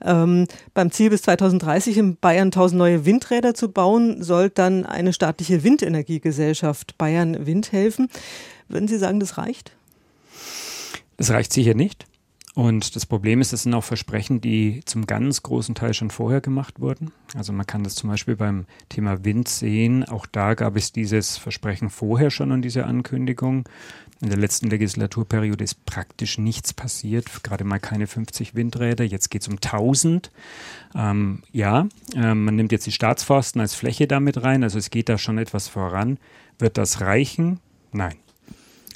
Ähm, 0.05 0.47
beim 0.75 0.91
Ziel 0.91 1.11
bis 1.11 1.23
2030 1.23 1.97
in 1.97 2.17
Bayern 2.17 2.49
1000 2.49 2.79
neue 2.79 3.05
Windräder 3.07 3.55
zu 3.55 3.71
bauen, 3.71 4.23
soll 4.23 4.51
dann 4.51 4.85
eine 4.85 5.13
staatliche 5.13 5.63
Windenergiegesellschaft 5.63 6.99
Bayern 6.99 7.47
Wind 7.47 7.71
helfen. 7.73 8.09
Würden 8.69 8.89
Sie 8.89 8.99
sagen, 8.99 9.21
das 9.21 9.39
reicht? 9.39 9.73
Es 11.19 11.31
reicht 11.31 11.53
sicher 11.53 11.75
nicht. 11.75 12.05
Und 12.57 12.97
das 12.97 13.05
Problem 13.05 13.43
ist, 13.43 13.53
das 13.53 13.65
sind 13.65 13.75
auch 13.75 13.85
Versprechen, 13.85 14.41
die 14.41 14.81
zum 14.87 15.07
ganz 15.07 15.43
großen 15.43 15.75
Teil 15.75 15.93
schon 15.93 16.09
vorher 16.09 16.41
gemacht 16.41 16.81
wurden. 16.81 17.13
Also 17.37 17.53
man 17.53 17.67
kann 17.67 17.85
das 17.85 17.97
zum 17.97 18.09
Beispiel 18.09 18.35
beim 18.35 18.65
Thema 18.89 19.27
Wind 19.27 19.47
sehen. 19.47 20.05
Auch 20.05 20.25
da 20.25 20.55
gab 20.55 20.75
es 20.75 20.91
dieses 20.91 21.37
Versprechen 21.37 21.91
vorher 21.91 22.31
schon 22.31 22.53
und 22.53 22.63
diese 22.63 22.87
Ankündigung. 22.87 23.69
In 24.23 24.31
der 24.31 24.39
letzten 24.39 24.71
Legislaturperiode 24.71 25.63
ist 25.63 25.85
praktisch 25.85 26.39
nichts 26.39 26.73
passiert, 26.73 27.45
gerade 27.45 27.65
mal 27.65 27.79
keine 27.79 28.07
50 28.07 28.55
Windräder. 28.55 29.05
Jetzt 29.05 29.31
geht 29.31 29.43
es 29.43 29.49
um 29.49 29.57
1000. 29.57 30.33
Ähm, 30.95 31.43
ja, 31.53 31.87
äh, 32.15 32.33
man 32.33 32.57
nimmt 32.57 32.73
jetzt 32.73 32.87
die 32.87 32.93
Staatsforsten 32.93 33.61
als 33.61 33.75
Fläche 33.75 34.07
damit 34.07 34.43
rein, 34.43 34.63
also 34.63 34.79
es 34.79 34.89
geht 34.89 35.11
da 35.11 35.19
schon 35.19 35.37
etwas 35.37 35.69
voran. 35.69 36.17
Wird 36.59 36.79
das 36.79 37.03
reichen? 37.03 37.61
Nein. 37.93 38.15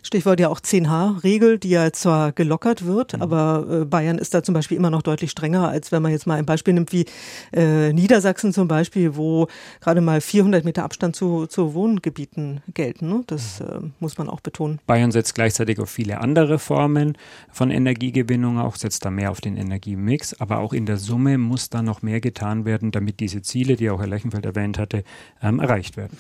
Stichwort 0.03 0.41
ja 0.41 0.49
auch 0.49 0.61
10H-Regel, 0.61 1.59
die 1.59 1.71
ja 1.71 1.93
zwar 1.93 2.33
gelockert 2.33 2.85
wird, 2.85 3.15
mhm. 3.15 3.23
aber 3.23 3.67
äh, 3.71 3.85
Bayern 3.85 4.19
ist 4.19 4.35
da 4.35 4.43
zum 4.43 4.55
Beispiel 4.55 4.77
immer 4.77 4.91
noch 4.91 5.03
deutlich 5.03 5.31
strenger, 5.31 5.69
als 5.69 5.93
wenn 5.93 6.03
man 6.03 6.13
jetzt 6.13 6.27
mal 6.27 6.37
ein 6.37 6.47
Beispiel 6.47 6.75
nimmt 6.75 6.93
wie 6.93 7.07
äh, 7.53 7.93
Niedersachsen 7.93 8.53
zum 8.53 8.69
Beispiel, 8.69 9.17
wo 9.17 9.49
gerade 9.81 10.01
mal 10.01 10.21
400 10.21 10.65
Meter 10.65 10.85
Abstand 10.85 11.17
zu, 11.17 11.47
zu 11.47 11.75
Wohngebieten 11.75 12.63
gelten. 12.75 13.09
Ne? 13.09 13.23
Das 13.27 13.61
äh, 13.61 13.81
muss 13.99 14.19
man 14.19 14.29
auch 14.29 14.41
betonen. 14.41 14.79
Bayern 14.87 15.13
setzt 15.13 15.35
gleichzeitig 15.35 15.79
auf 15.79 15.91
viele 15.91 16.21
andere 16.21 16.59
Formen 16.59 17.17
von 17.51 17.71
Energiegewinnung, 17.71 18.59
auch 18.59 18.77
setzt 18.77 19.05
da 19.05 19.11
mehr 19.11 19.31
auf 19.31 19.41
den 19.41 19.57
Energiemix, 19.57 20.35
aber 20.41 20.59
auch 20.59 20.73
in 20.73 20.87
der 20.87 20.97
Summe 20.97 21.39
muss 21.39 21.71
da 21.71 21.83
noch 21.83 22.03
mehr 22.03 22.21
getan 22.21 22.65
werden, 22.65 22.91
damit 22.91 23.21
diese 23.21 23.43
Ziele, 23.43 23.77
die 23.77 23.91
auch 23.91 24.01
Herr 24.01 24.07
Lechenfeld 24.07 24.47
erwähnt 24.47 24.79
hatte, 24.79 25.05
ähm, 25.43 25.61
erreicht 25.61 25.97
werden. 25.97 26.17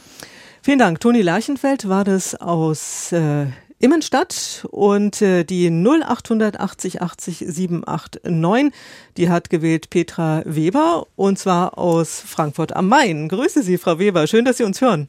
Vielen 0.62 0.78
Dank. 0.78 1.00
Toni 1.00 1.22
Lerchenfeld 1.22 1.88
war 1.88 2.04
das 2.04 2.34
aus 2.34 3.12
äh, 3.12 3.46
Immenstadt 3.82 4.66
und 4.70 5.22
äh, 5.22 5.42
die 5.42 5.70
0880 5.70 7.00
80 7.00 7.38
789, 7.48 8.78
die 9.16 9.30
hat 9.30 9.48
gewählt 9.48 9.88
Petra 9.88 10.42
Weber 10.44 11.06
und 11.16 11.38
zwar 11.38 11.78
aus 11.78 12.20
Frankfurt 12.20 12.76
am 12.76 12.88
Main. 12.88 13.28
Grüße 13.28 13.62
Sie, 13.62 13.78
Frau 13.78 13.98
Weber. 13.98 14.26
Schön, 14.26 14.44
dass 14.44 14.58
Sie 14.58 14.64
uns 14.64 14.82
hören. 14.82 15.08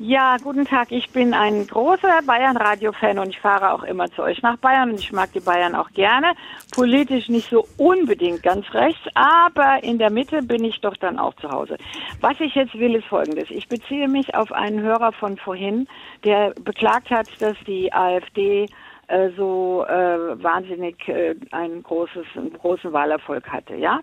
Ja, 0.00 0.36
guten 0.36 0.64
Tag. 0.64 0.92
Ich 0.92 1.10
bin 1.10 1.34
ein 1.34 1.66
großer 1.66 2.20
Bayern-Radio-Fan 2.24 3.18
und 3.18 3.30
ich 3.30 3.40
fahre 3.40 3.72
auch 3.72 3.82
immer 3.82 4.08
zu 4.12 4.22
euch 4.22 4.40
nach 4.42 4.56
Bayern 4.58 4.90
und 4.90 5.00
ich 5.00 5.10
mag 5.12 5.32
die 5.32 5.40
Bayern 5.40 5.74
auch 5.74 5.90
gerne. 5.90 6.34
Politisch 6.72 7.28
nicht 7.28 7.50
so 7.50 7.66
unbedingt 7.78 8.44
ganz 8.44 8.64
rechts, 8.74 9.00
aber 9.14 9.82
in 9.82 9.98
der 9.98 10.10
Mitte 10.10 10.42
bin 10.42 10.62
ich 10.62 10.80
doch 10.82 10.96
dann 10.98 11.18
auch 11.18 11.34
zu 11.36 11.50
Hause. 11.50 11.78
Was 12.20 12.38
ich 12.38 12.54
jetzt 12.54 12.78
will, 12.78 12.94
ist 12.94 13.06
Folgendes. 13.06 13.50
Ich 13.50 13.66
beziehe 13.66 14.06
mich 14.06 14.36
auf 14.36 14.52
einen 14.52 14.80
Hörer 14.80 15.10
von 15.10 15.36
vorhin, 15.36 15.88
der 16.22 16.54
beklagt 16.62 17.10
hat, 17.10 17.26
dass 17.40 17.56
die 17.66 17.92
AfD 17.92 18.66
äh, 19.08 19.30
so 19.36 19.84
äh, 19.88 20.42
wahnsinnig 20.42 21.08
äh, 21.08 21.34
ein 21.50 21.82
großes, 21.82 22.26
einen 22.36 22.52
großen 22.52 22.92
Wahlerfolg 22.92 23.48
hatte, 23.48 23.74
ja. 23.74 24.00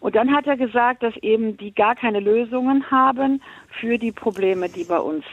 Und 0.00 0.16
dann 0.16 0.34
hat 0.34 0.46
er 0.46 0.56
gesagt, 0.56 1.02
dass 1.02 1.16
eben 1.18 1.56
die 1.56 1.72
gar 1.72 1.94
keine 1.94 2.20
Lösungen 2.20 2.90
haben 2.90 3.40
für 3.80 3.98
die 3.98 4.12
Probleme, 4.12 4.68
die 4.68 4.84
bei 4.84 4.98
uns 4.98 5.24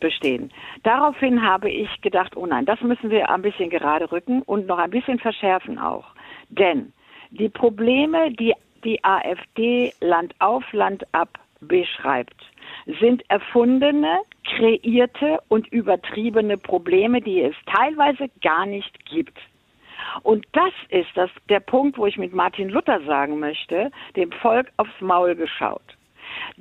bestehen. 0.00 0.52
Daraufhin 0.82 1.42
habe 1.42 1.70
ich 1.70 2.00
gedacht, 2.02 2.36
oh 2.36 2.46
nein, 2.46 2.66
das 2.66 2.80
müssen 2.80 3.10
wir 3.10 3.30
ein 3.30 3.42
bisschen 3.42 3.70
gerade 3.70 4.10
rücken 4.12 4.42
und 4.42 4.66
noch 4.66 4.78
ein 4.78 4.90
bisschen 4.90 5.18
verschärfen 5.18 5.78
auch. 5.78 6.06
Denn 6.50 6.92
die 7.30 7.48
Probleme, 7.48 8.30
die 8.30 8.54
die 8.84 9.02
AfD 9.02 9.92
Land 10.00 10.34
auf 10.38 10.64
Land 10.72 11.04
ab 11.12 11.38
beschreibt, 11.60 12.36
sind 13.00 13.22
erfundene, 13.28 14.20
kreierte 14.44 15.40
und 15.48 15.66
übertriebene 15.68 16.56
Probleme, 16.56 17.20
die 17.20 17.42
es 17.42 17.54
teilweise 17.66 18.28
gar 18.42 18.66
nicht 18.66 19.04
gibt. 19.06 19.38
Und 20.22 20.46
das 20.52 20.72
ist 20.88 21.10
das, 21.14 21.30
der 21.48 21.60
Punkt, 21.60 21.98
wo 21.98 22.06
ich 22.06 22.16
mit 22.16 22.32
Martin 22.32 22.68
Luther 22.68 23.00
sagen 23.02 23.38
möchte, 23.38 23.90
dem 24.16 24.32
Volk 24.32 24.70
aufs 24.76 25.00
Maul 25.00 25.34
geschaut. 25.34 25.97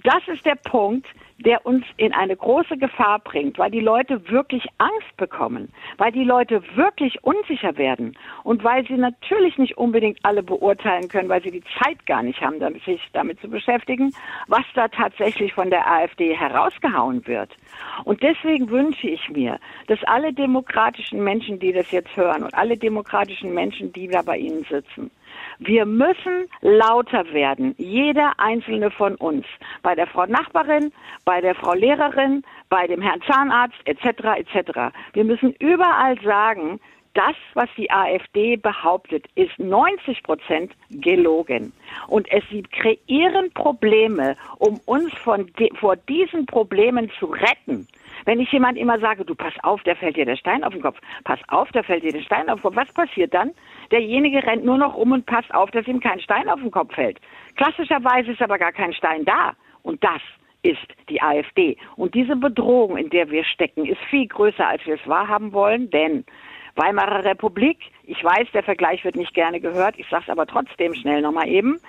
Das 0.04 0.28
ist 0.28 0.46
der 0.46 0.56
Punkt, 0.56 1.08
der 1.40 1.66
uns 1.66 1.86
in 1.98 2.14
eine 2.14 2.36
große 2.36 2.78
Gefahr 2.78 3.20
bringt, 3.20 3.58
weil 3.58 3.72
die 3.72 3.80
Leute 3.80 4.30
wirklich 4.30 4.66
Angst 4.78 5.18
bekommen, 5.18 5.72
weil 5.98 6.12
die 6.12 6.24
Leute 6.24 6.62
wirklich 6.76 7.24
unsicher 7.24 7.78
werden 7.78 8.18
und 8.44 8.64
weil 8.64 8.86
sie 8.88 8.96
natürlich 8.96 9.58
nicht 9.58 9.78
unbedingt 9.78 10.20
alle 10.24 10.42
beurteilen 10.44 11.08
können, 11.10 11.30
weil 11.30 11.44
sie 11.44 11.52
die 11.52 11.64
Zeit 11.82 12.06
gar 12.06 12.24
nicht 12.24 12.42
haben, 12.42 12.60
sich 12.86 13.02
damit 13.14 13.40
zu 13.40 13.50
beschäftigen, 13.50 14.14
was 14.48 14.64
da 14.74 14.88
tatsächlich 14.88 15.54
von 15.54 15.70
der 15.70 15.90
AfD 15.90 16.36
herausgehauen 16.36 17.26
wird. 17.28 17.56
Und 18.04 18.22
deswegen 18.24 18.70
wünsche 18.70 19.08
ich 19.08 19.30
mir, 19.30 19.60
dass 19.88 20.04
alle 20.06 20.34
demokratischen 20.34 21.24
Menschen, 21.24 21.60
die 21.60 21.72
das 21.72 21.92
jetzt 21.92 22.16
hören 22.16 22.44
und 22.44 22.54
alle 22.54 22.78
demokratischen 22.78 23.54
Menschen, 23.54 23.94
die 23.94 24.08
da 24.08 24.22
bei 24.22 24.38
Ihnen 24.38 24.64
sitzen, 24.70 25.12
wir 25.60 25.86
müssen 25.86 26.48
lauter 26.62 27.32
werden, 27.34 27.74
jeder 27.78 28.34
einzelne 28.38 28.92
von 28.92 29.16
uns. 29.16 29.46
Bei 29.82 29.96
der 29.96 30.08
Frau 30.08 30.26
Nachbarin, 30.26 30.92
bei 31.26 31.42
der 31.42 31.56
Frau 31.56 31.74
Lehrerin, 31.74 32.44
bei 32.70 32.88
dem 32.88 33.02
Herrn 33.02 33.22
Zahnarzt 33.22 33.78
etc. 33.86 34.06
etc. 34.38 34.96
Wir 35.14 35.24
müssen 35.24 35.54
überall 35.60 36.20
sagen, 36.22 36.80
das, 37.18 37.36
was 37.56 37.68
die 37.76 37.90
AfD 37.90 38.58
behauptet, 38.58 39.26
ist 39.34 39.58
90 39.58 40.22
Prozent 40.22 40.72
gelogen. 40.92 41.74
Und 42.08 42.32
es, 42.32 42.44
sie 42.52 42.62
kreieren 42.62 43.52
Probleme, 43.54 44.38
um 44.60 44.80
uns 44.86 45.12
von 45.24 45.50
vor 45.80 45.96
diesen 45.96 46.46
Problemen 46.46 47.10
zu 47.20 47.26
retten. 47.26 47.88
Wenn 48.28 48.42
ich 48.42 48.52
jemand 48.52 48.78
immer 48.78 49.00
sage, 49.00 49.24
du 49.24 49.36
pass 49.36 49.54
auf, 49.64 49.82
der 49.84 49.96
fällt 49.96 50.18
dir 50.18 50.26
der 50.26 50.36
Stein 50.36 50.66
auf 50.66 50.74
den 50.74 50.82
Kopf, 50.82 51.00
pass 51.24 51.40
auf, 51.48 51.72
der 51.72 51.86
fällt 51.86 52.04
dir 52.04 52.12
der 52.12 52.24
Stein 52.24 52.50
auf 52.50 52.60
den 52.60 52.64
Kopf, 52.64 52.76
was 52.76 52.92
passiert 52.94 53.34
dann? 53.34 53.52
Derjenige 53.90 54.44
rennt 54.46 54.66
nur 54.66 54.78
noch 54.78 54.96
um 54.96 55.14
und 55.14 55.26
passt 55.26 55.54
auf, 55.54 55.72
dass 55.72 55.88
ihm 55.88 56.02
kein 56.02 56.20
Stein 56.20 56.50
auf 56.50 56.60
den 56.60 56.70
Kopf 56.70 56.94
fällt. 56.94 57.22
Klassischerweise 57.56 58.34
ist 58.34 58.42
aber 58.42 58.58
gar 58.58 58.74
kein 58.74 58.92
Stein 58.92 59.24
da. 59.24 59.54
Und 59.82 60.04
das 60.04 60.20
ist 60.62 60.86
die 61.08 61.22
AfD. 61.22 61.78
Und 61.96 62.16
diese 62.16 62.36
Bedrohung, 62.36 62.98
in 62.98 63.10
der 63.12 63.30
wir 63.30 63.46
stecken, 63.46 63.86
ist 63.86 64.02
viel 64.10 64.28
größer, 64.28 64.68
als 64.68 64.86
wir 64.86 64.96
es 64.96 65.08
wahrhaben 65.08 65.54
wollen, 65.54 65.90
denn 65.90 66.26
Weimarer 66.78 67.26
Republik, 67.26 67.80
ich 68.04 68.24
weiß, 68.24 68.48
der 68.54 68.64
Vergleich 68.64 69.04
wird 69.04 69.16
nicht 69.16 69.34
gerne 69.34 69.60
gehört, 69.60 69.96
ich 69.98 70.08
sage 70.10 70.24
es 70.26 70.30
aber 70.30 70.46
trotzdem 70.46 70.94
schnell 70.94 71.22
nochmal 71.22 71.48
eben. 71.48 71.80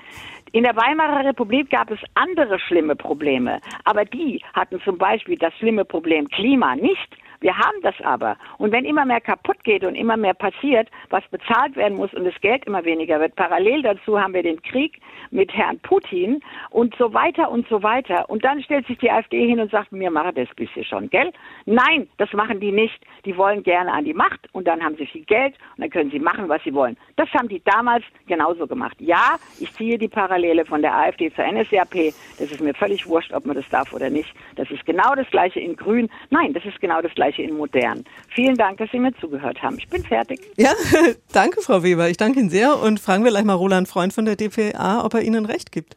In 0.53 0.65
der 0.65 0.75
Weimarer 0.77 1.27
Republik 1.27 1.71
gab 1.71 1.91
es 1.91 1.99
andere 2.15 2.59
schlimme 2.59 2.97
Probleme, 2.97 3.61
aber 3.85 4.05
die 4.05 4.43
hatten 4.55 4.81
zum 4.81 4.97
Beispiel 4.97 5.37
das 5.37 5.55
schlimme 5.59 5.85
Problem 5.85 6.29
Klima 6.29 6.75
nicht. 6.75 7.17
Wir 7.41 7.57
haben 7.57 7.81
das 7.83 7.95
aber. 8.03 8.37
Und 8.59 8.73
wenn 8.73 8.85
immer 8.85 9.05
mehr 9.05 9.21
kaputt 9.21 9.63
geht 9.63 9.85
und 9.85 9.95
immer 9.95 10.17
mehr 10.17 10.35
passiert, 10.35 10.89
was 11.11 11.23
bezahlt 11.29 11.77
werden 11.77 11.97
muss 11.97 12.13
und 12.15 12.25
das 12.25 12.39
Geld 12.41 12.65
immer 12.67 12.85
weniger 12.85 13.21
wird, 13.21 13.37
parallel 13.37 13.83
dazu 13.83 14.21
haben 14.21 14.35
wir 14.35 14.43
den 14.43 14.61
Krieg 14.63 15.01
mit 15.31 15.53
Herrn 15.53 15.79
Putin 15.81 16.41
und 16.71 16.95
so 16.97 17.15
weiter 17.15 17.51
und 17.51 17.69
so 17.69 17.83
weiter. 17.83 18.29
Und 18.29 18.45
dann 18.45 18.63
stellt 18.63 18.87
sich 18.87 18.99
die 18.99 19.11
AfD 19.11 19.47
hin 19.47 19.61
und 19.61 19.71
sagt, 19.71 19.93
mir 19.93 20.11
mache 20.11 20.33
das 20.33 20.49
bisschen 20.57 20.85
schon, 20.85 21.09
gell? 21.11 21.33
Nein, 21.67 22.09
das 22.17 22.33
machen 22.33 22.59
die 22.61 22.73
nicht. 22.73 22.99
Die 23.25 23.37
wollen 23.37 23.63
gerne 23.63 23.93
an 23.93 24.05
die 24.05 24.15
Macht 24.15 24.49
und 24.53 24.67
dann 24.67 24.83
haben 24.83 24.97
sie 24.97 25.07
viel 25.07 25.25
Geld 25.25 25.55
und 25.77 25.83
dann 25.83 25.91
können 25.91 26.11
sie 26.11 26.19
machen, 26.19 26.49
was 26.49 26.63
sie 26.65 26.75
wollen. 26.75 26.97
Das 27.17 27.29
haben 27.35 27.49
die 27.49 27.63
damals 27.65 28.05
genauso 28.27 28.67
gemacht. 28.67 28.97
Ja, 29.01 29.37
ich 29.61 29.73
ziehe 29.75 29.99
die 29.99 30.09
Parallele 30.09 30.65
von 30.65 30.83
der 30.83 30.95
AfD 30.95 31.33
zur 31.33 31.45
NSDAP. 31.45 32.13
Das 32.39 32.51
ist 32.51 32.61
mir 32.61 32.75
völlig 32.75 33.07
wurscht, 33.07 33.33
ob 33.33 33.47
man 33.47 33.55
das 33.55 33.69
darf 33.69 33.93
oder 33.93 34.11
nicht. 34.11 34.33
Das 34.57 34.71
ist 34.71 34.85
genau 34.87 35.15
das 35.15 35.29
Gleiche 35.31 35.61
in 35.61 35.77
Grün. 35.77 36.09
Nein, 36.31 36.53
das 36.53 36.65
ist 36.65 36.81
genau 36.81 37.01
das 37.01 37.15
Gleiche 37.15 37.28
Gleiche 37.29 37.43
in 37.43 37.57
modern. 37.57 38.05
Vielen 38.35 38.57
Dank, 38.57 38.79
dass 38.79 38.91
Sie 38.91 38.99
mir 38.99 39.13
zugehört 39.21 39.63
haben. 39.63 39.77
Ich 39.79 39.89
bin 39.89 40.03
fertig. 40.05 40.41
Ja, 40.57 40.73
danke, 41.33 41.61
Frau 41.61 41.83
Weber. 41.83 42.09
Ich 42.09 42.17
danke 42.17 42.41
Ihnen 42.41 42.51
sehr 42.51 42.79
und 42.79 43.01
fragen 43.01 43.25
wir 43.25 43.31
gleich 43.31 43.45
mal 43.45 43.55
Roland 43.55 43.89
Freund 43.89 44.13
von 44.13 44.25
der 44.25 44.37
DPA, 44.37 45.05
ob 45.05 45.15
er 45.15 45.23
Ihnen 45.23 45.45
recht 45.45 45.73
gibt. 45.73 45.97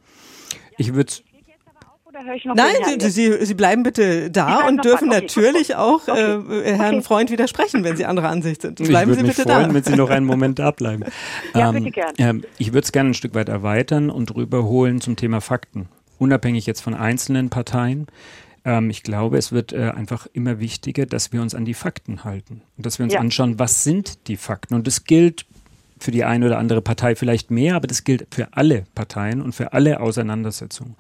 Ich 0.78 0.94
würde 0.94 1.12
Nein, 2.54 2.76
Sie, 3.00 3.10
Sie, 3.10 3.46
Sie, 3.46 3.54
bleiben 3.56 3.82
bitte 3.82 4.30
da 4.30 4.68
und 4.68 4.86
dürfen 4.86 5.10
okay. 5.10 5.22
natürlich 5.22 5.76
auch 5.76 6.08
äh, 6.08 6.12
Herrn 6.12 6.96
okay. 6.96 7.02
Freund 7.02 7.32
widersprechen, 7.32 7.84
wenn 7.84 7.98
Sie 7.98 8.06
anderer 8.06 8.30
Ansicht 8.30 8.62
sind. 8.62 8.76
Bleiben 8.76 9.14
Sie 9.16 9.24
bitte 9.24 9.42
freuen, 9.42 9.70
da. 9.70 9.74
wenn 9.74 9.84
Sie 9.84 9.96
noch 9.96 10.10
einen 10.12 10.28
Moment 10.28 10.60
da 10.60 10.70
bleiben. 10.70 11.06
ja, 11.56 11.70
ähm, 11.70 11.76
bitte 11.76 11.92
gerne. 11.92 12.14
Ähm, 12.18 12.44
ich 12.60 12.74
würde 12.74 12.82
es 12.82 12.92
gerne 12.92 13.12
ein 13.12 13.14
Stück 13.16 13.34
weit 13.34 13.50
erweitern 13.50 14.12
und 14.12 14.36
rüberholen 14.36 15.02
zum 15.02 15.16
Thema 15.16 15.42
Fakten. 15.42 15.88
Unabhängig 16.20 16.68
jetzt 16.68 16.82
von 16.82 16.94
einzelnen 16.94 17.50
Parteien. 17.50 18.06
Ähm, 18.66 18.90
ich 18.90 19.04
glaube, 19.04 19.38
es 19.38 19.52
wird 19.52 19.74
äh, 19.74 19.90
einfach 19.90 20.28
immer 20.34 20.60
wichtiger, 20.60 21.06
dass 21.06 21.34
wir 21.34 21.42
uns 21.42 21.56
an 21.56 21.66
die 21.66 21.74
Fakten 21.74 22.24
halten 22.24 22.62
und 22.78 22.86
dass 22.86 23.00
wir 23.00 23.04
uns 23.04 23.14
ja. 23.14 23.20
anschauen, 23.20 23.60
was 23.60 23.84
sind 23.84 24.28
die 24.28 24.38
Fakten. 24.38 24.76
Und 24.76 24.88
das 24.88 25.04
gilt 25.04 25.46
für 26.02 26.12
die 26.12 26.24
eine 26.24 26.48
oder 26.48 26.58
andere 26.58 26.82
Partei 26.82 27.16
vielleicht 27.16 27.52
mehr, 27.52 27.76
aber 27.76 27.88
das 27.88 28.04
gilt 28.04 28.28
für 28.34 28.48
alle 28.54 28.86
Parteien 28.96 29.42
und 29.42 29.54
für 29.54 29.74
alle 29.74 30.00
Auseinandersetzungen. 30.00 30.96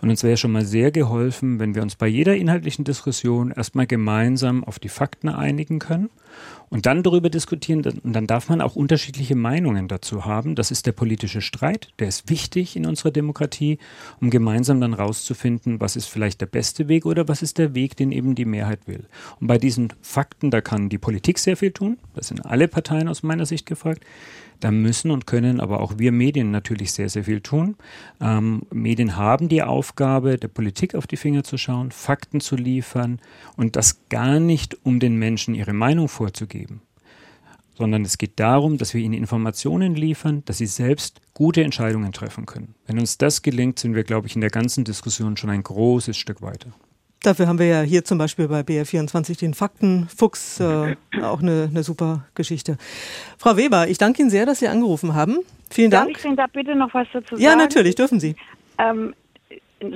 Und 0.00 0.10
uns 0.10 0.22
wäre 0.22 0.36
schon 0.36 0.52
mal 0.52 0.64
sehr 0.64 0.92
geholfen, 0.92 1.58
wenn 1.58 1.74
wir 1.74 1.82
uns 1.82 1.96
bei 1.96 2.06
jeder 2.06 2.36
inhaltlichen 2.36 2.84
Diskussion 2.84 3.50
erstmal 3.50 3.86
gemeinsam 3.86 4.62
auf 4.62 4.78
die 4.78 4.88
Fakten 4.88 5.28
einigen 5.28 5.80
können 5.80 6.08
und 6.74 6.86
dann 6.86 7.04
darüber 7.04 7.30
diskutieren. 7.30 7.84
Und 8.02 8.14
dann 8.14 8.26
darf 8.26 8.48
man 8.48 8.60
auch 8.60 8.74
unterschiedliche 8.74 9.36
Meinungen 9.36 9.86
dazu 9.86 10.24
haben. 10.24 10.56
Das 10.56 10.72
ist 10.72 10.86
der 10.86 10.92
politische 10.92 11.40
Streit. 11.40 11.92
Der 12.00 12.08
ist 12.08 12.28
wichtig 12.28 12.74
in 12.74 12.84
unserer 12.84 13.12
Demokratie, 13.12 13.78
um 14.20 14.28
gemeinsam 14.28 14.80
dann 14.80 14.92
rauszufinden, 14.92 15.78
was 15.78 15.94
ist 15.94 16.08
vielleicht 16.08 16.40
der 16.40 16.46
beste 16.46 16.88
Weg 16.88 17.06
oder 17.06 17.28
was 17.28 17.42
ist 17.42 17.58
der 17.58 17.76
Weg, 17.76 17.96
den 17.96 18.10
eben 18.10 18.34
die 18.34 18.44
Mehrheit 18.44 18.88
will. 18.88 19.04
Und 19.38 19.46
bei 19.46 19.56
diesen 19.56 19.92
Fakten, 20.02 20.50
da 20.50 20.60
kann 20.60 20.88
die 20.88 20.98
Politik 20.98 21.38
sehr 21.38 21.56
viel 21.56 21.70
tun. 21.70 21.96
Das 22.16 22.26
sind 22.26 22.44
alle 22.44 22.66
Parteien 22.66 23.06
aus 23.06 23.22
meiner 23.22 23.46
Sicht 23.46 23.66
gefragt. 23.66 24.02
Da 24.60 24.70
müssen 24.70 25.10
und 25.10 25.26
können 25.26 25.60
aber 25.60 25.80
auch 25.80 25.98
wir 25.98 26.12
Medien 26.12 26.50
natürlich 26.50 26.92
sehr, 26.92 27.08
sehr 27.08 27.24
viel 27.24 27.40
tun. 27.40 27.76
Ähm, 28.20 28.62
Medien 28.72 29.16
haben 29.16 29.48
die 29.48 29.62
Aufgabe, 29.62 30.38
der 30.38 30.48
Politik 30.48 30.94
auf 30.94 31.06
die 31.06 31.16
Finger 31.16 31.44
zu 31.44 31.58
schauen, 31.58 31.90
Fakten 31.90 32.40
zu 32.40 32.56
liefern 32.56 33.20
und 33.56 33.76
das 33.76 34.08
gar 34.08 34.40
nicht, 34.40 34.78
um 34.84 35.00
den 35.00 35.16
Menschen 35.16 35.54
ihre 35.54 35.72
Meinung 35.72 36.08
vorzugeben, 36.08 36.82
sondern 37.76 38.02
es 38.04 38.18
geht 38.18 38.40
darum, 38.40 38.78
dass 38.78 38.94
wir 38.94 39.00
ihnen 39.00 39.14
Informationen 39.14 39.94
liefern, 39.94 40.42
dass 40.46 40.58
sie 40.58 40.66
selbst 40.66 41.20
gute 41.34 41.62
Entscheidungen 41.62 42.12
treffen 42.12 42.46
können. 42.46 42.74
Wenn 42.86 42.98
uns 42.98 43.18
das 43.18 43.42
gelingt, 43.42 43.78
sind 43.78 43.94
wir, 43.94 44.04
glaube 44.04 44.28
ich, 44.28 44.34
in 44.34 44.40
der 44.40 44.50
ganzen 44.50 44.84
Diskussion 44.84 45.36
schon 45.36 45.50
ein 45.50 45.62
großes 45.62 46.16
Stück 46.16 46.42
weiter. 46.42 46.72
Dafür 47.24 47.48
haben 47.48 47.58
wir 47.58 47.66
ja 47.66 47.80
hier 47.80 48.04
zum 48.04 48.18
Beispiel 48.18 48.48
bei 48.48 48.60
BR24 48.60 49.40
den 49.40 49.54
Faktenfuchs, 49.54 50.60
äh, 50.60 50.94
auch 51.22 51.40
eine, 51.40 51.68
eine 51.70 51.82
super 51.82 52.26
Geschichte. 52.34 52.76
Frau 53.38 53.56
Weber, 53.56 53.88
ich 53.88 53.96
danke 53.96 54.20
Ihnen 54.20 54.30
sehr, 54.30 54.44
dass 54.44 54.58
Sie 54.58 54.68
angerufen 54.68 55.14
haben. 55.14 55.38
Vielen 55.70 55.90
Dank. 55.90 56.08
Darf 56.08 56.18
ich 56.18 56.24
Ihnen 56.26 56.36
da 56.36 56.46
bitte 56.46 56.74
noch 56.74 56.92
was 56.92 57.08
dazu 57.14 57.36
sagen? 57.36 57.42
Ja, 57.42 57.56
natürlich, 57.56 57.94
dürfen 57.94 58.20
Sie. 58.20 58.36
Ähm, 58.76 59.14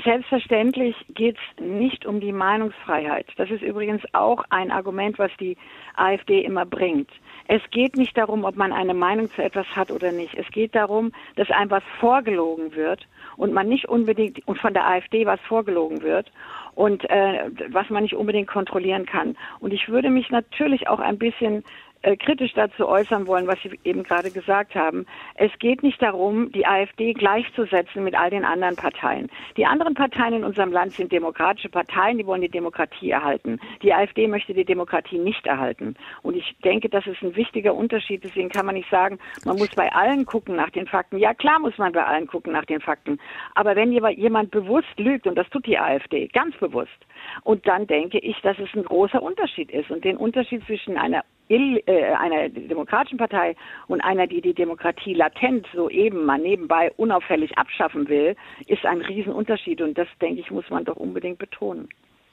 selbstverständlich 0.05 0.97
geht 1.11 1.37
es 1.37 1.63
nicht 1.63 2.07
um 2.07 2.21
die 2.21 2.33
Meinungsfreiheit. 2.33 3.27
Das 3.37 3.51
ist 3.51 3.63
übrigens 3.63 4.03
auch 4.13 4.45
ein 4.49 4.71
Argument, 4.71 5.19
was 5.19 5.31
die 5.39 5.59
AfD 5.97 6.43
immer 6.45 6.65
bringt. 6.65 7.11
Es 7.47 7.63
geht 7.71 7.97
nicht 7.97 8.17
darum, 8.17 8.45
ob 8.45 8.57
man 8.57 8.73
eine 8.73 8.95
Meinung 8.95 9.31
zu 9.31 9.43
etwas 9.43 9.67
hat 9.75 9.91
oder 9.91 10.13
nicht. 10.13 10.35
Es 10.35 10.47
geht 10.51 10.75
darum, 10.75 11.13
dass 11.37 11.51
einem 11.51 11.71
was 11.71 11.83
vorgelogen 12.01 12.75
wird 12.75 13.07
und 13.37 13.53
man 13.53 13.69
nicht 13.69 13.89
unbedingt 13.89 14.47
und 14.47 14.59
von 14.59 14.75
der 14.75 14.87
AfD 14.87 15.27
was 15.27 15.41
vorgelogen 15.41 16.03
wird 16.03 16.31
und 16.79 17.11
äh, 17.11 17.51
was 17.71 17.91
man 17.91 18.05
nicht 18.05 18.15
unbedingt 18.15 18.47
kontrollieren 18.47 19.05
kann. 19.05 19.37
Und 19.59 19.73
ich 19.73 19.89
würde 19.89 20.11
mich 20.11 20.31
natürlich 20.31 20.87
auch 20.87 21.01
ein 21.01 21.19
bisschen 21.19 21.65
äh, 22.03 22.17
kritisch 22.17 22.53
dazu 22.55 22.87
äußern 22.87 23.27
wollen, 23.27 23.47
was 23.47 23.59
Sie 23.63 23.79
eben 23.85 24.03
gerade 24.03 24.31
gesagt 24.31 24.75
haben. 24.75 25.07
Es 25.35 25.51
geht 25.59 25.83
nicht 25.83 26.01
darum, 26.01 26.53
die 26.53 26.67
AfD 26.67 27.13
gleichzusetzen 27.13 28.05
mit 28.05 28.15
all 28.15 28.31
den 28.31 28.45
anderen 28.45 28.77
Parteien. 28.77 29.29
Die 29.57 29.67
anderen 29.67 29.95
Parteien 29.95 30.35
in 30.35 30.45
unserem 30.45 30.71
Land 30.71 30.93
sind 30.93 31.11
demokratische 31.11 31.69
Parteien, 31.69 32.19
die 32.19 32.27
wollen 32.27 32.41
die 32.41 32.49
Demokratie 32.49 33.11
erhalten. 33.11 33.59
Die 33.83 33.93
AfD 33.93 34.29
möchte 34.29 34.55
die 34.55 34.65
Demokratie 34.65 35.19
nicht 35.19 35.47
erhalten. 35.47 35.95
Und 36.23 36.37
ich 36.37 36.57
denke, 36.65 36.89
das 36.89 37.07
ist 37.07 37.23
ein 37.23 37.35
wichtiger 37.35 37.75
Unterschied. 37.75 38.23
Deswegen 38.23 38.49
kann 38.49 38.67
man 38.67 38.77
nicht 38.77 38.91
sagen, 38.91 39.19
man 39.45 39.57
muss 39.57 39.75
bei 39.75 39.93
allen 39.93 40.25
gucken 40.25 40.57
nach 40.57 40.71
den 40.71 40.87
Fakten. 40.87 41.19
Ja, 41.19 41.35
klar 41.35 41.59
muss 41.59 41.77
man 41.79 41.93
bei 41.93 42.05
allen 42.05 42.27
gucken 42.27 42.53
nach 42.53 42.65
den 42.65 42.81
Fakten. 42.81 43.19
Aber 43.55 43.75
wenn 43.75 43.93
jemand 43.93 44.51
bewusst 44.51 44.99
lügt, 44.99 45.27
und 45.27 45.35
das 45.35 45.49
tut 45.51 45.67
die 45.67 45.79
AfD 45.79 46.29
ganz 46.29 46.57
bewusst, 46.57 47.07
und 47.43 47.67
dann 47.67 47.87
denke 47.87 48.19
ich, 48.19 48.41
dass 48.43 48.59
es 48.59 48.69
ein 48.75 48.85
großer 48.85 49.23
Unterschied 49.23 49.71
ist. 49.71 49.91
Und 49.91 50.05
den 50.05 50.17
Unterschied 50.17 50.65
zwischen 50.65 50.97
einer 50.97 51.25
äh, 51.51 52.13
einer 52.15 52.49
demokratischen 52.49 53.19
Partei 53.19 53.57
und 53.87 54.01
einer, 54.01 54.27
die 54.27 54.41
die 54.41 54.55
Demokratie 54.55 55.15
latent 55.15 55.67
so 55.75 55.89
eben 55.89 56.25
mal 56.25 56.39
nebenbei 56.39 56.93
unauffällig 56.97 57.57
abschaffen 57.57 58.09
will, 58.09 58.37
ist 58.67 58.85
ein 58.85 59.01
Riesenunterschied. 59.01 59.81
Und 59.81 59.97
das, 59.97 60.09
denke 60.21 60.41
ich, 60.41 60.51
muss 60.51 60.69
man 60.71 60.85
doch 60.85 60.97
unbedingt 60.97 61.39
betonen. 61.39 61.89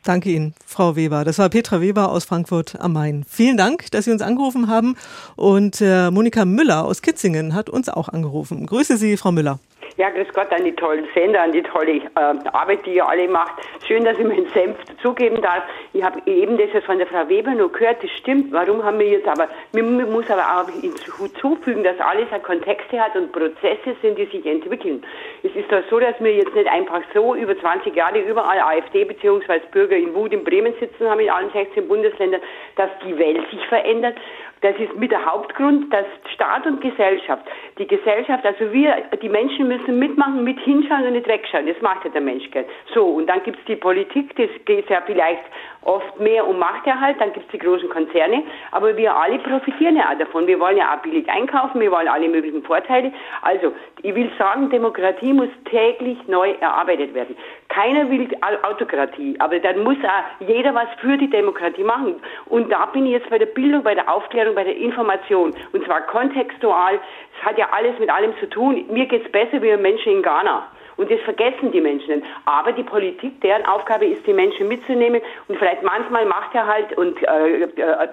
Danke 0.06 0.30
Ihnen, 0.30 0.54
Frau 0.64 0.96
Weber. 0.96 1.24
Das 1.24 1.40
war 1.40 1.50
Petra 1.50 1.82
Weber 1.82 2.12
aus 2.12 2.26
Frankfurt 2.26 2.80
am 2.80 2.94
Main. 2.94 3.26
Vielen 3.28 3.58
Dank, 3.58 3.90
dass 3.90 4.06
Sie 4.06 4.12
uns 4.12 4.22
angerufen 4.22 4.68
haben. 4.68 4.96
Und 5.36 5.82
äh, 5.82 6.12
Monika 6.12 6.46
Müller 6.46 6.86
aus 6.86 7.02
Kitzingen 7.02 7.56
hat 7.56 7.72
uns 7.72 7.90
auch 7.90 8.08
angerufen. 8.08 8.68
Grüße 8.68 8.98
Sie, 8.98 9.18
Frau 9.18 9.32
Müller. 9.32 9.60
Ja, 9.98 10.10
grüß 10.10 10.28
Gott 10.34 10.52
an 10.52 10.66
die 10.66 10.74
tollen 10.74 11.08
Sender, 11.14 11.42
an 11.42 11.54
die 11.54 11.64
tolle 11.64 11.94
äh, 11.94 12.50
Arbeit, 12.52 12.86
die 12.86 12.96
ihr 12.96 13.08
alle 13.08 13.30
macht. 13.30 13.54
Schön, 13.88 14.04
dass 14.04 14.20
ich 14.20 14.26
meinen 14.26 14.50
Senf 14.50 14.76
dazugeben 14.84 15.42
darf. 15.42 15.64
Ich 15.94 16.04
habe 16.04 16.20
eben 16.26 16.58
das 16.58 16.84
von 16.84 16.98
der 16.98 17.08
Frau 17.08 17.30
Weber 17.30 17.52
nur 17.52 17.72
gehört, 17.72 18.04
das 18.04 18.12
stimmt. 18.12 18.52
Warum 18.52 18.84
haben 18.84 19.00
wir 19.00 19.08
jetzt 19.08 19.26
aber, 19.26 19.48
man 19.72 20.12
muss 20.12 20.30
aber 20.30 20.42
auch 20.42 20.70
hinzufügen, 20.82 21.86
dass 21.86 21.98
alles 22.02 22.30
eine 22.32 22.44
Kontexte 22.44 23.00
hat 23.00 23.16
und 23.16 23.32
Prozesse 23.32 23.96
sind, 24.02 24.18
die 24.18 24.26
sich 24.26 24.46
entwickeln. 24.46 25.02
Es 25.44 25.56
ist 25.56 25.72
doch 25.72 25.82
so, 25.90 25.98
dass 25.98 26.20
wir 26.20 26.36
jetzt 26.36 26.54
nicht 26.54 26.68
einfach 26.68 27.02
so 27.14 27.34
über 27.34 27.58
20 27.58 27.96
Jahre 27.96 28.20
überall 28.20 28.60
AfD 28.60 29.06
bzw. 29.06 29.62
Bürger 29.72 29.96
in 29.96 30.14
Wut 30.14 30.34
in 30.34 30.44
Bremen 30.44 30.74
sitzen 30.78 31.10
haben, 31.10 31.22
in 31.22 31.30
allen 31.30 31.52
16 31.52 31.88
Bundesländern, 31.88 32.42
dass 32.76 32.90
die 33.06 33.18
Welt 33.18 33.50
sich 33.50 33.66
verändert, 33.68 34.18
das 34.66 34.76
ist 34.80 34.96
mit 34.96 35.12
der 35.12 35.24
Hauptgrund, 35.24 35.94
dass 35.94 36.06
Staat 36.34 36.66
und 36.66 36.82
Gesellschaft, 36.82 37.44
die 37.78 37.86
Gesellschaft, 37.86 38.44
also 38.44 38.74
wir, 38.74 38.96
die 39.22 39.30
Menschen 39.30 39.68
müssen 39.68 40.00
mitmachen, 40.00 40.44
mit 40.44 40.60
hinschauen 40.60 41.06
und 41.06 41.14
nicht 41.14 41.28
wegschauen. 41.28 41.68
Das 41.68 41.80
macht 41.82 42.04
ja 42.04 42.10
der 42.10 42.22
Mensch 42.22 42.50
gern. 42.50 42.66
So, 42.92 43.06
und 43.06 43.28
dann 43.28 43.44
gibt 43.44 43.60
es 43.60 43.66
die 43.66 43.76
Politik, 43.76 44.36
das 44.38 44.50
geht 44.66 44.90
ja 44.90 45.02
vielleicht 45.06 45.44
oft 45.86 46.20
mehr 46.20 46.46
um 46.46 46.60
Machterhalt, 46.60 47.20
dann 47.20 47.32
gibt 47.34 47.46
es 47.46 47.52
die 47.52 47.60
großen 47.60 47.90
Konzerne, 47.90 48.44
aber 48.72 48.98
wir 48.98 49.16
alle 49.16 49.40
profitieren 49.40 49.96
ja 49.96 50.12
auch 50.12 50.18
davon. 50.18 50.48
Wir 50.48 50.60
wollen 50.60 50.78
ja 50.78 50.94
auch 50.94 51.02
billig 51.02 51.30
einkaufen, 51.30 51.80
wir 51.80 51.92
wollen 51.92 52.08
alle 52.08 52.28
möglichen 52.28 52.64
Vorteile. 52.64 53.12
Also, 53.42 53.72
ich 54.02 54.14
will 54.14 54.30
sagen, 54.38 54.70
Demokratie 54.70 55.34
muss 55.34 55.50
täglich 55.70 56.18
neu 56.28 56.52
erarbeitet 56.60 57.14
werden. 57.14 57.38
Keiner 57.70 58.10
will 58.10 58.28
Autokratie, 58.64 59.36
aber 59.40 59.60
dann 59.60 59.84
muss 59.84 59.98
auch 60.04 60.48
jeder 60.48 60.74
was 60.74 60.88
für 61.00 61.18
die 61.18 61.30
Demokratie 61.30 61.84
machen. 61.84 62.16
Und 62.46 62.72
da 62.72 62.88
bin 62.88 63.06
ich 63.06 63.14
jetzt 63.14 63.30
bei 63.30 63.38
der 63.38 63.46
Bildung, 63.48 63.84
bei 63.84 63.96
der 63.96 64.12
Aufklärung, 64.12 64.56
bei 64.56 64.64
der 64.64 64.76
Information. 64.78 65.54
Und 65.72 65.86
zwar 65.86 66.02
kontextual. 66.02 67.00
Es 67.38 67.46
hat 67.46 67.58
ja 67.58 67.68
alles 67.72 67.98
mit 68.00 68.10
allem 68.10 68.34
zu 68.40 68.50
tun. 68.50 68.86
Mir 68.90 69.06
geht 69.06 69.26
es 69.26 69.32
besser 69.32 69.62
wie 69.62 69.76
Menschen 69.78 70.14
in 70.14 70.24
Ghana. 70.24 70.68
Und 70.98 71.12
das 71.12 71.20
vergessen 71.22 71.72
die 71.72 71.82
Menschen. 71.82 72.24
Aber 72.46 72.72
die 72.72 72.84
Politik, 72.84 73.42
deren 73.42 73.66
Aufgabe 73.66 74.06
ist, 74.06 74.26
die 74.26 74.34
Menschen 74.34 74.68
mitzunehmen 74.68 75.22
und 75.48 75.58
vielleicht 75.58 75.84
manchmal 75.84 76.26
Machterhalt 76.26 76.98
und 76.98 77.22
äh, 77.24 77.64
äh, 77.64 78.08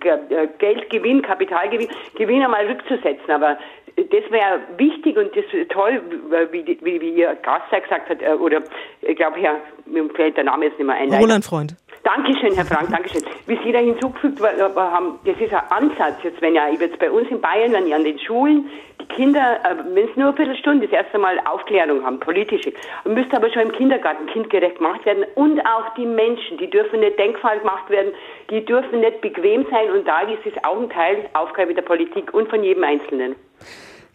äh, 0.00 0.48
Geldgewinn, 0.58 1.22
Kapitalgewinn, 1.22 1.88
Gewinn 2.14 2.42
einmal 2.42 2.66
rückzusetzen. 2.66 3.30
Aber 3.30 3.58
das 3.96 4.30
wäre 4.30 4.60
wichtig 4.78 5.16
und 5.16 5.36
das 5.36 5.44
ist 5.52 5.70
toll, 5.70 6.00
wie, 6.50 6.66
wie, 6.66 7.00
wie 7.00 7.10
Ihr 7.10 7.36
Gast 7.42 7.70
gesagt 7.70 8.08
hat, 8.08 8.22
äh, 8.22 8.32
oder 8.34 8.62
ich 9.02 9.16
glaube, 9.16 9.38
Herr, 9.38 9.56
mir 9.86 10.08
fällt 10.10 10.36
der 10.36 10.44
Name 10.44 10.66
jetzt 10.66 10.78
nicht 10.78 10.86
mehr 10.86 10.96
ein. 10.96 11.12
Roland 11.12 11.44
Freund. 11.44 11.76
Dankeschön, 12.04 12.54
Herr 12.54 12.64
Frank, 12.64 12.90
Dankeschön. 12.90 13.22
Wie 13.46 13.56
Sie 13.62 13.70
da 13.70 13.78
hinzugefügt 13.78 14.40
haben, 14.40 15.20
das 15.24 15.36
ist 15.38 15.54
ein 15.54 15.62
Ansatz 15.70 16.16
jetzt, 16.24 16.40
wenn 16.42 16.54
ja, 16.54 16.68
jetzt 16.68 16.98
bei 16.98 17.08
uns 17.08 17.28
in 17.30 17.40
Bayern, 17.40 17.72
wenn 17.72 17.86
ja 17.86 17.94
an 17.94 18.02
den 18.02 18.18
Schulen 18.18 18.68
die 19.00 19.06
Kinder, 19.06 19.60
äh, 19.64 19.76
wenn 19.94 20.08
es 20.08 20.16
nur 20.16 20.28
eine 20.28 20.36
Viertelstunde 20.36 20.88
das 20.88 21.04
erste 21.04 21.18
Mal 21.18 21.38
Aufklärung 21.44 22.04
haben, 22.04 22.18
politische, 22.18 22.72
müsste 23.04 23.36
aber 23.36 23.52
schon 23.52 23.62
im 23.62 23.72
Kindergarten 23.72 24.26
kindgerecht 24.26 24.78
gemacht 24.78 25.06
werden 25.06 25.24
und 25.36 25.60
auch 25.60 25.94
die 25.96 26.06
Menschen, 26.06 26.58
die 26.58 26.68
dürfen 26.68 27.00
nicht 27.00 27.18
denkfall 27.20 27.60
gemacht 27.60 27.88
werden, 27.88 28.12
die 28.50 28.64
dürfen 28.64 29.00
nicht 29.00 29.20
bequem 29.20 29.64
sein 29.70 29.90
und 29.92 30.06
da 30.06 30.22
ist 30.22 30.44
es 30.44 30.64
auch 30.64 30.80
ein 30.80 30.90
Teil 30.90 31.28
Aufgabe 31.34 31.72
der 31.72 31.82
Politik 31.82 32.34
und 32.34 32.48
von 32.48 32.64
jedem 32.64 32.82
Einzelnen. 32.82 33.36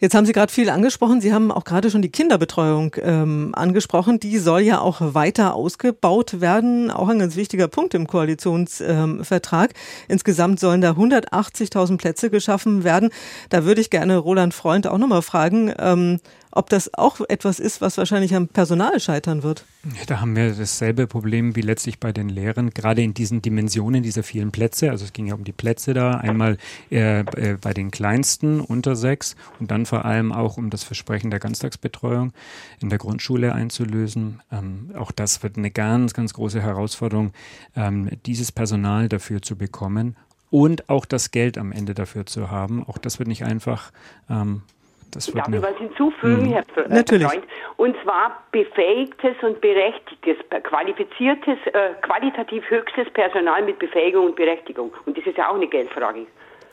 Jetzt 0.00 0.14
haben 0.14 0.26
Sie 0.26 0.32
gerade 0.32 0.52
viel 0.52 0.70
angesprochen. 0.70 1.20
Sie 1.20 1.32
haben 1.32 1.50
auch 1.50 1.64
gerade 1.64 1.90
schon 1.90 2.02
die 2.02 2.10
Kinderbetreuung 2.10 2.94
ähm, 3.02 3.50
angesprochen. 3.56 4.20
Die 4.20 4.38
soll 4.38 4.60
ja 4.60 4.80
auch 4.80 4.98
weiter 5.00 5.54
ausgebaut 5.54 6.40
werden. 6.40 6.92
Auch 6.92 7.08
ein 7.08 7.18
ganz 7.18 7.34
wichtiger 7.34 7.66
Punkt 7.66 7.94
im 7.94 8.06
Koalitionsvertrag. 8.06 9.70
Ähm, 9.70 9.76
Insgesamt 10.06 10.60
sollen 10.60 10.80
da 10.80 10.92
180.000 10.92 11.96
Plätze 11.96 12.30
geschaffen 12.30 12.84
werden. 12.84 13.10
Da 13.48 13.64
würde 13.64 13.80
ich 13.80 13.90
gerne 13.90 14.18
Roland 14.18 14.54
Freund 14.54 14.86
auch 14.86 14.98
nochmal 14.98 15.22
fragen. 15.22 15.74
Ähm, 15.76 16.20
ob 16.58 16.68
das 16.70 16.92
auch 16.94 17.20
etwas 17.28 17.60
ist, 17.60 17.80
was 17.80 17.98
wahrscheinlich 17.98 18.34
am 18.34 18.48
Personal 18.48 18.98
scheitern 18.98 19.44
wird. 19.44 19.64
Da 20.08 20.20
haben 20.20 20.34
wir 20.34 20.52
dasselbe 20.52 21.06
Problem 21.06 21.54
wie 21.54 21.60
letztlich 21.60 22.00
bei 22.00 22.10
den 22.10 22.28
Lehrern, 22.28 22.70
gerade 22.70 23.00
in 23.00 23.14
diesen 23.14 23.40
Dimensionen 23.42 24.02
dieser 24.02 24.24
vielen 24.24 24.50
Plätze. 24.50 24.90
Also 24.90 25.04
es 25.04 25.12
ging 25.12 25.28
ja 25.28 25.34
um 25.36 25.44
die 25.44 25.52
Plätze 25.52 25.94
da, 25.94 26.16
einmal 26.16 26.58
äh, 26.90 27.20
äh, 27.20 27.56
bei 27.60 27.72
den 27.72 27.92
Kleinsten 27.92 28.60
unter 28.60 28.96
sechs 28.96 29.36
und 29.60 29.70
dann 29.70 29.86
vor 29.86 30.04
allem 30.04 30.32
auch 30.32 30.56
um 30.56 30.68
das 30.68 30.82
Versprechen 30.82 31.30
der 31.30 31.38
Ganztagsbetreuung 31.38 32.32
in 32.80 32.88
der 32.88 32.98
Grundschule 32.98 33.54
einzulösen. 33.54 34.42
Ähm, 34.50 34.90
auch 34.98 35.12
das 35.12 35.44
wird 35.44 35.58
eine 35.58 35.70
ganz, 35.70 36.12
ganz 36.12 36.34
große 36.34 36.60
Herausforderung, 36.60 37.30
ähm, 37.76 38.10
dieses 38.26 38.50
Personal 38.50 39.08
dafür 39.08 39.42
zu 39.42 39.54
bekommen 39.54 40.16
und 40.50 40.88
auch 40.88 41.04
das 41.04 41.30
Geld 41.30 41.56
am 41.56 41.70
Ende 41.70 41.94
dafür 41.94 42.26
zu 42.26 42.50
haben. 42.50 42.82
Auch 42.82 42.98
das 42.98 43.20
wird 43.20 43.28
nicht 43.28 43.44
einfach. 43.44 43.92
Ähm, 44.28 44.62
das 45.10 45.26
Darf 45.32 45.48
ich 45.48 45.62
was 45.62 45.76
hinzufügen, 45.76 46.48
mhm. 46.48 46.52
Herr, 46.52 46.64
Natürlich. 46.88 47.26
Freund? 47.26 47.44
Und 47.76 47.96
zwar 48.02 48.42
befähigtes 48.52 49.36
und 49.42 49.60
berechtigtes, 49.60 50.36
qualifiziertes, 50.62 51.58
äh, 51.66 51.94
qualitativ 52.02 52.68
höchstes 52.68 53.10
Personal 53.12 53.62
mit 53.62 53.78
Befähigung 53.78 54.26
und 54.26 54.36
Berechtigung. 54.36 54.92
Und 55.06 55.16
das 55.16 55.26
ist 55.26 55.36
ja 55.36 55.50
auch 55.50 55.54
eine 55.54 55.66
Geldfrage. 55.66 56.26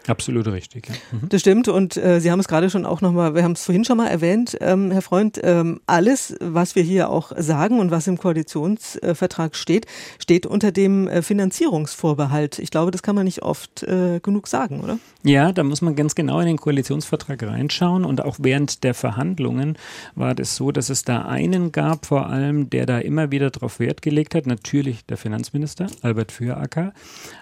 Absolut 0.08 0.47
richtig. 0.47 0.88
Ja. 0.89 0.95
Mhm. 1.12 1.30
Das 1.30 1.41
stimmt 1.41 1.68
und 1.68 1.97
äh, 1.97 2.20
Sie 2.20 2.32
haben 2.32 2.39
es 2.39 2.47
gerade 2.47 2.70
schon 2.70 2.86
auch 2.86 3.01
nochmal, 3.01 3.36
wir 3.36 3.43
haben 3.43 3.53
es 3.53 3.64
vorhin 3.64 3.86
schon 3.86 3.97
mal 3.97 4.08
erwähnt, 4.08 4.58
ähm, 4.62 4.91
Herr 4.91 5.01
Freund, 5.01 5.39
ähm, 5.43 5.82
alles, 5.88 6.36
was 6.39 6.76
wir 6.76 6.84
hier 6.84 7.10
auch 7.10 7.32
sagen 7.38 7.80
und 7.80 7.91
was 7.91 8.08
im 8.08 8.18
Koalitionsvertrag 8.18 9.56
steht, 9.56 9.88
steht 10.20 10.45
unter 10.45 10.72
dem 10.72 11.08
äh, 11.08 11.22
Finanzierungsvorbehalt. 11.22 12.60
Ich 12.60 12.70
glaube, 12.70 12.91
das 12.91 13.01
kann 13.01 13.16
man 13.16 13.26
nicht 13.26 13.41
oft 13.41 13.84
äh, 13.84 14.20
genug 14.22 14.47
sagen, 14.47 14.82
oder? 14.82 14.99
Ja, 15.24 15.51
da 15.51 15.64
muss 15.64 15.82
man 15.82 15.95
ganz 15.95 16.14
genau 16.14 16.39
in 16.39 16.47
den 16.47 16.58
Koalitionsvertrag 16.58 17.41
reinschauen 17.41 18.06
und 18.06 18.24
auch 18.24 18.38
während 18.39 18.84
der 18.84 18.93
Verhandlungen 18.93 19.78
war 20.14 20.36
das 20.36 20.56
so, 20.56 20.72
dass 20.72 20.89
es 20.89 21.03
da 21.03 21.24
einen 21.24 21.72
gab, 21.72 22.06
vor 22.06 22.28
allem, 22.28 22.70
der 22.70 22.86
da 22.86 22.99
immer 22.99 23.32
wieder 23.32 23.49
darauf 23.49 23.80
Wert 23.80 24.01
gelegt 24.01 24.36
hat, 24.36 24.45
natürlich 24.45 25.06
der 25.06 25.18
Finanzminister 25.18 25.88
Albert 26.01 26.32
Füracker, 26.32 26.93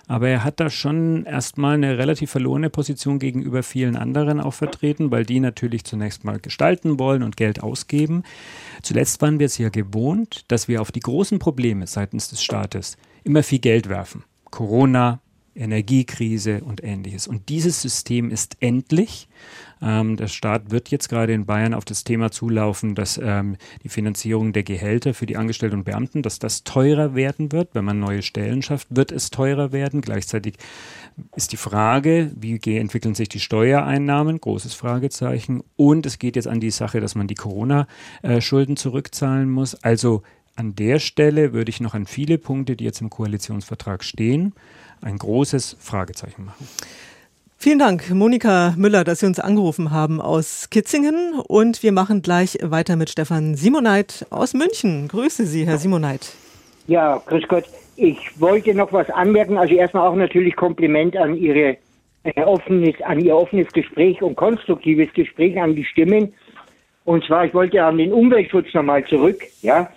aber 0.07 0.29
er 0.29 0.43
hat 0.43 0.59
da 0.59 0.69
schon 0.69 1.25
erstmal 1.25 1.75
eine 1.75 1.97
relativ 1.97 2.31
verlorene 2.31 2.52
Position 2.69 3.19
gegenüber 3.19 3.63
vielen 3.63 3.95
anderen 3.95 4.39
auch 4.39 4.53
vertreten, 4.53 5.11
weil 5.11 5.25
die 5.25 5.39
natürlich 5.39 5.83
zunächst 5.83 6.23
mal 6.23 6.39
gestalten 6.39 6.99
wollen 6.99 7.23
und 7.23 7.37
Geld 7.37 7.61
ausgeben. 7.63 8.23
Zuletzt 8.81 9.21
waren 9.21 9.39
wir 9.39 9.47
es 9.47 9.57
ja 9.57 9.69
gewohnt, 9.69 10.45
dass 10.49 10.67
wir 10.67 10.81
auf 10.81 10.91
die 10.91 10.99
großen 10.99 11.39
Probleme 11.39 11.87
seitens 11.87 12.29
des 12.29 12.43
Staates 12.43 12.97
immer 13.23 13.43
viel 13.43 13.59
Geld 13.59 13.89
werfen. 13.89 14.23
Corona, 14.51 15.21
Energiekrise 15.55 16.63
und 16.63 16.83
ähnliches. 16.83 17.27
Und 17.27 17.49
dieses 17.49 17.81
System 17.81 18.31
ist 18.31 18.57
endlich. 18.59 19.27
Ähm, 19.81 20.15
der 20.17 20.27
Staat 20.27 20.71
wird 20.71 20.89
jetzt 20.89 21.09
gerade 21.09 21.33
in 21.33 21.45
Bayern 21.45 21.73
auf 21.73 21.85
das 21.85 22.03
Thema 22.03 22.31
zulaufen, 22.31 22.95
dass 22.95 23.19
ähm, 23.21 23.57
die 23.83 23.89
Finanzierung 23.89 24.53
der 24.53 24.63
Gehälter 24.63 25.13
für 25.13 25.25
die 25.25 25.37
Angestellten 25.37 25.77
und 25.77 25.83
Beamten, 25.83 26.23
dass 26.23 26.39
das 26.39 26.63
teurer 26.63 27.13
werden 27.13 27.51
wird. 27.51 27.75
Wenn 27.75 27.85
man 27.85 27.99
neue 27.99 28.23
Stellen 28.23 28.61
schafft, 28.61 28.87
wird 28.89 29.11
es 29.11 29.29
teurer 29.29 29.71
werden. 29.71 30.01
Gleichzeitig 30.01 30.55
ist 31.35 31.51
die 31.51 31.57
Frage, 31.57 32.31
wie 32.35 32.59
entwickeln 32.77 33.15
sich 33.15 33.29
die 33.29 33.39
Steuereinnahmen? 33.39 34.39
Großes 34.39 34.73
Fragezeichen. 34.73 35.63
Und 35.75 36.05
es 36.05 36.19
geht 36.19 36.35
jetzt 36.35 36.47
an 36.47 36.59
die 36.59 36.71
Sache, 36.71 37.01
dass 37.01 37.15
man 37.15 37.27
die 37.27 37.35
Corona-Schulden 37.35 38.77
zurückzahlen 38.77 39.49
muss. 39.49 39.75
Also 39.83 40.23
an 40.55 40.75
der 40.75 40.99
Stelle 40.99 41.53
würde 41.53 41.69
ich 41.69 41.79
noch 41.79 41.93
an 41.93 42.05
viele 42.05 42.37
Punkte, 42.37 42.75
die 42.75 42.83
jetzt 42.83 43.01
im 43.01 43.09
Koalitionsvertrag 43.09 44.03
stehen, 44.03 44.53
ein 45.01 45.17
großes 45.17 45.77
Fragezeichen 45.79 46.45
machen. 46.45 46.67
Vielen 47.57 47.79
Dank, 47.79 48.09
Monika 48.09 48.73
Müller, 48.75 49.05
dass 49.05 49.21
Sie 49.21 49.25
uns 49.25 49.39
angerufen 49.39 49.91
haben 49.91 50.19
aus 50.19 50.69
Kitzingen. 50.69 51.39
Und 51.47 51.81
wir 51.81 51.93
machen 51.93 52.21
gleich 52.21 52.57
weiter 52.61 52.97
mit 52.97 53.09
Stefan 53.09 53.55
Simoneit 53.55 54.25
aus 54.29 54.53
München. 54.53 55.07
Grüße 55.07 55.45
Sie, 55.45 55.65
Herr 55.65 55.77
Simoneit. 55.77 56.33
Ja, 56.87 57.21
grüß 57.25 57.47
Gott. 57.47 57.63
Ich 57.95 58.39
wollte 58.39 58.73
noch 58.73 58.91
was 58.91 59.09
anmerken. 59.09 59.57
Also 59.57 59.75
erstmal 59.75 60.07
auch 60.07 60.15
natürlich 60.15 60.55
Kompliment 60.55 61.15
an 61.15 61.35
Ihre 61.35 61.77
äh, 62.23 62.41
offenes, 62.43 62.99
an 63.01 63.19
Ihr 63.19 63.35
offenes 63.35 63.71
Gespräch 63.71 64.21
und 64.21 64.35
konstruktives 64.35 65.13
Gespräch 65.13 65.59
an 65.59 65.75
die 65.75 65.85
Stimmen. 65.85 66.33
Und 67.05 67.23
zwar, 67.25 67.45
ich 67.45 67.53
wollte 67.53 67.83
an 67.83 67.97
den 67.97 68.13
Umweltschutz 68.13 68.73
nochmal 68.73 69.05
zurück. 69.05 69.41
Ja, 69.61 69.89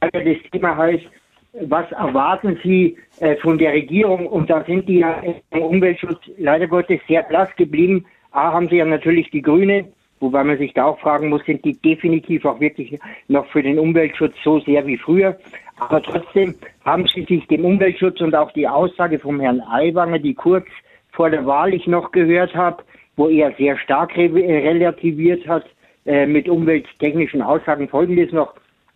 das 0.00 0.38
Thema 0.50 0.76
heißt, 0.76 1.04
was 1.52 1.90
erwarten 1.92 2.58
Sie 2.62 2.96
äh, 3.18 3.36
von 3.36 3.58
der 3.58 3.72
Regierung? 3.72 4.26
Und 4.26 4.48
da 4.48 4.64
sind 4.64 4.88
die 4.88 5.00
ja 5.00 5.22
im 5.50 5.62
Umweltschutz 5.62 6.20
leider 6.38 6.66
Gottes 6.66 7.00
sehr 7.08 7.22
blass 7.24 7.54
geblieben. 7.56 8.06
A 8.30 8.52
haben 8.52 8.68
Sie 8.68 8.76
ja 8.76 8.84
natürlich 8.84 9.30
die 9.30 9.42
Grünen, 9.42 9.92
wobei 10.20 10.44
man 10.44 10.58
sich 10.58 10.72
da 10.74 10.84
auch 10.84 11.00
fragen 11.00 11.28
muss, 11.28 11.44
sind 11.44 11.64
die 11.64 11.74
definitiv 11.80 12.44
auch 12.44 12.60
wirklich 12.60 12.98
noch 13.28 13.46
für 13.46 13.62
den 13.62 13.78
Umweltschutz 13.78 14.34
so 14.44 14.60
sehr 14.60 14.86
wie 14.86 14.96
früher? 14.96 15.36
Aber 15.78 16.02
trotzdem 16.02 16.54
haben 16.84 17.06
Sie 17.14 17.24
sich 17.24 17.46
dem 17.48 17.64
Umweltschutz 17.64 18.20
und 18.20 18.34
auch 18.34 18.52
die 18.52 18.68
Aussage 18.68 19.18
vom 19.18 19.40
Herrn 19.40 19.60
Aiwanger, 19.60 20.18
die 20.18 20.34
kurz 20.34 20.66
vor 21.12 21.30
der 21.30 21.44
Wahl 21.46 21.74
ich 21.74 21.86
noch 21.86 22.12
gehört 22.12 22.54
habe, 22.54 22.82
wo 23.16 23.28
er 23.28 23.52
sehr 23.52 23.76
stark 23.78 24.16
re 24.16 24.30
relativiert 24.32 25.46
hat, 25.48 25.64
äh, 26.06 26.26
mit 26.26 26.48
umwelttechnischen 26.48 27.42
Aussagen 27.42 27.88
folgendes 27.88 28.32
noch 28.32 28.54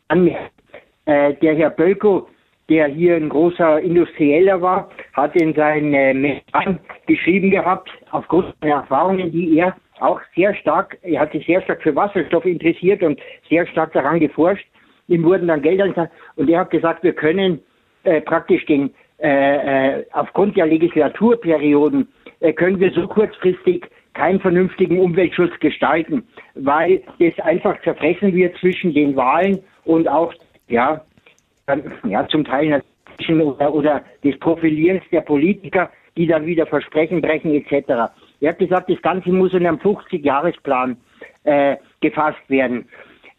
anmerken. 0.08 0.50
Äh, 1.06 1.34
der 1.34 1.54
Herr 1.56 1.70
Bölko 1.70 2.28
der 2.68 2.86
hier 2.86 3.16
ein 3.16 3.28
großer 3.28 3.80
Industrieller 3.80 4.60
war, 4.60 4.88
hat 5.12 5.36
in 5.36 5.54
seinen 5.54 6.24
äh, 6.24 6.40
geschrieben 7.06 7.50
gehabt, 7.50 7.90
aufgrund 8.10 8.54
der 8.62 8.76
Erfahrungen, 8.76 9.30
die 9.30 9.58
er 9.58 9.76
auch 10.00 10.20
sehr 10.34 10.54
stark, 10.54 10.98
er 11.02 11.20
hat 11.20 11.32
sich 11.32 11.46
sehr 11.46 11.62
stark 11.62 11.82
für 11.82 11.94
Wasserstoff 11.94 12.44
interessiert 12.44 13.02
und 13.02 13.20
sehr 13.48 13.66
stark 13.66 13.92
daran 13.92 14.20
geforscht. 14.20 14.66
Ihm 15.08 15.22
wurden 15.24 15.48
dann 15.48 15.62
Gelder 15.62 16.10
und 16.36 16.48
er 16.48 16.60
hat 16.60 16.70
gesagt, 16.70 17.02
wir 17.02 17.12
können 17.12 17.60
äh, 18.04 18.20
praktisch 18.20 18.64
den 18.66 18.94
äh, 19.18 19.98
äh, 19.98 20.06
aufgrund 20.12 20.56
der 20.56 20.66
Legislaturperioden 20.66 22.08
äh, 22.40 22.52
können 22.52 22.80
wir 22.80 22.90
so 22.92 23.06
kurzfristig 23.06 23.86
keinen 24.14 24.40
vernünftigen 24.40 24.98
Umweltschutz 24.98 25.58
gestalten, 25.60 26.26
weil 26.54 27.02
das 27.18 27.38
einfach 27.44 27.80
zerfressen 27.82 28.34
wird 28.34 28.56
zwischen 28.58 28.92
den 28.92 29.14
Wahlen 29.16 29.60
und 29.84 30.08
auch 30.08 30.32
ja 30.68 31.04
ja, 32.08 32.28
zum 32.28 32.44
Teil 32.44 32.82
oder, 33.28 33.72
oder 33.74 34.04
des 34.22 34.38
Profilierens 34.38 35.02
der 35.10 35.22
Politiker, 35.22 35.90
die 36.16 36.26
dann 36.26 36.46
wieder 36.46 36.66
Versprechen 36.66 37.20
brechen 37.20 37.54
etc. 37.54 38.12
Er 38.44 38.50
hat 38.50 38.58
gesagt, 38.58 38.90
das 38.90 39.00
Ganze 39.00 39.30
muss 39.30 39.54
in 39.54 39.66
einem 39.66 39.78
50-Jahresplan 39.78 40.96
äh, 41.44 41.76
gefasst 42.00 42.42
werden. 42.48 42.86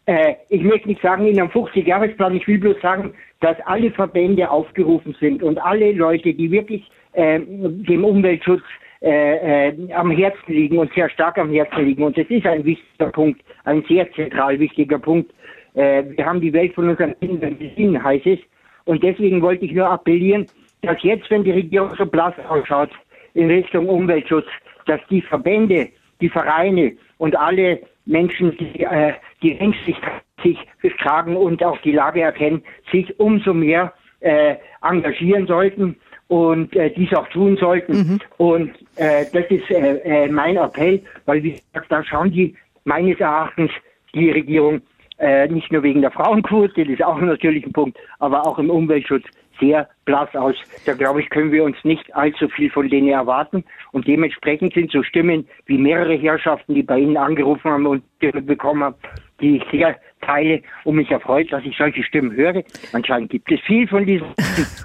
Äh, 0.06 0.34
ich 0.48 0.62
möchte 0.62 0.88
nicht 0.88 1.00
sagen 1.00 1.26
in 1.26 1.38
einem 1.38 1.50
50-Jahresplan, 1.50 2.36
ich 2.36 2.48
will 2.48 2.58
bloß 2.58 2.80
sagen, 2.82 3.14
dass 3.40 3.56
alle 3.66 3.90
Verbände 3.92 4.50
aufgerufen 4.50 5.16
sind 5.20 5.42
und 5.42 5.58
alle 5.58 5.92
Leute, 5.92 6.34
die 6.34 6.50
wirklich 6.50 6.90
äh, 7.12 7.38
dem 7.40 8.04
Umweltschutz 8.04 8.62
äh, 9.00 9.68
äh, 9.68 9.92
am 9.92 10.10
Herzen 10.10 10.52
liegen 10.52 10.78
und 10.78 10.92
sehr 10.94 11.08
stark 11.10 11.38
am 11.38 11.52
Herzen 11.52 11.84
liegen. 11.84 12.02
Und 12.02 12.18
das 12.18 12.26
ist 12.28 12.44
ein 12.44 12.64
wichtiger 12.64 13.10
Punkt, 13.12 13.40
ein 13.64 13.84
sehr 13.88 14.10
zentral 14.12 14.58
wichtiger 14.58 14.98
Punkt, 14.98 15.32
äh, 15.74 16.02
wir 16.16 16.26
haben 16.26 16.40
die 16.40 16.52
Welt 16.52 16.74
von 16.74 16.88
unseren 16.88 17.18
Kindern 17.20 17.58
gesehen, 17.58 18.02
heißt 18.02 18.26
es. 18.26 18.38
Und 18.86 19.04
deswegen 19.04 19.40
wollte 19.42 19.66
ich 19.66 19.72
nur 19.72 19.88
appellieren, 19.88 20.46
dass 20.82 21.00
jetzt, 21.02 21.30
wenn 21.30 21.44
die 21.44 21.52
Regierung 21.52 21.94
so 21.96 22.06
blass 22.06 22.34
ausschaut 22.48 22.90
in 23.34 23.48
Richtung 23.50 23.88
Umweltschutz, 23.88 24.46
dass 24.86 25.00
die 25.10 25.22
Verbände, 25.22 25.88
die 26.20 26.28
Vereine 26.28 26.96
und 27.18 27.36
alle 27.36 27.80
Menschen, 28.06 28.56
die 28.56 28.82
äh, 28.82 29.14
die 29.42 29.54
Längsigkeit 29.54 30.22
sich 30.42 30.58
tragen 31.02 31.36
und 31.36 31.62
auch 31.64 31.78
die 31.82 31.92
Lage 31.92 32.20
erkennen, 32.20 32.62
sich 32.92 33.18
umso 33.18 33.52
mehr 33.52 33.92
äh, 34.20 34.56
engagieren 34.82 35.46
sollten 35.46 35.96
und 36.28 36.74
äh, 36.76 36.90
dies 36.90 37.12
auch 37.14 37.28
tun 37.28 37.56
sollten. 37.56 37.92
Mhm. 37.92 38.20
Und 38.38 38.70
äh, 38.96 39.24
das 39.32 39.44
ist 39.50 39.70
äh, 39.70 40.24
äh, 40.24 40.28
mein 40.28 40.56
Appell, 40.56 41.02
weil 41.24 41.42
wie 41.42 41.52
gesagt, 41.52 41.86
da 41.90 42.04
schauen 42.04 42.30
die 42.30 42.54
meines 42.84 43.18
Erachtens 43.20 43.70
die 44.14 44.30
Regierung 44.30 44.80
äh, 45.18 45.48
nicht 45.48 45.72
nur 45.72 45.82
wegen 45.82 46.02
der 46.02 46.10
Frauenquote, 46.10 46.84
das 46.84 46.88
ist 46.88 47.02
auch 47.02 47.20
natürlich 47.20 47.64
ein 47.64 47.72
Punkt, 47.72 47.98
aber 48.18 48.46
auch 48.46 48.58
im 48.58 48.70
Umweltschutz 48.70 49.24
sehr 49.60 49.88
blass 50.04 50.34
aus. 50.34 50.56
Da 50.84 50.94
glaube 50.94 51.20
ich, 51.20 51.30
können 51.30 51.52
wir 51.52 51.64
uns 51.64 51.76
nicht 51.84 52.14
allzu 52.14 52.48
viel 52.48 52.70
von 52.70 52.88
denen 52.88 53.08
erwarten. 53.08 53.64
Und 53.92 54.06
dementsprechend 54.06 54.74
sind 54.74 54.90
so 54.90 55.02
Stimmen 55.02 55.46
wie 55.66 55.78
mehrere 55.78 56.14
Herrschaften, 56.14 56.74
die 56.74 56.82
bei 56.82 56.98
Ihnen 56.98 57.16
angerufen 57.16 57.70
haben 57.70 57.86
und 57.86 58.04
bekommen 58.18 58.84
haben, 58.84 58.96
die 59.40 59.56
ich 59.56 59.64
sehr 59.70 59.96
teile 60.20 60.62
und 60.84 60.96
mich 60.96 61.10
erfreut, 61.10 61.52
dass 61.52 61.64
ich 61.64 61.76
solche 61.76 62.02
Stimmen 62.02 62.32
höre. 62.32 62.62
Anscheinend 62.92 63.30
gibt 63.30 63.50
es 63.50 63.60
viel 63.60 63.86
von 63.86 64.06
diesen 64.06 64.28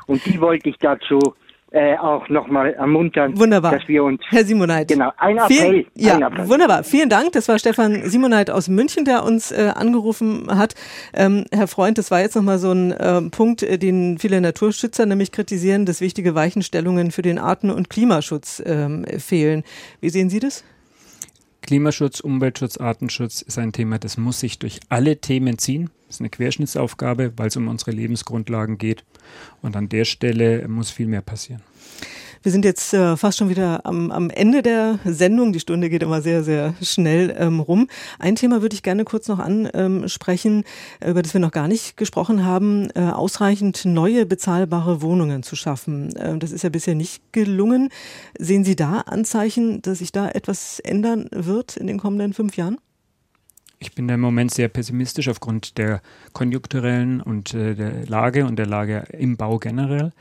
und 0.07 0.25
die 0.25 0.39
wollte 0.39 0.69
ich 0.69 0.77
dazu 0.77 1.19
äh, 1.71 1.97
auch 1.97 2.27
nochmal 2.27 2.73
ermuntern, 2.73 3.37
wunderbar. 3.39 3.71
dass 3.71 3.87
wir 3.87 4.03
uns. 4.03 4.21
Herr 4.29 4.43
Simoneit. 4.43 4.89
Genau, 4.89 5.11
ein 5.17 5.37
Appell. 5.37 5.47
Vielen, 5.49 5.85
ja, 5.95 6.15
ein 6.15 6.23
Appell. 6.23 6.49
wunderbar. 6.49 6.83
Vielen 6.83 7.07
Dank. 7.07 7.31
Das 7.31 7.47
war 7.47 7.57
Stefan 7.59 8.09
Simoneit 8.09 8.49
aus 8.49 8.67
München, 8.67 9.05
der 9.05 9.23
uns 9.23 9.51
äh, 9.51 9.71
angerufen 9.73 10.47
hat. 10.49 10.75
Ähm, 11.13 11.45
Herr 11.51 11.67
Freund, 11.67 11.97
das 11.97 12.11
war 12.11 12.19
jetzt 12.19 12.35
nochmal 12.35 12.59
so 12.59 12.71
ein 12.73 12.91
äh, 12.91 13.21
Punkt, 13.29 13.63
äh, 13.63 13.77
den 13.77 14.17
viele 14.19 14.41
Naturschützer 14.41 15.05
nämlich 15.05 15.31
kritisieren, 15.31 15.85
dass 15.85 16.01
wichtige 16.01 16.35
Weichenstellungen 16.35 17.11
für 17.11 17.21
den 17.21 17.39
Arten- 17.39 17.71
und 17.71 17.89
Klimaschutz 17.89 18.61
ähm, 18.65 19.05
fehlen. 19.19 19.63
Wie 20.01 20.09
sehen 20.09 20.29
Sie 20.29 20.39
das? 20.39 20.65
Klimaschutz, 21.61 22.19
Umweltschutz, 22.19 22.77
Artenschutz 22.77 23.41
ist 23.41 23.57
ein 23.57 23.71
Thema, 23.71 23.99
das 23.99 24.17
muss 24.17 24.39
sich 24.39 24.59
durch 24.59 24.79
alle 24.89 25.21
Themen 25.21 25.57
ziehen. 25.57 25.89
Das 26.07 26.15
ist 26.17 26.21
eine 26.21 26.29
Querschnittsaufgabe, 26.29 27.33
weil 27.37 27.47
es 27.47 27.55
um 27.55 27.69
unsere 27.69 27.91
Lebensgrundlagen 27.91 28.77
geht. 28.77 29.05
Und 29.61 29.75
an 29.75 29.89
der 29.89 30.05
Stelle 30.05 30.67
muss 30.67 30.91
viel 30.91 31.07
mehr 31.07 31.21
passieren. 31.21 31.61
Wir 32.43 32.51
sind 32.51 32.65
jetzt 32.65 32.91
äh, 32.95 33.17
fast 33.17 33.37
schon 33.37 33.49
wieder 33.49 33.85
am, 33.85 34.09
am 34.09 34.31
Ende 34.31 34.63
der 34.63 34.97
Sendung. 35.05 35.53
Die 35.53 35.59
Stunde 35.59 35.91
geht 35.91 36.01
immer 36.01 36.23
sehr, 36.23 36.43
sehr 36.43 36.73
schnell 36.81 37.35
ähm, 37.37 37.59
rum. 37.59 37.87
Ein 38.17 38.35
Thema 38.35 38.63
würde 38.63 38.73
ich 38.73 38.81
gerne 38.81 39.05
kurz 39.05 39.27
noch 39.27 39.37
ansprechen, 39.37 40.63
äh, 41.01 41.11
über 41.11 41.21
das 41.21 41.35
wir 41.35 41.39
noch 41.39 41.51
gar 41.51 41.67
nicht 41.67 41.97
gesprochen 41.97 42.43
haben, 42.43 42.89
äh, 42.95 43.01
ausreichend 43.01 43.85
neue 43.85 44.25
bezahlbare 44.25 45.03
Wohnungen 45.03 45.43
zu 45.43 45.55
schaffen. 45.55 46.15
Äh, 46.15 46.39
das 46.39 46.51
ist 46.51 46.63
ja 46.63 46.69
bisher 46.69 46.95
nicht 46.95 47.21
gelungen. 47.31 47.89
Sehen 48.39 48.63
Sie 48.63 48.75
da 48.75 49.01
Anzeichen, 49.01 49.83
dass 49.83 49.99
sich 49.99 50.11
da 50.11 50.27
etwas 50.27 50.79
ändern 50.79 51.27
wird 51.31 51.77
in 51.77 51.85
den 51.85 51.99
kommenden 51.99 52.33
fünf 52.33 52.57
Jahren? 52.57 52.79
Ich 53.81 53.95
bin 53.95 54.07
da 54.07 54.13
im 54.13 54.21
Moment 54.21 54.51
sehr 54.51 54.67
pessimistisch 54.67 55.27
aufgrund 55.27 55.79
der 55.79 56.03
konjunkturellen 56.33 57.19
und 57.19 57.55
äh, 57.55 57.73
der 57.73 58.05
Lage 58.05 58.45
und 58.45 58.57
der 58.57 58.67
Lage 58.67 59.07
im 59.11 59.37
Bau 59.37 59.57
generell. 59.57 60.11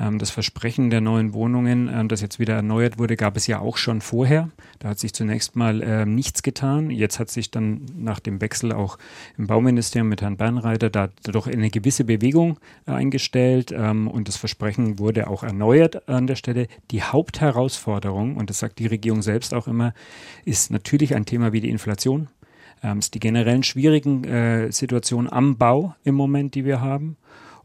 Ähm, 0.00 0.18
das 0.18 0.30
Versprechen 0.30 0.90
der 0.90 1.00
neuen 1.00 1.32
Wohnungen, 1.32 1.86
äh, 1.86 2.04
das 2.06 2.20
jetzt 2.20 2.40
wieder 2.40 2.54
erneuert 2.54 2.98
wurde, 2.98 3.14
gab 3.14 3.36
es 3.36 3.46
ja 3.46 3.60
auch 3.60 3.76
schon 3.76 4.00
vorher. 4.00 4.50
Da 4.80 4.88
hat 4.88 4.98
sich 4.98 5.14
zunächst 5.14 5.54
mal 5.54 5.82
äh, 5.82 6.04
nichts 6.04 6.42
getan. 6.42 6.90
Jetzt 6.90 7.20
hat 7.20 7.30
sich 7.30 7.52
dann 7.52 7.86
nach 7.96 8.18
dem 8.18 8.40
Wechsel 8.40 8.72
auch 8.72 8.98
im 9.38 9.46
Bauministerium 9.46 10.08
mit 10.08 10.20
Herrn 10.20 10.36
Bernreiter 10.36 10.90
da 10.90 11.08
doch 11.22 11.46
eine 11.46 11.70
gewisse 11.70 12.02
Bewegung 12.02 12.58
äh, 12.88 12.90
eingestellt 12.90 13.72
ähm, 13.72 14.08
und 14.08 14.26
das 14.26 14.36
Versprechen 14.36 14.98
wurde 14.98 15.28
auch 15.28 15.44
erneuert 15.44 16.08
an 16.08 16.26
der 16.26 16.34
Stelle. 16.34 16.66
Die 16.90 17.04
Hauptherausforderung, 17.04 18.36
und 18.36 18.50
das 18.50 18.58
sagt 18.58 18.80
die 18.80 18.88
Regierung 18.88 19.22
selbst 19.22 19.54
auch 19.54 19.68
immer, 19.68 19.94
ist 20.44 20.72
natürlich 20.72 21.14
ein 21.14 21.24
Thema 21.24 21.52
wie 21.52 21.60
die 21.60 21.70
Inflation. 21.70 22.26
Ähm, 22.82 23.00
die 23.12 23.20
generellen 23.20 23.62
schwierigen 23.62 24.24
äh, 24.24 24.72
Situationen 24.72 25.30
am 25.30 25.56
Bau 25.56 25.94
im 26.04 26.14
Moment, 26.14 26.54
die 26.54 26.64
wir 26.64 26.80
haben. 26.80 27.16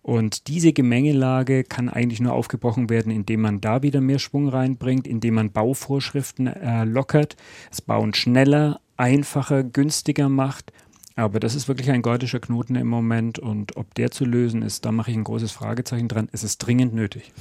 Und 0.02 0.48
diese 0.48 0.74
Gemengelage 0.74 1.64
kann 1.64 1.88
eigentlich 1.88 2.22
nur 2.22 2.34
aufgebrochen 2.34 2.90
werden, 2.90 3.12
indem 3.12 3.42
man 3.42 3.62
da 3.62 3.84
wieder 3.84 4.02
mehr 4.02 4.18
Schwung 4.18 4.48
reinbringt, 4.48 5.06
indem 5.06 5.36
man 5.36 5.52
Bauvorschriften 5.52 6.48
äh, 6.48 6.86
lockert, 6.86 7.36
das 7.70 7.82
Bauen 7.82 8.14
schneller, 8.16 8.80
einfacher, 8.98 9.64
günstiger 9.64 10.28
macht. 10.28 10.74
Aber 11.16 11.40
das 11.40 11.54
ist 11.54 11.68
wirklich 11.68 11.92
ein 11.92 12.02
gordischer 12.02 12.40
Knoten 12.40 12.76
im 12.76 12.88
Moment 12.88 13.38
und 13.38 13.78
ob 13.78 13.94
der 13.94 14.10
zu 14.12 14.26
lösen 14.26 14.64
ist, 14.64 14.86
da 14.86 14.92
mache 14.92 15.12
ich 15.12 15.18
ein 15.18 15.24
großes 15.24 15.52
Fragezeichen 15.52 16.08
dran. 16.08 16.30
Es 16.32 16.44
ist 16.44 16.58
dringend 16.60 16.96
nötig. 16.96 17.32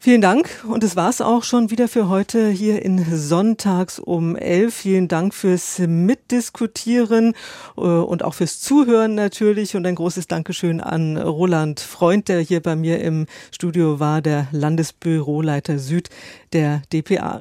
Vielen 0.00 0.20
Dank. 0.20 0.64
Und 0.64 0.84
es 0.84 0.94
war 0.94 1.10
es 1.10 1.20
auch 1.20 1.42
schon 1.42 1.72
wieder 1.72 1.88
für 1.88 2.08
heute 2.08 2.50
hier 2.50 2.82
in 2.82 3.04
Sonntags 3.16 3.98
um 3.98 4.36
elf. 4.36 4.74
Vielen 4.76 5.08
Dank 5.08 5.34
fürs 5.34 5.80
Mitdiskutieren 5.80 7.34
äh, 7.76 7.80
und 7.80 8.22
auch 8.22 8.34
fürs 8.34 8.60
Zuhören 8.60 9.16
natürlich. 9.16 9.74
Und 9.74 9.84
ein 9.86 9.96
großes 9.96 10.28
Dankeschön 10.28 10.80
an 10.80 11.16
Roland 11.16 11.80
Freund, 11.80 12.28
der 12.28 12.40
hier 12.40 12.62
bei 12.62 12.76
mir 12.76 13.00
im 13.00 13.26
Studio 13.50 13.98
war, 13.98 14.22
der 14.22 14.46
Landesbüroleiter 14.52 15.80
Süd 15.80 16.10
der 16.52 16.82
DPA. 16.92 17.40